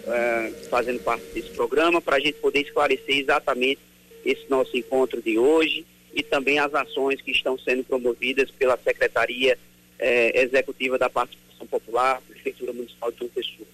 uh, 0.07 0.69
fazendo 0.71 1.01
parte 1.01 1.23
desse 1.35 1.51
programa 1.51 2.01
para 2.01 2.17
a 2.17 2.19
gente 2.19 2.39
poder 2.39 2.63
esclarecer 2.63 3.19
exatamente 3.19 3.79
esse 4.25 4.49
nosso 4.49 4.75
encontro 4.75 5.21
de 5.21 5.39
hoje 5.39 5.85
e 6.15 6.23
também 6.23 6.59
as 6.59 6.75
ações 6.75 7.21
que 7.21 7.31
estão 7.31 7.59
sendo 7.59 7.85
promovidas 7.85 8.51
pela 8.53 8.79
Secretaria 8.83 9.59
eh, 9.99 10.43
Executiva 10.43 10.97
da 10.97 11.11
Participação 11.11 11.67
Popular, 11.67 12.23
Prefeitura 12.27 12.73
Municipal 12.73 13.13
de 13.13 13.19
João 13.19 13.31
Pessoa. 13.35 13.69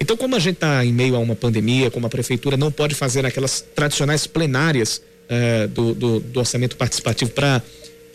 Então, 0.00 0.16
como 0.16 0.36
a 0.36 0.38
gente 0.38 0.54
está 0.54 0.84
em 0.84 0.92
meio 0.92 1.16
a 1.16 1.18
uma 1.18 1.34
pandemia, 1.34 1.90
como 1.90 2.06
a 2.06 2.08
Prefeitura 2.08 2.56
não 2.56 2.70
pode 2.70 2.94
fazer 2.94 3.26
aquelas 3.26 3.60
tradicionais 3.60 4.28
plenárias 4.28 5.02
uh, 5.24 5.66
do, 5.66 5.92
do, 5.92 6.20
do 6.20 6.38
orçamento 6.38 6.76
participativo 6.76 7.32
para 7.32 7.60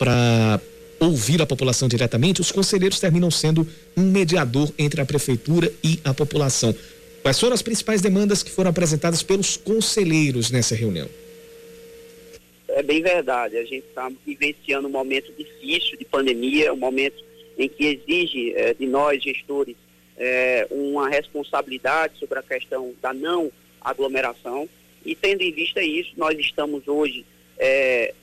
para 0.00 0.58
ouvir 0.98 1.42
a 1.42 1.46
população 1.46 1.86
diretamente, 1.86 2.40
os 2.40 2.50
conselheiros 2.50 2.98
terminam 2.98 3.30
sendo 3.30 3.68
um 3.94 4.00
mediador 4.00 4.72
entre 4.78 4.98
a 5.02 5.04
prefeitura 5.04 5.70
e 5.84 6.00
a 6.02 6.14
população. 6.14 6.74
Quais 7.20 7.38
foram 7.38 7.52
as 7.52 7.60
principais 7.60 8.00
demandas 8.00 8.42
que 8.42 8.50
foram 8.50 8.70
apresentadas 8.70 9.22
pelos 9.22 9.58
conselheiros 9.58 10.50
nessa 10.50 10.74
reunião? 10.74 11.06
É 12.68 12.82
bem 12.82 13.02
verdade. 13.02 13.58
A 13.58 13.62
gente 13.62 13.84
está 13.88 14.10
vivenciando 14.26 14.88
um 14.88 14.90
momento 14.90 15.30
difícil 15.36 15.98
de 15.98 16.04
pandemia, 16.06 16.72
um 16.72 16.78
momento 16.78 17.22
em 17.58 17.68
que 17.68 17.84
exige 17.84 18.54
eh, 18.56 18.72
de 18.72 18.86
nós, 18.86 19.22
gestores, 19.22 19.76
eh, 20.16 20.66
uma 20.70 21.10
responsabilidade 21.10 22.18
sobre 22.18 22.38
a 22.38 22.42
questão 22.42 22.94
da 23.02 23.12
não 23.12 23.52
aglomeração. 23.82 24.66
E 25.04 25.14
tendo 25.14 25.42
em 25.42 25.52
vista 25.52 25.82
isso, 25.82 26.12
nós 26.16 26.38
estamos 26.38 26.88
hoje 26.88 27.26
eh, 27.58 28.14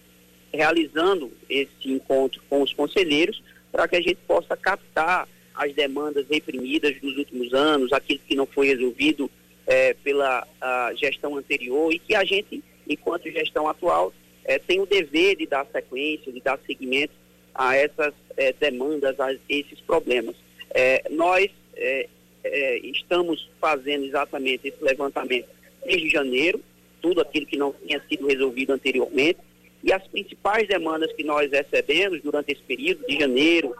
realizando 0.53 1.31
esse 1.49 1.69
encontro 1.85 2.41
com 2.49 2.61
os 2.61 2.73
conselheiros 2.73 3.41
para 3.71 3.87
que 3.87 3.95
a 3.95 4.01
gente 4.01 4.17
possa 4.27 4.55
captar 4.55 5.27
as 5.53 5.73
demandas 5.73 6.25
reprimidas 6.29 6.99
dos 7.01 7.17
últimos 7.17 7.53
anos, 7.53 7.91
aquilo 7.91 8.19
que 8.27 8.35
não 8.35 8.45
foi 8.45 8.67
resolvido 8.67 9.29
é, 9.65 9.93
pela 9.95 10.47
gestão 10.95 11.35
anterior 11.35 11.91
e 11.91 11.99
que 11.99 12.15
a 12.15 12.23
gente, 12.23 12.63
enquanto 12.87 13.29
gestão 13.29 13.67
atual, 13.67 14.13
é, 14.45 14.57
tem 14.57 14.79
o 14.79 14.85
dever 14.85 15.35
de 15.35 15.45
dar 15.45 15.65
sequência, 15.65 16.31
de 16.31 16.39
dar 16.39 16.59
seguimento 16.65 17.13
a 17.53 17.75
essas 17.75 18.13
é, 18.37 18.53
demandas, 18.53 19.19
a 19.19 19.33
esses 19.49 19.79
problemas. 19.81 20.35
nós 21.09 21.49
estamos 22.83 23.49
fazendo 23.59 24.05
exatamente 24.05 24.67
esse 24.67 24.81
levantamento 24.81 25.49
desde 25.85 26.09
janeiro, 26.09 26.61
tudo 27.01 27.21
aquilo 27.21 27.45
que 27.45 27.57
não 27.57 27.73
tinha 27.73 28.01
sido 28.07 28.27
resolvido 28.27 28.71
anteriormente, 28.73 29.39
e 29.87 29.93
as 29.93 30.05
principais 30.05 30.67
demandas 30.67 31.13
que 31.13 31.23
nós 31.23 31.49
recebemos 31.49 32.21
durante 32.21 32.51
esse 32.51 32.61
período, 32.61 33.07
de 33.07 33.17
janeiro 33.17 33.73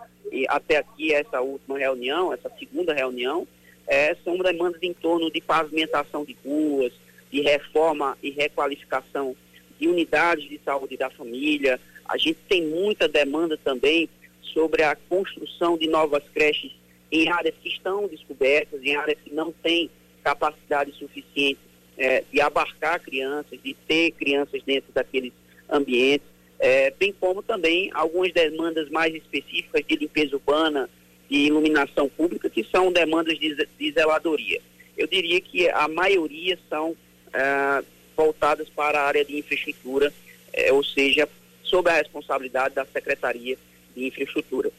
até 0.47 0.77
aqui, 0.77 1.13
essa 1.13 1.41
última 1.41 1.77
reunião, 1.77 2.31
essa 2.31 2.49
segunda 2.57 2.93
reunião, 2.93 3.45
é, 3.85 4.15
são 4.23 4.37
demandas 4.37 4.81
em 4.81 4.93
torno 4.93 5.29
de 5.29 5.41
pavimentação 5.41 6.23
de 6.23 6.37
ruas, 6.45 6.93
de 7.29 7.41
reforma 7.41 8.17
e 8.23 8.29
requalificação 8.31 9.35
de 9.77 9.89
unidades 9.89 10.47
de 10.49 10.57
saúde 10.63 10.95
da 10.95 11.09
família. 11.09 11.77
A 12.05 12.17
gente 12.17 12.39
tem 12.47 12.65
muita 12.65 13.09
demanda 13.09 13.57
também 13.57 14.09
sobre 14.41 14.83
a 14.83 14.95
construção 15.09 15.77
de 15.77 15.89
novas 15.89 16.23
creches 16.33 16.71
em 17.11 17.29
áreas 17.29 17.55
que 17.61 17.67
estão 17.67 18.07
descobertas, 18.07 18.81
em 18.81 18.95
áreas 18.95 19.17
que 19.21 19.33
não 19.33 19.51
têm 19.51 19.89
capacidade 20.23 20.93
suficiente 20.93 21.59
é, 21.97 22.23
de 22.31 22.39
abarcar 22.39 23.01
crianças, 23.01 23.59
de 23.61 23.73
ter 23.73 24.11
crianças 24.11 24.63
dentro 24.63 24.93
daqueles 24.93 25.33
ambientes, 25.69 26.27
é, 26.59 26.91
bem 26.91 27.13
como 27.19 27.43
também 27.43 27.89
algumas 27.93 28.31
demandas 28.33 28.89
mais 28.89 29.13
específicas 29.13 29.83
de 29.85 29.95
limpeza 29.95 30.35
urbana, 30.35 30.89
de 31.29 31.35
iluminação 31.35 32.09
pública, 32.09 32.49
que 32.49 32.63
são 32.63 32.91
demandas 32.91 33.37
de, 33.37 33.67
de 33.77 33.91
zeladoria. 33.91 34.61
Eu 34.97 35.07
diria 35.07 35.39
que 35.39 35.69
a 35.69 35.87
maioria 35.87 36.57
são 36.69 36.95
é, 37.33 37.83
voltadas 38.15 38.67
para 38.69 38.99
a 38.99 39.05
área 39.05 39.23
de 39.23 39.37
infraestrutura, 39.37 40.11
é, 40.51 40.73
ou 40.73 40.83
seja, 40.83 41.29
sob 41.63 41.89
a 41.89 41.93
responsabilidade 41.93 42.75
da 42.75 42.85
Secretaria 42.85 43.57
de 43.95 44.07
Infraestrutura. 44.07 44.71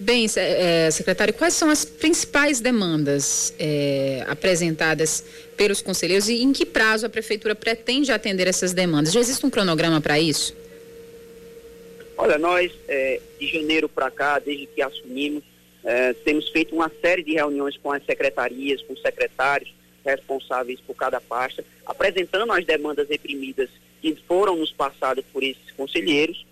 Bem, 0.00 0.26
é, 0.36 0.90
secretário, 0.92 1.34
quais 1.34 1.54
são 1.54 1.68
as 1.68 1.84
principais 1.84 2.60
demandas 2.60 3.52
é, 3.58 4.24
apresentadas 4.28 5.24
pelos 5.56 5.82
conselheiros 5.82 6.28
e 6.28 6.40
em 6.40 6.52
que 6.52 6.64
prazo 6.64 7.04
a 7.06 7.08
prefeitura 7.08 7.52
pretende 7.52 8.12
atender 8.12 8.46
essas 8.46 8.72
demandas? 8.72 9.12
Já 9.12 9.18
existe 9.18 9.44
um 9.44 9.50
cronograma 9.50 10.00
para 10.00 10.16
isso? 10.16 10.56
Olha, 12.16 12.38
nós, 12.38 12.70
é, 12.86 13.20
de 13.40 13.48
janeiro 13.48 13.88
para 13.88 14.08
cá, 14.08 14.38
desde 14.38 14.66
que 14.66 14.80
assumimos, 14.80 15.42
temos 16.24 16.48
feito 16.50 16.74
uma 16.74 16.92
série 17.00 17.22
de 17.22 17.32
reuniões 17.32 17.76
com 17.78 17.90
as 17.90 18.04
secretarias, 18.04 18.82
com 18.82 18.92
os 18.92 19.00
secretários 19.00 19.72
responsáveis 20.04 20.78
por 20.80 20.94
cada 20.94 21.18
pasta, 21.20 21.64
apresentando 21.86 22.52
as 22.52 22.64
demandas 22.64 23.08
reprimidas 23.08 23.70
que 24.02 24.14
foram 24.28 24.56
nos 24.56 24.70
passadas 24.70 25.24
por 25.32 25.42
esses 25.42 25.70
conselheiros. 25.76 26.44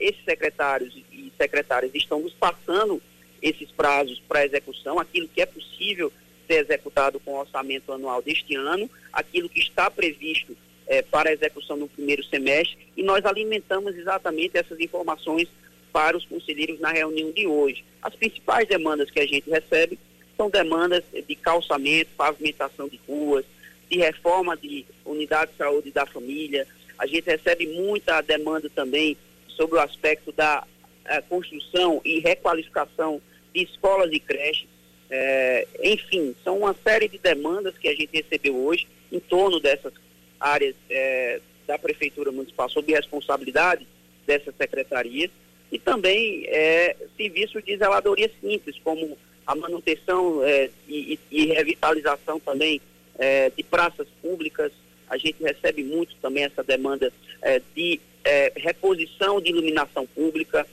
Esses 0.00 0.24
secretários 0.24 0.92
e 1.34 1.42
secretárias 1.42 1.94
estão 1.94 2.20
nos 2.20 2.32
passando 2.32 3.02
esses 3.42 3.70
prazos 3.70 4.20
para 4.26 4.46
execução, 4.46 4.98
aquilo 4.98 5.28
que 5.28 5.42
é 5.42 5.46
possível 5.46 6.12
ser 6.46 6.64
executado 6.64 7.20
com 7.20 7.32
o 7.32 7.40
orçamento 7.40 7.92
anual 7.92 8.22
deste 8.22 8.54
ano, 8.54 8.88
aquilo 9.12 9.48
que 9.48 9.60
está 9.60 9.90
previsto 9.90 10.56
é, 10.86 11.02
para 11.02 11.32
execução 11.32 11.76
no 11.76 11.88
primeiro 11.88 12.22
semestre, 12.24 12.78
e 12.96 13.02
nós 13.02 13.24
alimentamos 13.24 13.96
exatamente 13.96 14.56
essas 14.56 14.78
informações 14.80 15.48
para 15.92 16.16
os 16.16 16.24
conselheiros 16.26 16.80
na 16.80 16.90
reunião 16.90 17.30
de 17.30 17.46
hoje. 17.46 17.84
As 18.02 18.14
principais 18.14 18.66
demandas 18.66 19.10
que 19.10 19.20
a 19.20 19.26
gente 19.26 19.48
recebe 19.48 19.98
são 20.36 20.50
demandas 20.50 21.04
de 21.12 21.34
calçamento, 21.36 22.10
pavimentação 22.16 22.88
de 22.88 22.98
ruas, 23.06 23.44
de 23.88 23.98
reforma 23.98 24.56
de 24.56 24.84
unidade 25.04 25.52
de 25.52 25.58
saúde 25.58 25.90
da 25.90 26.04
família. 26.04 26.66
A 26.98 27.06
gente 27.06 27.26
recebe 27.26 27.66
muita 27.66 28.20
demanda 28.20 28.68
também 28.68 29.16
sobre 29.48 29.76
o 29.76 29.80
aspecto 29.80 30.32
da 30.32 30.66
eh, 31.06 31.20
construção 31.22 32.00
e 32.04 32.20
requalificação 32.20 33.20
de 33.54 33.62
escolas 33.62 34.10
e 34.12 34.18
creches. 34.18 34.66
É, 35.08 35.66
enfim, 35.82 36.34
são 36.42 36.58
uma 36.58 36.74
série 36.82 37.08
de 37.08 37.18
demandas 37.18 37.78
que 37.78 37.88
a 37.88 37.94
gente 37.94 38.10
recebeu 38.12 38.56
hoje 38.56 38.88
em 39.12 39.20
torno 39.20 39.60
dessas 39.60 39.92
áreas 40.40 40.74
é, 40.90 41.40
da 41.66 41.78
Prefeitura 41.78 42.32
Municipal, 42.32 42.68
sob 42.68 42.92
responsabilidade 42.92 43.86
dessas 44.26 44.54
secretarias, 44.56 45.30
e 45.70 45.78
também 45.78 46.44
é, 46.48 46.96
serviços 47.16 47.62
de 47.64 47.76
zeladoria 47.76 48.30
simples, 48.40 48.76
como 48.82 49.16
a 49.46 49.54
manutenção 49.54 50.40
e, 50.88 51.18
e, 51.30 51.46
revitalização 51.46 52.40
também 52.40 52.80
de 53.54 53.62
praças 53.62 54.08
públicas. 54.22 54.72
A 55.08 55.18
gente 55.18 55.42
recebe 55.42 55.84
muito 55.84 56.16
também 56.16 56.44
essa 56.44 56.64
demanda 56.64 57.12
de 57.74 58.00
reposição 58.56 59.42
de 59.42 59.50
iluminação 59.50 60.06
pública, 60.06 60.66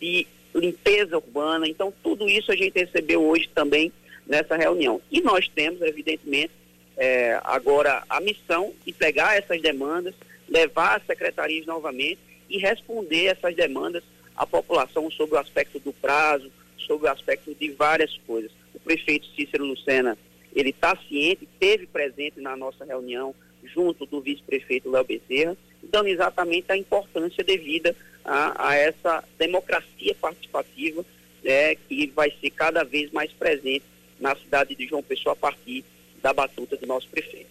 de 0.00 0.26
limpeza 0.54 1.16
urbana. 1.16 1.68
Então, 1.68 1.92
tudo 2.02 2.28
isso 2.28 2.50
a 2.50 2.56
gente 2.56 2.78
recebeu 2.78 3.22
hoje 3.22 3.48
também 3.54 3.92
nessa 4.26 4.56
reunião. 4.56 5.00
E 5.10 5.20
nós 5.20 5.48
temos, 5.48 5.80
evidentemente, 5.82 6.52
é, 6.96 7.40
agora 7.44 8.02
a 8.08 8.20
missão 8.20 8.72
de 8.84 8.92
pegar 8.92 9.36
essas 9.36 9.60
demandas, 9.60 10.14
levar 10.48 10.96
às 10.96 11.06
secretarias 11.06 11.66
novamente 11.66 12.18
e 12.48 12.58
responder 12.58 13.26
essas 13.26 13.54
demandas 13.54 14.02
à 14.36 14.46
população 14.46 15.10
sobre 15.10 15.36
o 15.36 15.38
aspecto 15.38 15.78
do 15.78 15.92
prazo, 15.92 16.50
sobre 16.78 17.08
o 17.08 17.10
aspecto 17.10 17.54
de 17.54 17.70
várias 17.70 18.16
coisas. 18.26 18.50
O 18.74 18.80
prefeito 18.80 19.26
Cícero 19.34 19.64
Lucena, 19.64 20.18
ele 20.54 20.70
está 20.70 20.96
ciente, 21.08 21.44
esteve 21.44 21.86
presente 21.86 22.40
na 22.40 22.56
nossa 22.56 22.84
reunião, 22.84 23.34
junto 23.62 24.06
do 24.06 24.20
vice-prefeito 24.20 24.90
Léo 24.90 25.04
Bezerra, 25.04 25.56
dando 25.82 26.08
exatamente 26.08 26.70
a 26.72 26.76
importância 26.76 27.44
devida 27.44 27.94
a, 28.24 28.68
a 28.70 28.76
essa 28.76 29.24
democracia 29.38 30.14
participativa 30.20 31.04
é, 31.44 31.76
que 31.88 32.12
vai 32.14 32.32
ser 32.40 32.50
cada 32.50 32.84
vez 32.84 33.10
mais 33.12 33.32
presente 33.32 33.84
na 34.20 34.36
cidade 34.36 34.74
de 34.74 34.86
João 34.86 35.02
Pessoa 35.02 35.32
a 35.32 35.36
partir 35.36 35.84
da 36.22 36.32
batuta 36.32 36.76
do 36.76 36.86
nosso 36.86 37.08
prefeito. 37.08 37.48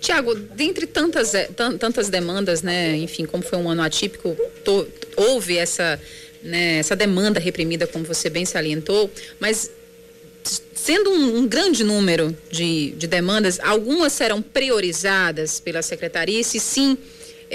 Tiago, 0.00 0.34
dentre 0.34 0.86
tantas, 0.86 1.34
é, 1.34 1.44
tantas 1.46 2.10
demandas, 2.10 2.62
né, 2.62 2.94
enfim, 2.96 3.24
como 3.24 3.42
foi 3.42 3.58
um 3.58 3.70
ano 3.70 3.82
atípico, 3.82 4.36
to, 4.62 4.86
houve 5.16 5.56
essa, 5.56 5.98
né, 6.42 6.78
essa 6.78 6.94
demanda 6.94 7.40
reprimida, 7.40 7.86
como 7.86 8.04
você 8.04 8.28
bem 8.28 8.44
salientou, 8.44 9.10
mas 9.40 9.70
sendo 10.74 11.10
um, 11.10 11.38
um 11.38 11.48
grande 11.48 11.82
número 11.82 12.36
de, 12.50 12.90
de 12.90 13.06
demandas, 13.06 13.58
algumas 13.60 14.12
serão 14.12 14.42
priorizadas 14.42 15.58
pela 15.58 15.80
secretaria, 15.80 16.40
e 16.40 16.44
se 16.44 16.60
sim, 16.60 16.98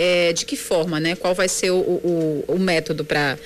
é, 0.01 0.31
de 0.31 0.45
que 0.45 0.55
forma, 0.55 0.97
né? 0.97 1.13
Qual 1.13 1.35
vai 1.35 1.49
ser 1.49 1.71
o, 1.71 1.75
o, 1.75 2.45
o 2.47 2.57
método 2.57 3.03
para 3.03 3.37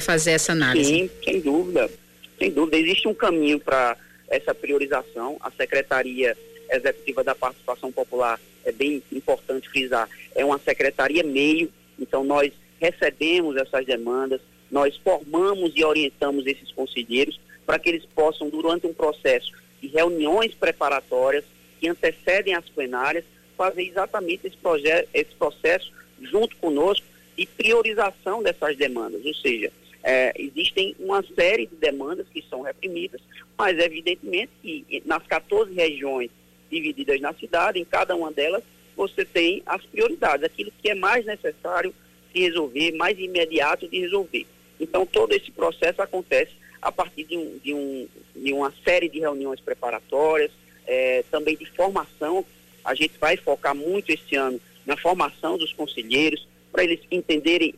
fazer 0.00 0.32
essa 0.32 0.50
análise? 0.50 0.92
Sim, 0.92 1.10
sem 1.24 1.40
dúvida. 1.40 1.88
Sem 2.36 2.50
dúvida. 2.50 2.76
Existe 2.78 3.06
um 3.06 3.14
caminho 3.14 3.60
para 3.60 3.96
essa 4.28 4.52
priorização. 4.52 5.36
A 5.40 5.52
Secretaria 5.52 6.36
Executiva 6.68 7.22
da 7.22 7.32
Participação 7.32 7.92
Popular, 7.92 8.40
é 8.64 8.72
bem 8.72 9.00
importante 9.12 9.68
frisar, 9.68 10.08
é 10.34 10.44
uma 10.44 10.58
secretaria 10.58 11.22
meio, 11.22 11.72
então 11.96 12.24
nós 12.24 12.52
recebemos 12.80 13.56
essas 13.56 13.86
demandas, 13.86 14.40
nós 14.68 14.96
formamos 14.96 15.72
e 15.76 15.84
orientamos 15.84 16.44
esses 16.44 16.72
conselheiros 16.72 17.40
para 17.64 17.78
que 17.78 17.88
eles 17.88 18.04
possam, 18.16 18.48
durante 18.48 18.84
um 18.84 18.92
processo 18.92 19.52
de 19.80 19.86
reuniões 19.86 20.54
preparatórias 20.54 21.44
que 21.80 21.88
antecedem 21.88 22.54
as 22.54 22.68
plenárias, 22.68 23.24
fazer 23.60 23.82
exatamente 23.82 24.46
esse, 24.46 24.56
projeto, 24.56 25.06
esse 25.12 25.34
processo 25.34 25.92
junto 26.22 26.56
conosco 26.56 27.04
de 27.36 27.44
priorização 27.44 28.42
dessas 28.42 28.74
demandas. 28.74 29.22
Ou 29.22 29.34
seja, 29.34 29.70
é, 30.02 30.32
existem 30.34 30.96
uma 30.98 31.22
série 31.34 31.66
de 31.66 31.76
demandas 31.76 32.26
que 32.32 32.42
são 32.48 32.62
reprimidas, 32.62 33.20
mas 33.58 33.78
evidentemente 33.78 34.50
que 34.62 35.02
nas 35.04 35.22
14 35.26 35.74
regiões 35.74 36.30
divididas 36.70 37.20
na 37.20 37.34
cidade, 37.34 37.78
em 37.78 37.84
cada 37.84 38.16
uma 38.16 38.32
delas, 38.32 38.62
você 38.96 39.26
tem 39.26 39.62
as 39.66 39.84
prioridades, 39.84 40.42
aquilo 40.42 40.72
que 40.80 40.88
é 40.88 40.94
mais 40.94 41.26
necessário 41.26 41.94
de 42.32 42.40
resolver, 42.40 42.92
mais 42.92 43.18
imediato 43.18 43.86
de 43.86 44.00
resolver. 44.00 44.46
Então, 44.80 45.04
todo 45.04 45.34
esse 45.34 45.50
processo 45.50 46.00
acontece 46.00 46.52
a 46.80 46.90
partir 46.90 47.24
de, 47.24 47.36
um, 47.36 47.58
de, 47.62 47.74
um, 47.74 48.08
de 48.34 48.54
uma 48.54 48.72
série 48.82 49.10
de 49.10 49.20
reuniões 49.20 49.60
preparatórias, 49.60 50.50
é, 50.86 51.22
também 51.30 51.58
de 51.58 51.66
formação 51.66 52.42
a 52.84 52.94
gente 52.94 53.18
vai 53.18 53.36
focar 53.36 53.74
muito 53.74 54.10
esse 54.10 54.36
ano 54.36 54.60
na 54.86 54.96
formação 54.96 55.58
dos 55.58 55.72
conselheiros, 55.72 56.46
para 56.72 56.84
eles 56.84 57.00
entenderem 57.10 57.74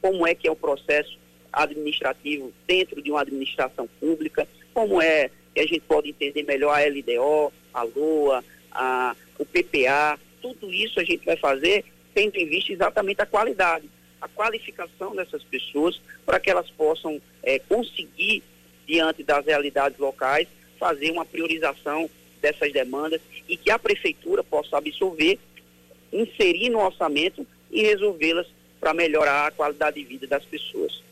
como 0.00 0.26
é 0.26 0.34
que 0.34 0.46
é 0.46 0.50
o 0.50 0.56
processo 0.56 1.18
administrativo 1.52 2.52
dentro 2.66 3.00
de 3.00 3.10
uma 3.10 3.20
administração 3.20 3.88
pública, 4.00 4.46
como 4.72 5.00
é 5.00 5.30
que 5.54 5.60
a 5.60 5.66
gente 5.66 5.80
pode 5.80 6.10
entender 6.10 6.42
melhor 6.42 6.76
a 6.76 6.84
LDO, 6.84 7.52
a 7.72 7.82
LOA, 7.82 8.44
a, 8.70 9.16
o 9.38 9.44
PPA, 9.44 10.18
tudo 10.42 10.72
isso 10.72 11.00
a 11.00 11.04
gente 11.04 11.24
vai 11.24 11.36
fazer 11.36 11.84
tendo 12.14 12.36
em 12.36 12.46
vista 12.46 12.72
exatamente 12.72 13.20
a 13.20 13.26
qualidade, 13.26 13.88
a 14.20 14.28
qualificação 14.28 15.14
dessas 15.14 15.42
pessoas 15.42 16.00
para 16.24 16.38
que 16.38 16.50
elas 16.50 16.70
possam 16.70 17.20
é, 17.42 17.58
conseguir, 17.58 18.42
diante 18.86 19.22
das 19.22 19.44
realidades 19.44 19.98
locais, 19.98 20.46
fazer 20.78 21.10
uma 21.10 21.24
priorização 21.24 22.08
dessas 22.40 22.72
demandas 22.72 23.20
e 23.48 23.56
que 23.56 23.70
a 23.70 23.78
prefeitura 23.78 24.42
possa 24.42 24.78
absorver, 24.78 25.38
inserir 26.12 26.70
no 26.70 26.80
orçamento 26.80 27.46
e 27.70 27.82
resolvê-las 27.82 28.46
para 28.80 28.94
melhorar 28.94 29.48
a 29.48 29.50
qualidade 29.50 30.00
de 30.00 30.04
vida 30.04 30.26
das 30.26 30.44
pessoas. 30.44 31.02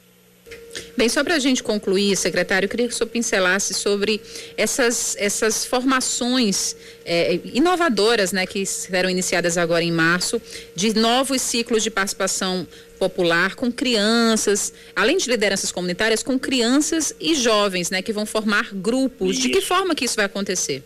Bem, 0.97 1.09
só 1.09 1.25
para 1.25 1.35
a 1.35 1.39
gente 1.39 1.63
concluir, 1.63 2.17
secretário, 2.17 2.67
eu 2.67 2.71
queria 2.71 2.87
que 2.87 2.95
o 2.95 2.97
senhor 2.97 3.09
pincelasse 3.09 3.73
sobre 3.73 4.21
essas, 4.57 5.17
essas 5.19 5.65
formações 5.65 6.77
é, 7.05 7.41
inovadoras 7.45 8.33
né, 8.33 8.47
que 8.47 8.65
serão 8.67 9.09
iniciadas 9.09 9.57
agora 9.57 9.83
em 9.83 9.91
março, 9.91 10.41
de 10.75 10.95
novos 10.95 11.41
ciclos 11.41 11.83
de 11.83 11.91
participação 11.91 12.67
popular 12.99 13.55
com 13.55 13.73
crianças, 13.73 14.73
além 14.95 15.17
de 15.17 15.29
lideranças 15.31 15.73
comunitárias, 15.73 16.23
com 16.23 16.39
crianças 16.39 17.15
e 17.19 17.35
jovens 17.35 17.91
né, 17.91 18.03
que 18.03 18.13
vão 18.13 18.27
formar 18.27 18.73
grupos. 18.73 19.39
Isso. 19.39 19.43
De 19.43 19.49
que 19.49 19.61
forma 19.61 19.95
que 19.95 20.05
isso 20.05 20.17
vai 20.17 20.27
acontecer? 20.27 20.85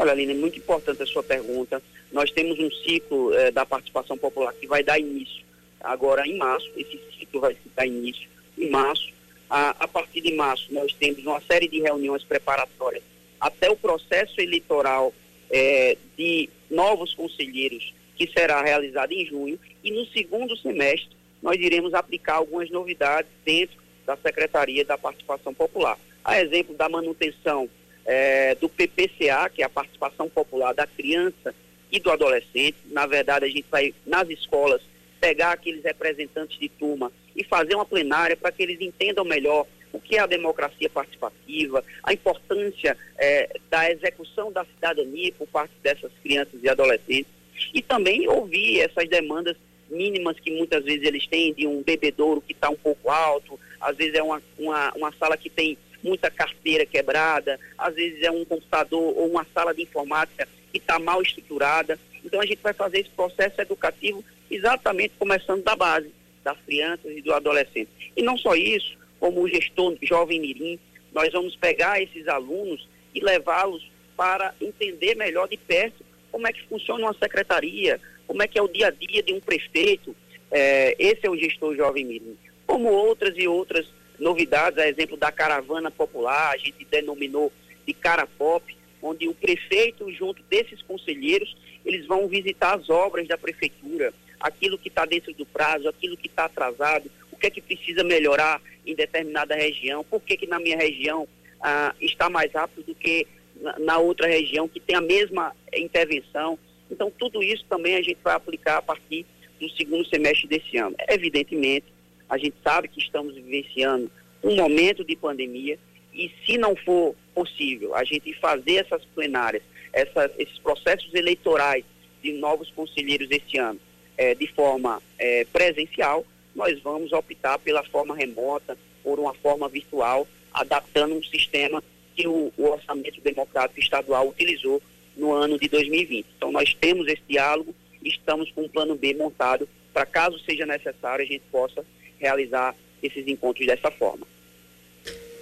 Olha, 0.00 0.12
Aline, 0.12 0.32
é 0.32 0.34
muito 0.34 0.58
importante 0.58 1.02
a 1.02 1.06
sua 1.06 1.22
pergunta. 1.22 1.82
Nós 2.10 2.30
temos 2.30 2.58
um 2.58 2.70
ciclo 2.70 3.34
eh, 3.34 3.50
da 3.50 3.66
participação 3.66 4.16
popular 4.16 4.50
que 4.54 4.66
vai 4.66 4.82
dar 4.82 4.98
início 4.98 5.44
agora 5.78 6.26
em 6.26 6.38
março, 6.38 6.70
esse 6.74 6.98
ciclo 7.18 7.38
vai 7.38 7.54
dar 7.76 7.84
início 7.84 8.26
em 8.56 8.70
março. 8.70 9.12
A, 9.50 9.76
a 9.78 9.86
partir 9.86 10.22
de 10.22 10.32
março, 10.32 10.72
nós 10.72 10.90
temos 10.94 11.22
uma 11.26 11.38
série 11.42 11.68
de 11.68 11.82
reuniões 11.82 12.24
preparatórias 12.24 13.02
até 13.38 13.68
o 13.68 13.76
processo 13.76 14.40
eleitoral 14.40 15.12
é, 15.50 15.98
de 16.16 16.48
novos 16.70 17.12
conselheiros, 17.12 17.92
que 18.16 18.26
será 18.26 18.62
realizado 18.62 19.12
em 19.12 19.26
junho, 19.26 19.60
e 19.84 19.90
no 19.90 20.06
segundo 20.06 20.56
semestre 20.56 21.10
nós 21.42 21.60
iremos 21.60 21.92
aplicar 21.92 22.36
algumas 22.36 22.70
novidades 22.70 23.30
dentro 23.44 23.76
da 24.06 24.16
Secretaria 24.16 24.82
da 24.82 24.96
Participação 24.96 25.52
Popular. 25.52 25.98
A 26.24 26.40
exemplo 26.40 26.74
da 26.74 26.88
manutenção 26.88 27.68
é, 28.12 28.56
do 28.56 28.68
PPCA, 28.68 29.48
que 29.48 29.62
é 29.62 29.64
a 29.64 29.68
participação 29.68 30.28
popular 30.28 30.74
da 30.74 30.84
criança 30.84 31.54
e 31.92 32.00
do 32.00 32.10
adolescente. 32.10 32.74
Na 32.86 33.06
verdade, 33.06 33.44
a 33.44 33.48
gente 33.48 33.66
vai 33.70 33.94
nas 34.04 34.28
escolas 34.28 34.82
pegar 35.20 35.52
aqueles 35.52 35.84
representantes 35.84 36.58
de 36.58 36.68
turma 36.68 37.12
e 37.36 37.44
fazer 37.44 37.76
uma 37.76 37.84
plenária 37.84 38.36
para 38.36 38.50
que 38.50 38.64
eles 38.64 38.80
entendam 38.80 39.24
melhor 39.24 39.64
o 39.92 40.00
que 40.00 40.16
é 40.16 40.18
a 40.18 40.26
democracia 40.26 40.90
participativa, 40.90 41.84
a 42.02 42.12
importância 42.12 42.98
é, 43.16 43.48
da 43.70 43.88
execução 43.88 44.50
da 44.50 44.64
cidadania 44.64 45.32
por 45.38 45.46
parte 45.46 45.74
dessas 45.80 46.10
crianças 46.20 46.60
e 46.60 46.68
adolescentes, 46.68 47.30
e 47.72 47.80
também 47.80 48.26
ouvir 48.28 48.80
essas 48.80 49.08
demandas 49.08 49.56
mínimas 49.88 50.38
que 50.40 50.50
muitas 50.50 50.82
vezes 50.84 51.06
eles 51.06 51.28
têm 51.28 51.54
de 51.54 51.64
um 51.64 51.80
bebedouro 51.80 52.40
que 52.40 52.52
está 52.52 52.70
um 52.70 52.76
pouco 52.76 53.08
alto, 53.08 53.58
às 53.80 53.96
vezes 53.96 54.14
é 54.14 54.22
uma, 54.22 54.42
uma, 54.58 54.92
uma 54.94 55.12
sala 55.12 55.36
que 55.36 55.48
tem 55.48 55.78
muita 56.02 56.30
carteira 56.30 56.86
quebrada, 56.86 57.58
às 57.76 57.94
vezes 57.94 58.22
é 58.22 58.30
um 58.30 58.44
computador 58.44 59.14
ou 59.16 59.28
uma 59.28 59.46
sala 59.52 59.74
de 59.74 59.82
informática 59.82 60.48
que 60.72 60.78
está 60.78 60.98
mal 60.98 61.20
estruturada. 61.22 61.98
Então 62.24 62.40
a 62.40 62.46
gente 62.46 62.60
vai 62.62 62.72
fazer 62.72 63.00
esse 63.00 63.10
processo 63.10 63.60
educativo 63.60 64.24
exatamente 64.50 65.14
começando 65.18 65.62
da 65.62 65.76
base, 65.76 66.12
das 66.42 66.58
crianças 66.66 67.10
e 67.16 67.22
do 67.22 67.32
adolescente. 67.32 67.90
E 68.16 68.22
não 68.22 68.36
só 68.36 68.54
isso, 68.54 68.96
como 69.18 69.42
o 69.42 69.48
gestor 69.48 69.96
jovem 70.02 70.40
mirim, 70.40 70.78
nós 71.12 71.32
vamos 71.32 71.56
pegar 71.56 72.00
esses 72.00 72.26
alunos 72.28 72.88
e 73.14 73.20
levá-los 73.20 73.90
para 74.16 74.54
entender 74.60 75.14
melhor 75.16 75.48
de 75.48 75.56
perto 75.56 76.04
como 76.30 76.46
é 76.46 76.52
que 76.52 76.66
funciona 76.66 77.06
uma 77.06 77.14
secretaria, 77.14 78.00
como 78.26 78.42
é 78.42 78.46
que 78.46 78.58
é 78.58 78.62
o 78.62 78.68
dia 78.68 78.88
a 78.88 78.90
dia 78.90 79.22
de 79.22 79.32
um 79.32 79.40
prefeito. 79.40 80.14
É, 80.50 80.94
esse 80.98 81.26
é 81.26 81.30
o 81.30 81.36
gestor 81.36 81.74
jovem 81.76 82.04
mirim. 82.04 82.36
Como 82.66 82.88
outras 82.88 83.34
e 83.36 83.48
outras 83.48 83.86
novidades, 84.20 84.78
a 84.78 84.88
exemplo 84.88 85.16
da 85.16 85.32
caravana 85.32 85.90
popular, 85.90 86.52
a 86.52 86.56
gente 86.56 86.84
denominou 86.84 87.52
de 87.86 87.94
cara 87.94 88.26
pop, 88.26 88.76
onde 89.02 89.26
o 89.26 89.34
prefeito, 89.34 90.12
junto 90.12 90.42
desses 90.44 90.82
conselheiros, 90.82 91.56
eles 91.84 92.06
vão 92.06 92.28
visitar 92.28 92.78
as 92.78 92.90
obras 92.90 93.26
da 93.26 93.38
prefeitura, 93.38 94.12
aquilo 94.38 94.78
que 94.78 94.88
está 94.88 95.04
dentro 95.06 95.32
do 95.32 95.46
prazo, 95.46 95.88
aquilo 95.88 96.16
que 96.16 96.28
está 96.28 96.44
atrasado, 96.44 97.10
o 97.32 97.36
que 97.36 97.46
é 97.46 97.50
que 97.50 97.62
precisa 97.62 98.04
melhorar 98.04 98.60
em 98.86 98.94
determinada 98.94 99.54
região, 99.54 100.04
por 100.04 100.20
que, 100.20 100.36
que 100.36 100.46
na 100.46 100.60
minha 100.60 100.76
região 100.76 101.26
ah, 101.60 101.94
está 102.00 102.28
mais 102.28 102.52
rápido 102.52 102.84
do 102.84 102.94
que 102.94 103.26
na, 103.56 103.78
na 103.78 103.98
outra 103.98 104.26
região 104.26 104.68
que 104.68 104.80
tem 104.80 104.96
a 104.96 105.00
mesma 105.00 105.54
intervenção. 105.74 106.58
Então, 106.90 107.10
tudo 107.10 107.42
isso 107.42 107.64
também 107.68 107.96
a 107.96 108.02
gente 108.02 108.18
vai 108.22 108.34
aplicar 108.34 108.78
a 108.78 108.82
partir 108.82 109.24
do 109.60 109.68
segundo 109.70 110.04
semestre 110.06 110.48
desse 110.48 110.76
ano. 110.76 110.96
Evidentemente, 111.08 111.86
a 112.30 112.38
gente 112.38 112.54
sabe 112.62 112.88
que 112.88 113.00
estamos 113.00 113.34
vivenciando 113.34 114.10
um 114.42 114.54
momento 114.54 115.04
de 115.04 115.16
pandemia 115.16 115.78
e 116.14 116.30
se 116.46 116.56
não 116.56 116.74
for 116.76 117.14
possível 117.34 117.94
a 117.94 118.04
gente 118.04 118.32
fazer 118.34 118.76
essas 118.76 119.04
plenárias, 119.14 119.62
essas, 119.92 120.30
esses 120.38 120.58
processos 120.58 121.12
eleitorais 121.12 121.84
de 122.22 122.32
novos 122.32 122.70
conselheiros 122.70 123.28
esse 123.30 123.58
ano 123.58 123.80
é, 124.16 124.34
de 124.34 124.46
forma 124.46 125.02
é, 125.18 125.44
presencial, 125.52 126.24
nós 126.54 126.80
vamos 126.80 127.12
optar 127.12 127.58
pela 127.58 127.82
forma 127.84 128.14
remota, 128.14 128.78
por 129.02 129.18
uma 129.18 129.34
forma 129.34 129.68
virtual, 129.68 130.26
adaptando 130.52 131.14
um 131.14 131.22
sistema 131.22 131.82
que 132.14 132.26
o, 132.26 132.52
o 132.56 132.64
Orçamento 132.64 133.20
Democrático 133.20 133.80
Estadual 133.80 134.28
utilizou 134.28 134.82
no 135.16 135.32
ano 135.32 135.58
de 135.58 135.68
2020. 135.68 136.26
Então, 136.36 136.52
nós 136.52 136.74
temos 136.74 137.06
esse 137.06 137.22
diálogo 137.28 137.74
estamos 138.08 138.50
com 138.52 138.62
um 138.62 138.68
plano 138.68 138.94
B 138.94 139.14
montado 139.14 139.68
para, 139.92 140.06
caso 140.06 140.38
seja 140.40 140.64
necessário, 140.64 141.24
a 141.24 141.28
gente 141.28 141.42
possa 141.50 141.84
realizar 142.20 142.74
esses 143.02 143.26
encontros 143.26 143.66
dessa 143.66 143.90
forma. 143.90 144.26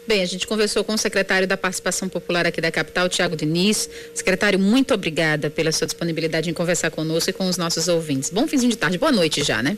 Bem, 0.06 0.22
a 0.22 0.26
gente 0.26 0.46
conversou 0.46 0.82
com 0.82 0.94
o 0.94 0.98
secretário 0.98 1.46
da 1.46 1.54
Participação 1.54 2.08
Popular 2.08 2.46
aqui 2.46 2.62
da 2.62 2.70
capital, 2.70 3.10
Tiago 3.10 3.36
Diniz. 3.36 3.90
Secretário, 4.14 4.58
muito 4.58 4.94
obrigada 4.94 5.50
pela 5.50 5.70
sua 5.70 5.86
disponibilidade 5.86 6.48
em 6.48 6.54
conversar 6.54 6.90
conosco 6.90 7.28
e 7.28 7.32
com 7.34 7.46
os 7.46 7.58
nossos 7.58 7.88
ouvintes. 7.88 8.30
Bom 8.30 8.48
fim 8.48 8.56
de 8.56 8.74
tarde, 8.74 8.96
boa 8.96 9.12
noite 9.12 9.44
já, 9.44 9.62
né? 9.62 9.76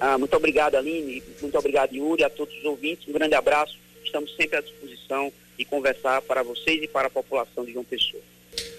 Ah, 0.00 0.16
muito 0.16 0.34
obrigado, 0.34 0.76
Aline. 0.76 1.22
Muito 1.40 1.58
obrigado, 1.58 1.94
Yuri, 1.94 2.24
a 2.24 2.30
todos 2.30 2.56
os 2.56 2.64
ouvintes. 2.64 3.06
Um 3.06 3.12
grande 3.12 3.34
abraço. 3.34 3.76
Estamos 4.02 4.34
sempre 4.36 4.56
à 4.56 4.62
disposição 4.62 5.30
de 5.58 5.64
conversar 5.66 6.22
para 6.22 6.42
vocês 6.42 6.82
e 6.82 6.88
para 6.88 7.08
a 7.08 7.10
população 7.10 7.66
de 7.66 7.72
João 7.72 7.84
Pessoa. 7.84 8.22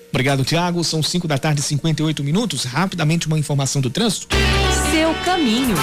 Obrigado, 0.09 0.43
Tiago. 0.43 0.83
São 0.83 1.01
5 1.01 1.27
da 1.27 1.37
tarde, 1.37 1.61
58 1.61 2.23
minutos. 2.23 2.65
Rapidamente, 2.65 3.27
uma 3.27 3.37
informação 3.37 3.81
do 3.81 3.89
trânsito. 3.89 4.27
Seu 4.93 5.11
caminho. 5.25 5.75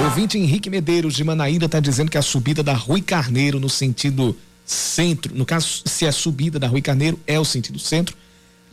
O 0.00 0.04
ouvinte 0.06 0.36
Henrique 0.36 0.68
Medeiros 0.68 1.14
de 1.14 1.22
Manaíra 1.22 1.66
está 1.66 1.78
dizendo 1.78 2.10
que 2.10 2.18
a 2.18 2.22
subida 2.22 2.64
da 2.64 2.72
Rui 2.72 3.00
Carneiro 3.00 3.60
no 3.60 3.68
sentido 3.68 4.36
centro, 4.64 5.32
no 5.36 5.46
caso, 5.46 5.82
se 5.84 6.04
é 6.04 6.10
subida 6.10 6.58
da 6.58 6.66
Rui 6.66 6.82
Carneiro, 6.82 7.16
é 7.28 7.38
o 7.38 7.44
sentido 7.44 7.78
centro, 7.78 8.16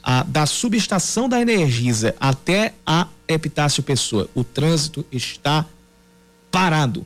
a, 0.01 0.23
da 0.23 0.47
subestação 0.47 1.29
da 1.29 1.39
Energisa 1.39 2.15
até 2.19 2.73
a 2.83 3.07
Epitácio 3.27 3.83
Pessoa. 3.83 4.27
O 4.33 4.43
trânsito 4.43 5.05
está 5.11 5.63
parado. 6.49 7.05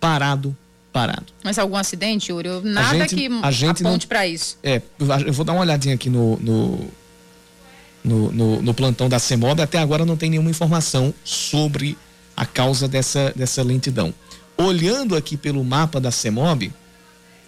Parado, 0.00 0.56
parado. 0.92 1.26
Mas 1.44 1.60
algum 1.60 1.76
acidente, 1.76 2.32
Yuri? 2.32 2.48
Nada 2.64 3.04
a 3.04 3.06
gente, 3.06 3.14
que 3.14 3.28
a 3.40 3.50
gente 3.52 3.86
aponte 3.86 4.08
para 4.08 4.26
isso. 4.26 4.58
É, 4.64 4.82
eu 5.24 5.32
vou 5.32 5.44
dar 5.44 5.52
uma 5.52 5.62
olhadinha 5.62 5.94
aqui 5.94 6.10
no, 6.10 6.36
no 6.38 6.90
no, 8.02 8.32
no, 8.32 8.62
no 8.62 8.74
plantão 8.74 9.08
da 9.08 9.18
CEMOB, 9.18 9.60
até 9.60 9.78
agora 9.78 10.04
não 10.04 10.16
tem 10.16 10.30
nenhuma 10.30 10.50
informação 10.50 11.12
sobre 11.24 11.96
a 12.36 12.44
causa 12.44 12.86
dessa, 12.86 13.32
dessa 13.34 13.62
lentidão. 13.62 14.12
Olhando 14.56 15.16
aqui 15.16 15.36
pelo 15.36 15.64
mapa 15.64 16.00
da 16.00 16.10
CEMOB, 16.10 16.72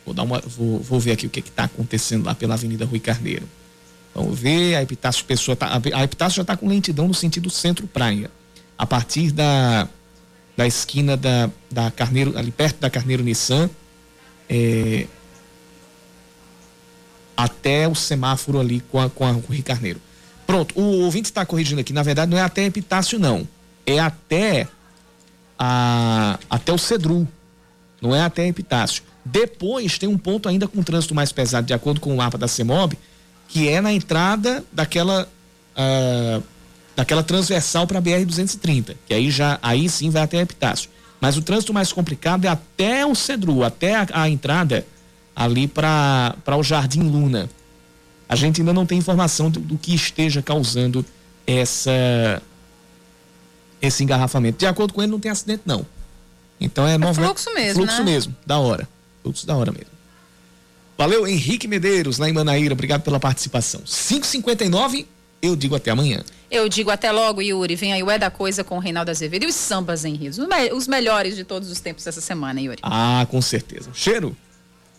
vou, 0.05 0.14
dar 0.14 0.22
uma, 0.22 0.41
vou, 0.41 0.80
vou 0.80 0.99
ver 0.99 1.12
aqui 1.12 1.26
o 1.26 1.30
que 1.30 1.41
está 1.41 1.64
acontecendo 1.64 2.24
lá 2.24 2.34
pela 2.34 2.55
Avenida 2.55 2.84
Rui 2.84 2.99
Carneiro. 2.99 3.49
Vamos 4.14 4.39
ver, 4.39 4.74
a 4.74 4.82
Epitácio 4.82 5.24
Pessoa 5.24 5.55
tá, 5.55 5.80
a 5.95 6.05
Epitácio 6.05 6.36
já 6.36 6.43
está 6.43 6.57
com 6.57 6.68
lentidão 6.68 7.07
no 7.07 7.14
sentido 7.14 7.51
centro-praia. 7.51 8.30
A 8.76 8.86
partir 8.86 9.30
da, 9.32 9.89
da 10.57 10.66
esquina 10.66 11.16
da, 11.16 11.51
da 11.70 11.91
Carneiro, 11.91 12.36
ali 12.36 12.51
perto 12.51 12.80
da 12.80 12.89
Carneiro 12.89 13.22
Nissan, 13.22 13.68
é, 14.49 15.07
até 17.36 17.86
o 17.86 17.95
semáforo 17.95 18.59
ali 18.59 18.80
com 18.80 18.99
a, 19.01 19.11
com 19.11 19.24
a 19.24 19.30
Rui 19.30 19.62
Carneiro. 19.62 20.01
Pronto, 20.47 20.78
o 20.80 21.05
ouvinte 21.05 21.26
está 21.26 21.45
corrigindo 21.45 21.80
aqui. 21.80 21.93
Na 21.93 22.03
verdade, 22.03 22.30
não 22.30 22.39
é 22.39 22.43
até 22.43 22.64
Epitácio, 22.64 23.18
não. 23.18 23.47
É 23.86 23.99
até 23.99 24.66
a, 25.59 26.39
até 26.49 26.73
o 26.73 26.79
Cedru. 26.79 27.27
Não 28.01 28.15
é 28.15 28.23
até 28.23 28.47
Epitácio. 28.47 29.03
Depois 29.25 29.99
tem 29.99 30.09
um 30.09 30.17
ponto 30.17 30.49
ainda 30.49 30.69
com 30.69 30.83
trânsito 30.83 31.15
mais 31.15 31.33
pesado, 31.33 31.67
de 31.67 31.75
acordo 31.75 32.01
com 32.01 32.15
o 32.15 32.17
mapa 32.17 32.39
da 32.39 32.49
CEMOB, 32.49 32.97
que 33.49 33.69
é 33.69 33.81
na 33.81 33.93
entrada 33.93 34.65
daquela 34.73 35.29
uh, 35.77 36.43
daquela 36.95 37.23
transversal 37.23 37.87
para 37.87 37.99
a 37.99 38.03
BR-230, 38.03 38.97
que 39.07 39.15
aí 39.15 39.31
já 39.31 39.59
aí 39.63 39.89
sim 39.89 40.11
vai 40.11 40.23
até 40.23 40.41
Epitácio. 40.41 40.91
Mas 41.21 41.37
o 41.37 41.43
trânsito 41.43 41.75
mais 41.75 41.93
complicado 41.93 42.45
é 42.45 42.49
até 42.49 43.05
o 43.05 43.15
Cedru, 43.15 43.65
até 43.65 43.97
a, 43.97 44.07
a 44.13 44.29
entrada 44.29 44.87
ali 45.35 45.67
para 45.67 46.35
o 46.57 46.63
Jardim 46.63 47.03
Luna. 47.03 47.49
A 48.29 48.37
gente 48.37 48.61
ainda 48.61 48.73
não 48.73 48.85
tem 48.85 48.99
informação 48.99 49.51
do, 49.51 49.61
do 49.61 49.79
que 49.79 49.95
esteja 49.95 50.43
causando 50.43 51.05
essa 51.47 52.43
esse 53.81 54.03
engarrafamento. 54.03 54.59
De 54.59 54.66
acordo 54.66 54.93
com 54.93 55.03
ele, 55.03 55.12
não 55.12 55.20
tem 55.20 55.31
acidente, 55.31 55.62
não. 55.64 55.85
Então 56.61 56.87
é, 56.87 56.95
é 56.95 57.14
fluxo 57.14 57.55
mesmo. 57.55 57.83
Fluxo 57.83 57.99
né? 57.99 58.05
mesmo, 58.05 58.37
da 58.45 58.59
hora. 58.59 58.89
Fluxo 59.22 59.47
da 59.47 59.57
hora 59.57 59.72
mesmo. 59.72 59.99
Valeu, 60.97 61.26
Henrique 61.29 61.68
Medeiros, 61.68 62.18
lá 62.18 62.29
em 62.29 62.33
Manaíra. 62.33 62.74
Obrigado 62.74 63.03
pela 63.03 63.20
participação. 63.20 63.81
5h59, 63.83 65.07
eu 65.41 65.55
digo 65.55 65.76
até 65.76 65.93
amanhã. 65.93 66.24
Eu 66.51 66.68
digo 66.68 66.91
até 66.91 67.12
logo, 67.12 67.41
Yuri. 67.41 67.76
Vem 67.76 67.93
aí 67.93 68.03
o 68.03 68.11
É 68.11 68.18
da 68.18 68.31
Coisa 68.31 68.64
com 68.64 68.79
o 68.79 68.81
Reinaldo 68.81 69.11
Azevedo 69.11 69.45
e 69.45 69.47
os 69.47 69.55
sambas 69.55 70.05
em 70.05 70.14
riso. 70.14 70.49
Os 70.74 70.89
melhores 70.89 71.37
de 71.37 71.45
todos 71.45 71.70
os 71.70 71.79
tempos 71.79 72.07
essa 72.07 72.20
semana, 72.20 72.61
Yuri. 72.61 72.81
Ah, 72.83 73.24
com 73.31 73.41
certeza. 73.41 73.91
Cheiro. 73.95 74.37